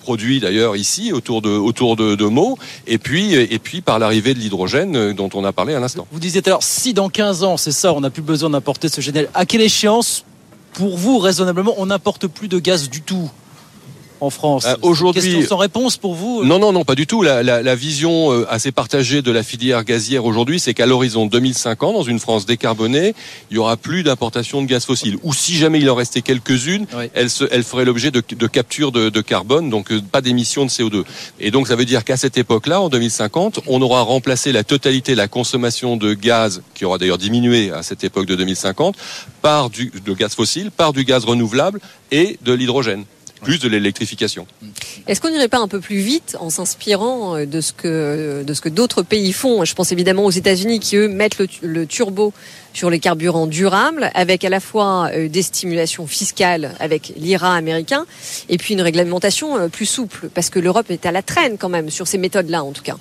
produit 0.00 0.40
d'ailleurs 0.40 0.76
ici 0.76 1.12
autour 1.12 1.42
de 1.42 1.50
autour 1.50 1.94
de, 1.94 2.24
Meaux 2.24 2.58
et 2.86 2.96
puis 2.96 3.34
et 3.34 3.58
puis 3.58 3.82
par 3.82 3.98
l'arrivée 3.98 4.32
de 4.32 4.38
l'hydrogène 4.38 4.96
euh, 4.96 5.12
dont 5.12 5.28
on 5.34 5.44
a 5.44 5.52
parlé 5.52 5.74
à 5.74 5.80
l'instant. 5.80 6.06
Vous 6.10 6.18
disiez 6.18 6.40
l'heure, 6.46 6.62
si 6.62 6.94
dans 6.94 7.10
15 7.10 7.44
ans, 7.44 7.56
c'est 7.58 7.70
ça, 7.70 7.92
on 7.92 8.00
n'a 8.00 8.08
plus 8.08 8.22
besoin 8.22 8.48
d'importer 8.48 8.88
ce 8.88 9.02
GNL, 9.02 9.28
à 9.34 9.44
quelle 9.44 9.60
échéance, 9.60 10.24
pour 10.72 10.96
vous, 10.96 11.18
raisonnablement, 11.18 11.74
on 11.76 11.86
n'importe 11.86 12.28
plus 12.28 12.48
de 12.48 12.58
gaz 12.58 12.88
du 12.88 13.02
tout? 13.02 13.30
En 14.20 14.30
France 14.30 14.64
Euh, 14.66 14.76
aujourd'hui- 14.82 15.22
Question 15.22 15.42
sans 15.48 15.56
réponse 15.56 15.96
pour 15.96 16.14
vous 16.14 16.44
Non, 16.44 16.58
non, 16.58 16.72
non, 16.72 16.84
pas 16.84 16.94
du 16.94 17.06
tout. 17.06 17.22
La, 17.22 17.42
la, 17.42 17.62
la 17.62 17.74
vision 17.74 18.32
euh, 18.32 18.46
assez 18.50 18.72
partagée 18.72 19.22
de 19.22 19.30
la 19.30 19.42
filière 19.42 19.84
gazière 19.84 20.24
aujourd'hui, 20.24 20.60
c'est 20.60 20.74
qu'à 20.74 20.86
l'horizon 20.86 21.26
2050, 21.26 21.94
dans 21.94 22.02
une 22.02 22.18
France 22.18 22.46
décarbonée, 22.46 23.14
il 23.50 23.54
y 23.56 23.58
aura 23.58 23.76
plus 23.76 24.02
d'importation 24.02 24.62
de 24.62 24.66
gaz 24.66 24.84
fossile. 24.84 25.16
Ou 25.22 25.32
si 25.34 25.56
jamais 25.56 25.78
il 25.80 25.88
en 25.90 25.94
restait 25.94 26.22
quelques-unes, 26.22 26.86
Oui. 26.96 27.04
elles, 27.14 27.30
se, 27.30 27.44
elles 27.50 27.64
feraient 27.64 27.84
l'objet 27.84 28.10
de, 28.10 28.22
de 28.28 28.46
capture 28.46 28.92
de, 28.92 29.08
de 29.08 29.20
carbone, 29.20 29.70
donc 29.70 29.90
euh, 29.92 30.00
pas 30.00 30.20
d'émissions 30.20 30.64
de 30.64 30.70
CO2. 30.70 31.04
Et 31.38 31.50
donc 31.50 31.66
ça 31.68 31.76
veut 31.76 31.84
dire 31.84 32.04
qu'à 32.04 32.16
cette 32.16 32.36
époque-là, 32.38 32.80
en 32.80 32.88
2050, 32.88 33.60
on 33.66 33.80
aura 33.82 34.02
remplacé 34.02 34.52
la 34.52 34.64
totalité 34.64 35.12
de 35.12 35.16
la 35.18 35.28
consommation 35.28 35.96
de 35.96 36.14
gaz, 36.14 36.62
qui 36.74 36.84
aura 36.84 36.98
d'ailleurs 36.98 37.18
diminué 37.18 37.70
à 37.70 37.82
cette 37.82 38.04
époque 38.04 38.26
de 38.26 38.34
2050, 38.36 38.96
par 39.42 39.70
du 39.70 39.90
de 40.04 40.12
gaz 40.14 40.34
fossile, 40.34 40.70
par 40.70 40.92
du 40.92 41.04
gaz 41.04 41.24
renouvelable 41.24 41.80
et 42.12 42.38
de 42.42 42.52
l'hydrogène, 42.52 43.04
plus 43.42 43.58
de 43.58 43.68
l'électrification. 43.68 44.46
Est-ce 45.06 45.20
qu'on 45.20 45.30
n'irait 45.30 45.48
pas 45.48 45.58
un 45.58 45.68
peu 45.68 45.80
plus 45.80 45.98
vite 46.00 46.36
en 46.40 46.50
s'inspirant 46.50 47.36
euh, 47.36 47.46
de 47.46 47.60
ce 47.60 47.72
que 47.72 48.42
de 48.46 48.54
ce 48.54 48.60
que 48.60 48.68
d'autres 48.68 49.02
pays 49.02 49.32
font? 49.32 49.64
Je 49.64 49.74
pense 49.74 49.92
évidemment 49.92 50.24
aux 50.24 50.30
États-Unis 50.30 50.80
qui 50.80 50.96
eux 50.96 51.08
mettent 51.08 51.38
le, 51.38 51.48
le 51.62 51.86
turbo 51.86 52.32
sur 52.72 52.90
les 52.90 53.00
carburants 53.00 53.46
durables, 53.46 54.10
avec 54.14 54.44
à 54.44 54.48
la 54.48 54.60
fois 54.60 55.10
euh, 55.12 55.28
des 55.28 55.42
stimulations 55.42 56.06
fiscales 56.06 56.74
avec 56.78 57.12
l'IRA 57.16 57.54
américain 57.54 58.06
et 58.48 58.58
puis 58.58 58.74
une 58.74 58.82
réglementation 58.82 59.58
euh, 59.58 59.68
plus 59.68 59.86
souple, 59.86 60.28
parce 60.32 60.50
que 60.50 60.58
l'Europe 60.58 60.90
est 60.90 61.06
à 61.06 61.12
la 61.12 61.22
traîne 61.22 61.58
quand 61.58 61.68
même 61.68 61.90
sur 61.90 62.06
ces 62.06 62.18
méthodes-là 62.18 62.62
en 62.62 62.72
tout 62.72 62.82
cas. 62.82 62.96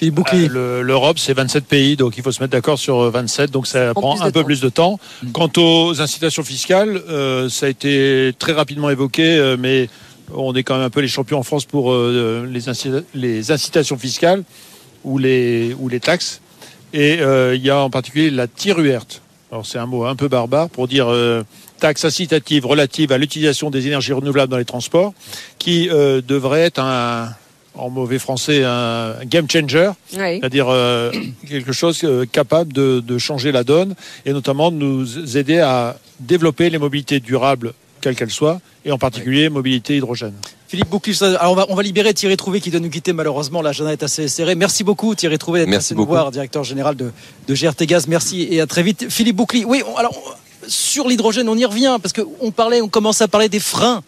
Philippe 0.00 0.14
Bouclier. 0.14 0.48
Euh, 0.50 0.78
le- 0.80 0.82
L'Europe, 0.82 1.18
c'est 1.18 1.34
27 1.34 1.66
pays, 1.66 1.94
donc 1.94 2.16
il 2.16 2.22
faut 2.22 2.32
se 2.32 2.40
mettre 2.42 2.52
d'accord 2.52 2.78
sur 2.78 2.98
euh, 3.00 3.10
27, 3.10 3.50
donc 3.50 3.66
ça 3.66 3.92
prend 3.94 4.18
un 4.20 4.24
peu 4.30 4.40
temps. 4.40 4.44
plus 4.44 4.60
de 4.60 4.68
temps. 4.70 4.98
Quant 5.32 5.50
aux 5.58 6.00
incitations 6.00 6.42
fiscales, 6.42 7.00
euh, 7.10 7.48
ça 7.50 7.66
a 7.66 7.68
été 7.68 8.32
très 8.38 8.52
rapidement 8.52 8.88
évoqué, 8.90 9.36
euh, 9.36 9.56
mais 9.58 9.88
on 10.34 10.54
est 10.54 10.62
quand 10.62 10.76
même 10.76 10.84
un 10.86 10.90
peu 10.90 11.00
les 11.00 11.08
champions 11.08 11.38
en 11.38 11.42
France 11.42 11.66
pour 11.66 11.92
euh, 11.92 12.48
les, 12.50 12.68
incita- 12.68 13.04
les 13.14 13.52
incitations 13.52 13.98
fiscales 13.98 14.42
ou 15.04 15.18
les, 15.18 15.76
ou 15.78 15.88
les 15.90 16.00
taxes. 16.00 16.40
Et 16.94 17.18
euh, 17.20 17.54
il 17.54 17.62
y 17.62 17.68
a 17.70 17.78
en 17.80 17.90
particulier 17.90 18.30
la 18.30 18.46
tiruerte. 18.48 19.22
Alors 19.52 19.66
c'est 19.66 19.78
un 19.78 19.86
mot 19.86 20.04
un 20.06 20.16
peu 20.16 20.28
barbare 20.28 20.70
pour 20.70 20.88
dire 20.88 21.08
euh, 21.08 21.42
taxe 21.78 22.04
incitative 22.04 22.64
relative 22.66 23.12
à 23.12 23.18
l'utilisation 23.18 23.70
des 23.70 23.86
énergies 23.86 24.12
renouvelables 24.12 24.50
dans 24.50 24.56
les 24.58 24.64
transports, 24.64 25.12
qui 25.58 25.88
euh, 25.90 26.20
devrait 26.26 26.60
être 26.62 26.78
un, 26.80 27.30
en 27.80 27.90
mauvais 27.90 28.18
français, 28.18 28.62
un 28.64 29.14
game 29.24 29.46
changer 29.50 29.90
Oui. 30.12 30.38
c'est-à-dire 30.40 30.68
euh, 30.68 31.10
quelque 31.48 31.72
chose 31.72 32.00
euh, 32.04 32.26
capable 32.26 32.72
de, 32.72 33.00
de 33.00 33.18
changer 33.18 33.52
la 33.52 33.64
donne 33.64 33.94
et 34.26 34.32
notamment 34.32 34.70
de 34.70 34.76
nous 34.76 35.36
aider 35.36 35.58
à 35.60 35.96
développer 36.20 36.70
les 36.70 36.78
mobilités 36.78 37.20
durables, 37.20 37.72
quelles 38.00 38.16
qu'elles 38.16 38.30
soient, 38.30 38.60
et 38.84 38.92
en 38.92 38.98
particulier 38.98 39.48
mobilité 39.48 39.96
hydrogène. 39.96 40.34
Philippe 40.68 40.88
ça- 41.14 41.36
alors 41.40 41.52
on 41.52 41.56
va, 41.56 41.66
on 41.68 41.74
va 41.74 41.82
libérer 41.82 42.14
Thierry 42.14 42.36
Trouvé 42.36 42.60
qui 42.60 42.70
doit 42.70 42.80
nous 42.80 42.90
quitter 42.90 43.12
malheureusement. 43.12 43.60
L'agenda 43.60 43.92
est 43.92 44.02
assez 44.02 44.28
serré. 44.28 44.54
Merci 44.54 44.84
beaucoup 44.84 45.14
Thierry 45.14 45.36
Trouvé 45.38 45.60
d'être 45.60 45.68
Merci 45.68 45.86
passé 45.88 45.94
nous 45.94 46.02
beaucoup. 46.02 46.12
voir, 46.12 46.30
directeur 46.30 46.62
général 46.64 46.94
de, 46.96 47.10
de 47.48 47.54
GRT 47.54 47.84
Gaz. 47.86 48.06
Merci 48.06 48.46
et 48.50 48.60
à 48.60 48.66
très 48.66 48.82
vite. 48.82 49.06
Philippe 49.10 49.36
Bouclier, 49.36 49.64
oui, 49.64 49.82
on- 49.86 49.96
alors 49.96 50.38
sur 50.68 51.08
l'hydrogène, 51.08 51.48
on 51.48 51.56
y 51.56 51.64
revient 51.64 51.98
parce 52.00 52.12
qu'on 52.12 52.50
parlait, 52.52 52.80
on 52.82 52.88
commence 52.88 53.20
à 53.22 53.28
parler 53.28 53.48
des 53.48 53.58
freins 53.60 54.02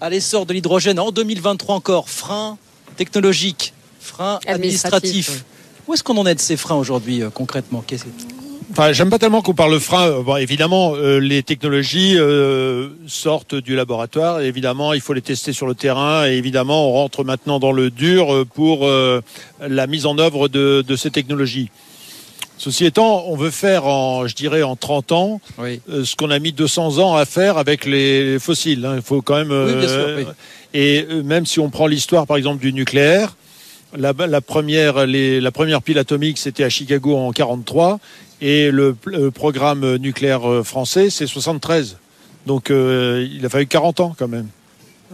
à 0.00 0.08
l'essor 0.08 0.46
de 0.46 0.52
l'hydrogène 0.54 0.98
en 0.98 1.10
2023 1.10 1.74
encore. 1.74 2.08
Freins 2.08 2.56
technologiques, 2.98 3.72
freins 4.00 4.40
Administratifs. 4.46 5.44
Où 5.86 5.94
est-ce 5.94 6.02
qu'on 6.02 6.18
en 6.18 6.26
est 6.26 6.34
de 6.34 6.40
ces 6.40 6.58
freins 6.58 6.76
aujourd'hui 6.76 7.22
euh, 7.22 7.30
concrètement 7.30 7.82
Enfin, 8.70 8.92
j'aime 8.92 9.08
pas 9.08 9.18
tellement 9.18 9.40
qu'on 9.40 9.54
parle 9.54 9.80
frein. 9.80 10.06
Euh, 10.08 10.22
Bon, 10.22 10.36
évidemment, 10.36 10.94
euh, 10.94 11.18
les 11.18 11.42
technologies 11.42 12.16
euh, 12.18 12.90
sortent 13.06 13.54
du 13.54 13.74
laboratoire. 13.74 14.40
Et 14.40 14.46
évidemment, 14.46 14.92
il 14.92 15.00
faut 15.00 15.14
les 15.14 15.22
tester 15.22 15.54
sur 15.54 15.66
le 15.66 15.74
terrain. 15.74 16.26
Et 16.28 16.32
évidemment, 16.32 16.90
on 16.90 16.92
rentre 16.92 17.24
maintenant 17.24 17.58
dans 17.58 17.72
le 17.72 17.90
dur 17.90 18.44
pour 18.54 18.86
euh, 18.86 19.22
la 19.66 19.86
mise 19.86 20.04
en 20.04 20.18
œuvre 20.18 20.48
de, 20.48 20.84
de 20.86 20.96
ces 20.96 21.10
technologies. 21.10 21.70
Ceci 22.58 22.84
étant, 22.86 23.24
on 23.28 23.36
veut 23.36 23.50
faire 23.52 23.86
en, 23.86 24.26
je 24.26 24.34
dirais, 24.34 24.62
en 24.62 24.74
30 24.76 25.12
ans, 25.12 25.40
Oui. 25.58 25.80
euh, 25.90 26.04
ce 26.04 26.16
qu'on 26.16 26.30
a 26.30 26.38
mis 26.40 26.52
200 26.52 26.98
ans 26.98 27.14
à 27.14 27.24
faire 27.24 27.56
avec 27.56 27.84
les 27.86 28.38
fossiles. 28.40 28.84
hein. 28.84 28.94
Il 28.96 29.02
faut 29.02 29.22
quand 29.22 29.36
même. 29.36 29.52
Oui, 29.52 29.74
bien 29.74 29.88
sûr, 29.88 29.98
euh, 29.98 30.16
oui. 30.18 30.26
Et 30.74 31.06
euh, 31.08 31.22
même 31.22 31.46
si 31.46 31.60
on 31.60 31.70
prend 31.70 31.86
l'histoire, 31.86 32.26
par 32.26 32.36
exemple, 32.36 32.60
du 32.60 32.72
nucléaire, 32.72 33.36
la, 33.96 34.12
la 34.12 34.40
première, 34.40 35.06
les, 35.06 35.40
la 35.40 35.50
première 35.52 35.82
pile 35.82 35.98
atomique, 35.98 36.36
c'était 36.36 36.64
à 36.64 36.68
Chicago 36.68 37.16
en 37.16 37.30
43, 37.32 38.00
et 38.42 38.70
le, 38.70 38.96
le 39.06 39.30
programme 39.30 39.96
nucléaire 39.96 40.42
français, 40.64 41.10
c'est 41.10 41.26
73. 41.26 41.96
Donc, 42.46 42.70
euh, 42.70 43.26
il 43.32 43.44
a 43.46 43.48
fallu 43.48 43.66
40 43.66 44.00
ans 44.00 44.16
quand 44.18 44.28
même. 44.28 44.48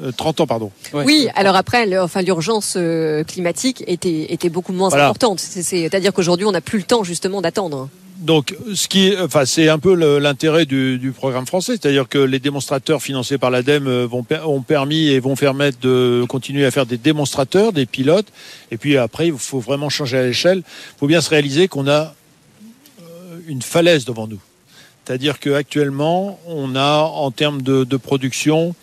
Euh, 0.03 0.11
30 0.11 0.41
ans, 0.41 0.47
pardon. 0.47 0.73
Ouais. 0.93 1.05
Oui, 1.05 1.29
alors 1.37 1.55
après, 1.55 1.87
le- 1.87 2.01
enfin, 2.03 2.21
l'urgence 2.23 2.75
euh, 2.77 3.23
climatique 3.23 3.85
était, 3.87 4.33
était 4.33 4.49
beaucoup 4.49 4.73
moins 4.73 4.89
Voilà. 4.89 5.05
importante. 5.07 5.39
C'est- 5.41 5.63
C'est-à-dire 5.63 6.13
qu'aujourd'hui, 6.13 6.47
on 6.47 6.53
n'a 6.53 6.61
plus 6.61 6.79
le 6.79 6.85
temps 6.85 7.05
justement 7.05 7.41
d'attendre. 7.41 7.89
Donc, 8.19 8.57
ce 8.75 8.89
qui, 8.89 9.13
enfin, 9.23 9.45
c'est 9.45 9.69
un 9.69 9.79
peu 9.79 9.95
le- 9.95 10.19
l'intérêt 10.19 10.67
du, 10.67 10.99
du 10.99 11.13
programme 11.13 11.47
français, 11.47 11.73
c'est-à-dire 11.73 12.09
que 12.09 12.19
les 12.19 12.39
démonstrateurs 12.41 13.03
financés 13.03 13.39
par 13.39 13.51
l'ADEME 13.51 13.87
euh, 13.87 14.07
vont 14.07 14.25
ont 14.47 14.63
permis 14.63 15.09
et 15.09 15.21
vont 15.21 15.37
permettre 15.37 15.79
de 15.81 16.25
continuer 16.29 16.65
à 16.65 16.71
faire 16.71 16.87
des 16.87 16.97
démonstrateurs, 16.97 17.73
des 17.73 17.87
pilotes, 17.87 18.29
et 18.73 18.77
puis 18.79 18.97
après, 18.97 19.29
il 19.29 19.37
faut 19.39 19.59
vraiment 19.61 19.91
changer 19.91 20.17
à 20.19 20.23
l'échelle. 20.23 20.59
Il 20.59 20.99
faut 20.99 21.07
bien 21.07 21.21
se 21.21 21.31
réaliser 21.31 21.69
qu'on 21.69 21.87
a 21.87 22.15
euh, 23.03 23.39
une 23.47 23.63
falaise 23.63 24.05
devant 24.05 24.27
nous, 24.27 24.41
c'est-à-dire 25.05 25.39
qu'actuellement, 25.39 26.39
on 26.47 26.75
a 26.77 26.99
en 27.03 27.31
termes 27.31 27.63
de, 27.63 27.85
de 27.85 27.97
production 27.97 28.75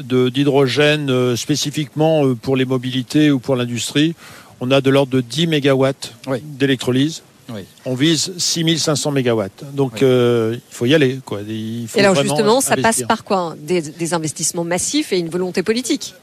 d'hydrogène 0.00 1.10
euh, 1.10 1.36
spécifiquement 1.36 2.24
euh, 2.26 2.34
pour 2.34 2.56
les 2.56 2.64
mobilités 2.64 3.30
ou 3.30 3.38
pour 3.38 3.56
l'industrie, 3.56 4.14
on 4.60 4.70
a 4.70 4.80
de 4.80 4.90
l'ordre 4.90 5.12
de 5.12 5.20
10 5.20 5.46
mégawatts 5.48 6.14
Oui. 6.26 6.38
d'électrolyse. 6.42 7.22
Oui. 7.52 7.62
On 7.84 7.94
vise 7.94 8.32
6500 8.38 9.10
mégawatts. 9.10 9.64
Donc 9.74 9.94
Oui. 9.94 10.00
euh, 10.04 10.54
il 10.56 10.74
faut 10.74 10.86
y 10.86 10.94
aller. 10.94 11.18
Quoi. 11.24 11.40
Il 11.46 11.86
faut 11.88 11.98
Et 11.98 12.02
alors 12.02 12.14
justement, 12.14 12.60
ça 12.60 12.74
investir. 12.74 12.82
passe 12.82 13.02
par 13.08 13.24
quoi 13.24 13.56
des, 13.58 13.82
des 13.82 14.14
investissements 14.14 14.64
massifs 14.64 15.12
et 15.12 15.18
une 15.18 15.28
volonté 15.28 15.62
politique? 15.62 16.14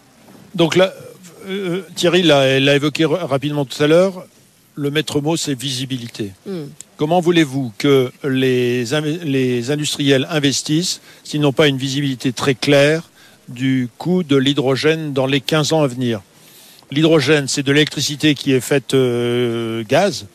Donc 0.55 0.75
là, 0.75 0.93
euh, 1.47 1.82
Thierry 1.95 2.23
l'a 2.23 2.75
évoqué 2.75 3.05
ra- 3.05 3.25
rapidement 3.25 3.65
tout 3.65 3.82
à 3.84 3.88
l'heure. 3.88 4.25
Le 4.75 4.91
maître 4.91 5.19
mot, 5.19 5.36
c'est 5.36 5.53
visibilité. 5.60 6.32
Hmm. 6.47 6.67
Comment 6.95 7.19
voulez-vous 7.19 7.73
que 7.77 8.12
les 8.23 8.93
industriels 9.71 10.25
investissent 10.29 11.01
s'ils 11.25 11.41
n'ont 11.41 11.51
pas 11.51 11.67
une 11.67 11.77
visibilité 11.77 12.32
très 12.32 12.55
claire 12.55 13.09
du 13.50 13.90
coût 13.98 14.24
de 14.24 14.36
l'hydrogène 14.36 15.14
dans 15.14 15.26
les 15.26 15.42
15 15.42 15.74
ans 15.74 15.82
à 15.82 15.88
venir 15.88 16.22
L'hydrogène, 16.92 17.48
c'est 17.48 17.62
de 17.62 17.72
l'électricité 17.72 18.34
qui 18.34 18.52
est 18.52 18.62
faite 18.62 18.96
euh, 18.96 19.84
gaz. 19.88 20.26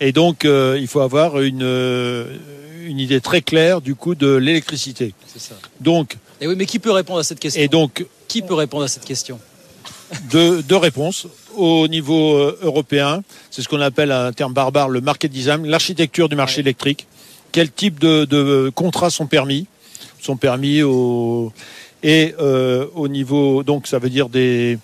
Et 0.00 0.12
donc, 0.12 0.46
euh, 0.46 0.78
il 0.80 0.86
faut 0.86 1.00
avoir 1.00 1.38
une, 1.42 1.62
euh, 1.62 2.34
une 2.86 2.98
idée 2.98 3.20
très 3.20 3.42
claire 3.42 3.82
du 3.82 3.94
coût 3.94 4.14
de 4.14 4.34
l'électricité. 4.36 5.12
C'est 5.26 5.38
ça. 5.40 5.54
Donc, 5.80 6.16
Et 6.40 6.46
oui, 6.48 6.54
mais 6.56 6.64
qui 6.64 6.78
peut 6.78 6.92
répondre 6.92 7.18
à 7.18 7.24
cette 7.24 7.40
question? 7.40 7.60
et 7.62 7.68
donc, 7.68 8.06
Qui 8.26 8.40
peut 8.40 8.54
répondre 8.54 8.84
à 8.84 8.88
cette 8.88 9.04
question? 9.04 9.38
deux, 10.30 10.62
deux 10.62 10.76
réponses. 10.78 11.26
Au 11.54 11.86
niveau 11.88 12.38
européen, 12.62 13.22
c'est 13.50 13.60
ce 13.60 13.68
qu'on 13.68 13.80
appelle 13.82 14.10
un 14.10 14.32
terme 14.32 14.54
barbare 14.54 14.88
le 14.88 15.02
market 15.02 15.30
design, 15.30 15.66
l'architecture 15.66 16.30
du 16.30 16.36
marché 16.36 16.60
électrique. 16.60 17.06
Quel 17.52 17.70
type 17.70 17.98
de, 17.98 18.24
de 18.24 18.70
contrats 18.74 19.10
sont 19.10 19.26
permis? 19.26 19.66
Sont 20.22 20.36
permis 20.38 20.82
au 20.82 21.52
et 22.02 22.34
euh, 22.40 22.86
au 22.94 23.08
niveau 23.08 23.62
donc 23.62 23.86
ça 23.86 23.98
veut 23.98 24.10
dire 24.10 24.28
des 24.28 24.78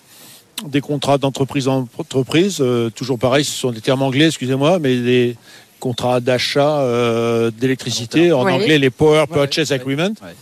des 0.68 0.80
contrats 0.80 1.18
d'entreprise 1.18 1.66
en 1.68 1.88
entreprise. 1.98 2.58
euh, 2.60 2.88
toujours 2.90 3.18
pareil, 3.18 3.44
ce 3.44 3.52
sont 3.52 3.72
des 3.72 3.80
termes 3.80 4.02
anglais, 4.02 4.26
excusez-moi, 4.26 4.78
mais 4.78 4.96
des 4.96 5.36
contrats 5.80 6.20
d'achat 6.20 6.78
euh, 6.80 7.50
d'électricité, 7.50 8.32
en 8.32 8.44
Ouais. 8.44 8.52
anglais 8.52 8.78
les 8.78 8.90
Power 8.90 9.26
Purchase 9.26 9.70
ouais, 9.70 9.76
Agreement, 9.76 10.14
ouais. 10.22 10.34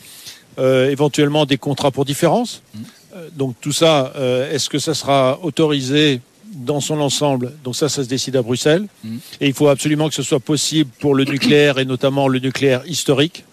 Euh, 0.59 0.91
éventuellement 0.91 1.47
des 1.47 1.57
contrats 1.57 1.91
pour 1.91 2.05
différence. 2.05 2.63
Mhm. 2.75 2.81
Euh, 3.17 3.29
donc 3.35 3.55
tout 3.61 3.73
ça, 3.73 4.13
euh, 4.17 4.53
est-ce 4.53 4.69
que 4.69 4.79
ça 4.79 4.93
sera 4.95 5.39
autorisé 5.43 6.21
dans 6.55 6.81
son 6.81 7.01
ensemble? 7.01 7.53
Donc 7.65 7.75
ça, 7.75 7.89
ça 7.89 8.05
se 8.05 8.09
décide 8.09 8.37
à 8.37 8.43
Bruxelles. 8.43 8.87
Mhm. 9.03 9.19
Et 9.41 9.47
il 9.49 9.55
faut 9.55 9.69
absolument 9.69 10.09
que 10.11 10.15
ce 10.15 10.23
soit 10.23 10.41
possible 10.41 10.91
pour 11.01 11.15
le 11.15 11.25
nucléaire 11.25 11.79
et 11.79 11.87
notamment 11.87 12.29
le 12.29 12.39
nucléaire 12.39 12.83
historique. 12.87 13.45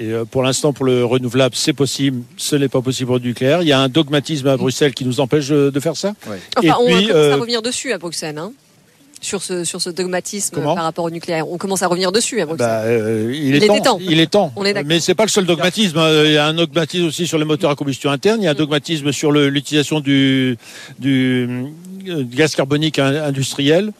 Et 0.00 0.12
euh, 0.12 0.24
pour 0.24 0.42
l'instant, 0.44 0.72
pour 0.72 0.84
le 0.84 1.04
renouvelable, 1.04 1.56
c'est 1.56 1.72
possible. 1.72 2.22
Ce 2.36 2.54
n'est 2.54 2.68
pas 2.68 2.80
possible 2.80 3.08
pour 3.08 3.16
le 3.16 3.22
nucléaire. 3.24 3.62
Il 3.62 3.68
y 3.68 3.72
a 3.72 3.80
un 3.80 3.88
dogmatisme 3.88 4.46
à 4.46 4.56
Bruxelles 4.56 4.94
qui 4.94 5.04
nous 5.04 5.18
empêche 5.20 5.48
de 5.48 5.70
de 5.70 5.80
faire 5.80 5.96
ça. 5.96 6.14
Enfin, 6.26 6.36
Et 6.62 6.70
on 6.70 6.84
puis, 6.86 7.06
commence 7.08 7.10
euh, 7.10 7.32
à 7.32 7.36
revenir 7.36 7.62
dessus 7.62 7.92
à 7.92 7.98
Bruxelles, 7.98 8.38
hein, 8.38 8.52
sur 9.20 9.42
ce 9.42 9.64
sur 9.64 9.80
ce 9.82 9.90
dogmatisme 9.90 10.54
Comment 10.54 10.76
par 10.76 10.84
rapport 10.84 11.04
au 11.04 11.10
nucléaire. 11.10 11.48
On 11.50 11.58
commence 11.58 11.82
à 11.82 11.88
revenir 11.88 12.12
dessus 12.12 12.40
à 12.40 12.46
Bruxelles. 12.46 12.68
Bah, 12.68 12.82
euh, 12.82 13.32
il, 13.34 13.56
est 13.56 13.58
Il 13.58 13.66
temps. 13.66 13.80
temps. 13.80 13.98
Il 14.00 14.20
est 14.20 14.30
temps. 14.30 14.52
On 14.54 14.64
est 14.64 14.72
d'accord. 14.72 14.86
Mais 14.88 15.00
c'est 15.00 15.16
pas 15.16 15.24
le 15.24 15.30
seul 15.30 15.46
dogmatisme. 15.46 15.98
hein. 15.98 16.24
Il 16.26 16.32
y 16.32 16.36
a 16.38 16.46
un 16.46 16.54
dogmatisme 16.54 17.06
aussi 17.06 17.26
sur 17.26 17.38
les 17.38 17.44
moteurs 17.44 17.70
à 17.70 17.74
combustion 17.74 18.10
interne. 18.12 18.40
Il 18.40 18.44
y 18.44 18.48
a 18.48 18.52
un 18.52 18.54
dogmatisme 18.54 19.10
sur 19.10 19.32
l'utilisation 19.32 19.98
du, 19.98 20.56
du 21.00 21.48
euh, 22.08 22.22
gaz 22.24 22.54
carbonique 22.54 23.00
in- 23.00 23.24
industriel. 23.24 23.90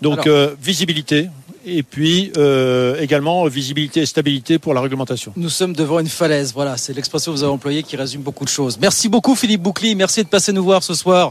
Donc 0.00 0.26
Alors- 0.26 0.26
euh, 0.28 0.54
visibilité 0.62 1.28
et 1.64 1.82
puis 1.82 2.32
euh, 2.36 3.00
également 3.00 3.46
visibilité 3.46 4.00
et 4.00 4.06
stabilité 4.06 4.58
pour 4.58 4.74
la 4.74 4.80
réglementation. 4.80 5.32
Nous 5.36 5.48
sommes 5.48 5.74
devant 5.74 5.98
une 6.00 6.08
falaise. 6.08 6.52
Voilà, 6.54 6.76
c'est 6.76 6.92
l'expression 6.94 7.32
que 7.32 7.36
vous 7.36 7.42
avez 7.42 7.52
employée 7.52 7.82
qui 7.82 7.96
résume 7.96 8.22
beaucoup 8.22 8.44
de 8.44 8.50
choses. 8.50 8.78
Merci 8.80 9.08
beaucoup 9.08 9.34
Philippe 9.34 9.62
Boucli. 9.62 9.94
Merci 9.94 10.22
de 10.24 10.28
passer 10.28 10.52
nous 10.52 10.64
voir 10.64 10.82
ce 10.82 10.94
soir. 10.94 11.30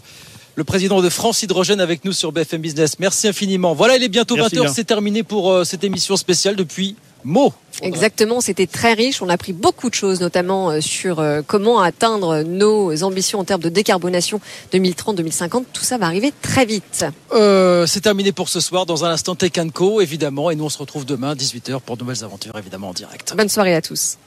Le 0.55 0.63
président 0.65 1.01
de 1.01 1.09
France 1.09 1.43
Hydrogène 1.43 1.79
avec 1.79 2.03
nous 2.03 2.11
sur 2.11 2.31
BFM 2.31 2.61
Business. 2.61 2.99
Merci 2.99 3.27
infiniment. 3.29 3.73
Voilà, 3.73 3.95
il 3.95 4.03
est 4.03 4.09
bientôt 4.09 4.35
Merci 4.35 4.55
20h. 4.57 4.61
bien. 4.61 4.73
C'est 4.73 4.83
terminé 4.83 5.23
pour 5.23 5.51
euh, 5.51 5.63
cette 5.63 5.83
émission 5.83 6.17
spéciale 6.17 6.55
depuis 6.55 6.95
Mo. 7.23 7.53
Exactement, 7.81 8.41
c'était 8.41 8.67
très 8.67 8.93
riche. 8.93 9.21
On 9.21 9.29
a 9.29 9.33
appris 9.33 9.53
beaucoup 9.53 9.89
de 9.89 9.95
choses, 9.95 10.21
notamment 10.21 10.69
euh, 10.69 10.81
sur 10.81 11.19
euh, 11.19 11.41
comment 11.45 11.79
atteindre 11.79 12.43
nos 12.43 13.03
ambitions 13.03 13.39
en 13.39 13.43
termes 13.43 13.61
de 13.61 13.69
décarbonation 13.69 14.39
2030-2050. 14.73 15.63
Tout 15.73 15.83
ça 15.83 15.97
va 15.97 16.05
arriver 16.05 16.33
très 16.41 16.65
vite. 16.65 17.05
Euh, 17.33 17.85
c'est 17.85 18.01
terminé 18.01 18.31
pour 18.31 18.49
ce 18.49 18.59
soir. 18.59 18.85
Dans 18.85 19.05
un 19.05 19.09
instant, 19.09 19.35
Tech 19.35 19.51
Co, 19.73 20.01
évidemment. 20.01 20.51
Et 20.51 20.55
nous, 20.55 20.65
on 20.65 20.69
se 20.69 20.77
retrouve 20.77 21.05
demain, 21.05 21.33
18h, 21.33 21.81
pour 21.81 21.97
de 21.97 22.03
nouvelles 22.03 22.23
aventures, 22.23 22.57
évidemment, 22.57 22.89
en 22.89 22.93
direct. 22.93 23.33
Bonne 23.35 23.49
soirée 23.49 23.75
à 23.75 23.81
tous. 23.81 24.17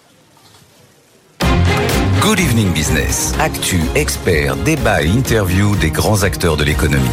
Good 2.21 2.41
Evening 2.41 2.73
Business. 2.73 3.35
Actu, 3.39 3.81
experts, 3.95 4.57
débat 4.57 5.03
et 5.03 5.09
interview 5.09 5.77
des 5.77 5.91
grands 5.91 6.23
acteurs 6.23 6.57
de 6.57 6.65
l'économie. 6.65 7.05